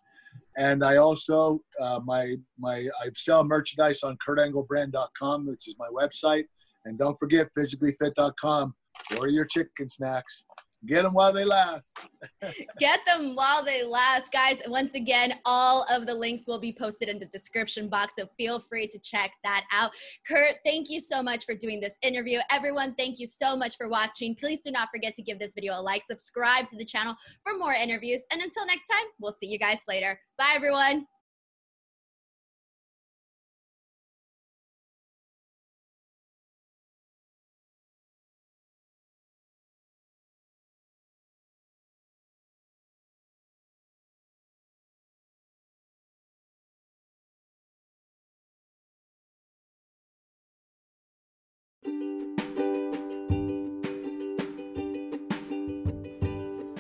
And 0.58 0.84
I 0.84 0.98
also 0.98 1.60
uh, 1.80 2.00
my 2.04 2.36
my 2.58 2.88
I 3.04 3.10
sell 3.16 3.44
merchandise 3.44 4.02
on 4.04 4.18
KurtAngleBrand.com, 4.28 5.48
which 5.48 5.68
is 5.68 5.76
my 5.78 5.88
website. 5.90 6.46
And 6.86 6.98
don't 6.98 7.18
forget 7.20 7.50
physicallyfit.com 7.56 8.74
for 9.12 9.28
your 9.28 9.46
chicken 9.46 9.90
snacks. 9.90 10.44
Get 10.86 11.04
them 11.04 11.14
while 11.14 11.34
they 11.34 11.44
last. 11.44 12.00
Get 12.80 13.00
them 13.06 13.36
while 13.36 13.66
they 13.66 13.84
last, 13.84 14.32
guys. 14.32 14.62
Once 14.68 14.94
again, 14.94 15.34
all 15.44 15.86
of 15.90 16.06
the 16.06 16.14
links 16.14 16.46
will 16.46 16.60
be 16.60 16.72
posted 16.72 17.10
in 17.10 17.20
the 17.20 17.26
description 17.26 17.90
box, 17.90 18.14
so 18.18 18.28
feel 18.38 18.60
free 18.60 18.88
to 18.88 19.00
check 19.00 19.32
that 19.44 19.66
out. 19.72 19.92
Kurt, 20.28 20.56
thank 20.64 20.90
you 20.90 21.00
so 21.00 21.24
much 21.24 21.46
for 21.46 21.56
doing 21.56 21.80
this 21.80 21.96
interview. 22.04 22.40
Everyone, 22.52 22.94
thank 22.96 23.20
you 23.20 23.26
so 23.28 23.58
much 23.58 23.76
for 23.76 23.90
watching. 23.90 24.36
Please 24.36 24.62
do 24.62 24.72
not 24.72 24.90
forget 24.94 25.16
to 25.16 25.24
give 25.24 25.40
this 25.40 25.54
video 25.54 25.80
a 25.80 25.82
like, 25.82 26.04
subscribe 26.04 26.68
to 26.68 26.78
the 26.78 26.86
channel 26.86 27.16
for 27.44 27.58
more 27.58 27.74
interviews, 27.74 28.22
and 28.32 28.42
until 28.42 28.66
next 28.66 28.86
time, 28.86 29.06
we'll 29.20 29.34
see 29.34 29.48
you 29.48 29.58
guys 29.58 29.80
later. 29.88 30.20
Bye, 30.38 30.54
everyone. 30.56 31.08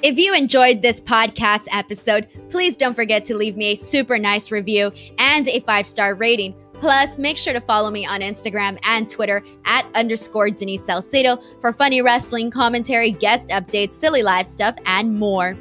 If 0.08 0.18
you 0.18 0.34
enjoyed 0.34 0.82
this 0.82 1.01
podcast 1.01 1.68
episode, 1.70 2.30
please 2.49 2.78
don't 2.78 2.93
forget 2.93 3.26
to 3.26 3.36
leave 3.36 3.58
me 3.58 3.74
a 3.74 3.76
super 3.76 4.18
nice 4.18 4.53
review 4.53 4.89
and 5.20 5.45
a 5.49 5.60
five 5.60 5.86
star 5.86 6.16
rating. 6.16 6.55
Plus, 6.76 7.20
make 7.20 7.38
sure 7.38 7.51
to 7.51 7.60
follow 7.60 7.91
me 7.91 8.05
on 8.05 8.22
Instagram 8.22 8.80
and 8.84 9.10
Twitter 9.10 9.43
at 9.66 9.86
underscore 9.95 10.49
Denise 10.49 10.86
Salcedo 10.86 11.36
for 11.60 11.74
funny 11.74 12.01
wrestling 12.01 12.49
commentary, 12.49 13.12
guest 13.12 13.49
updates, 13.49 13.91
silly 13.91 14.24
live 14.24 14.45
stuff, 14.45 14.78
and 14.86 15.20
more. 15.20 15.58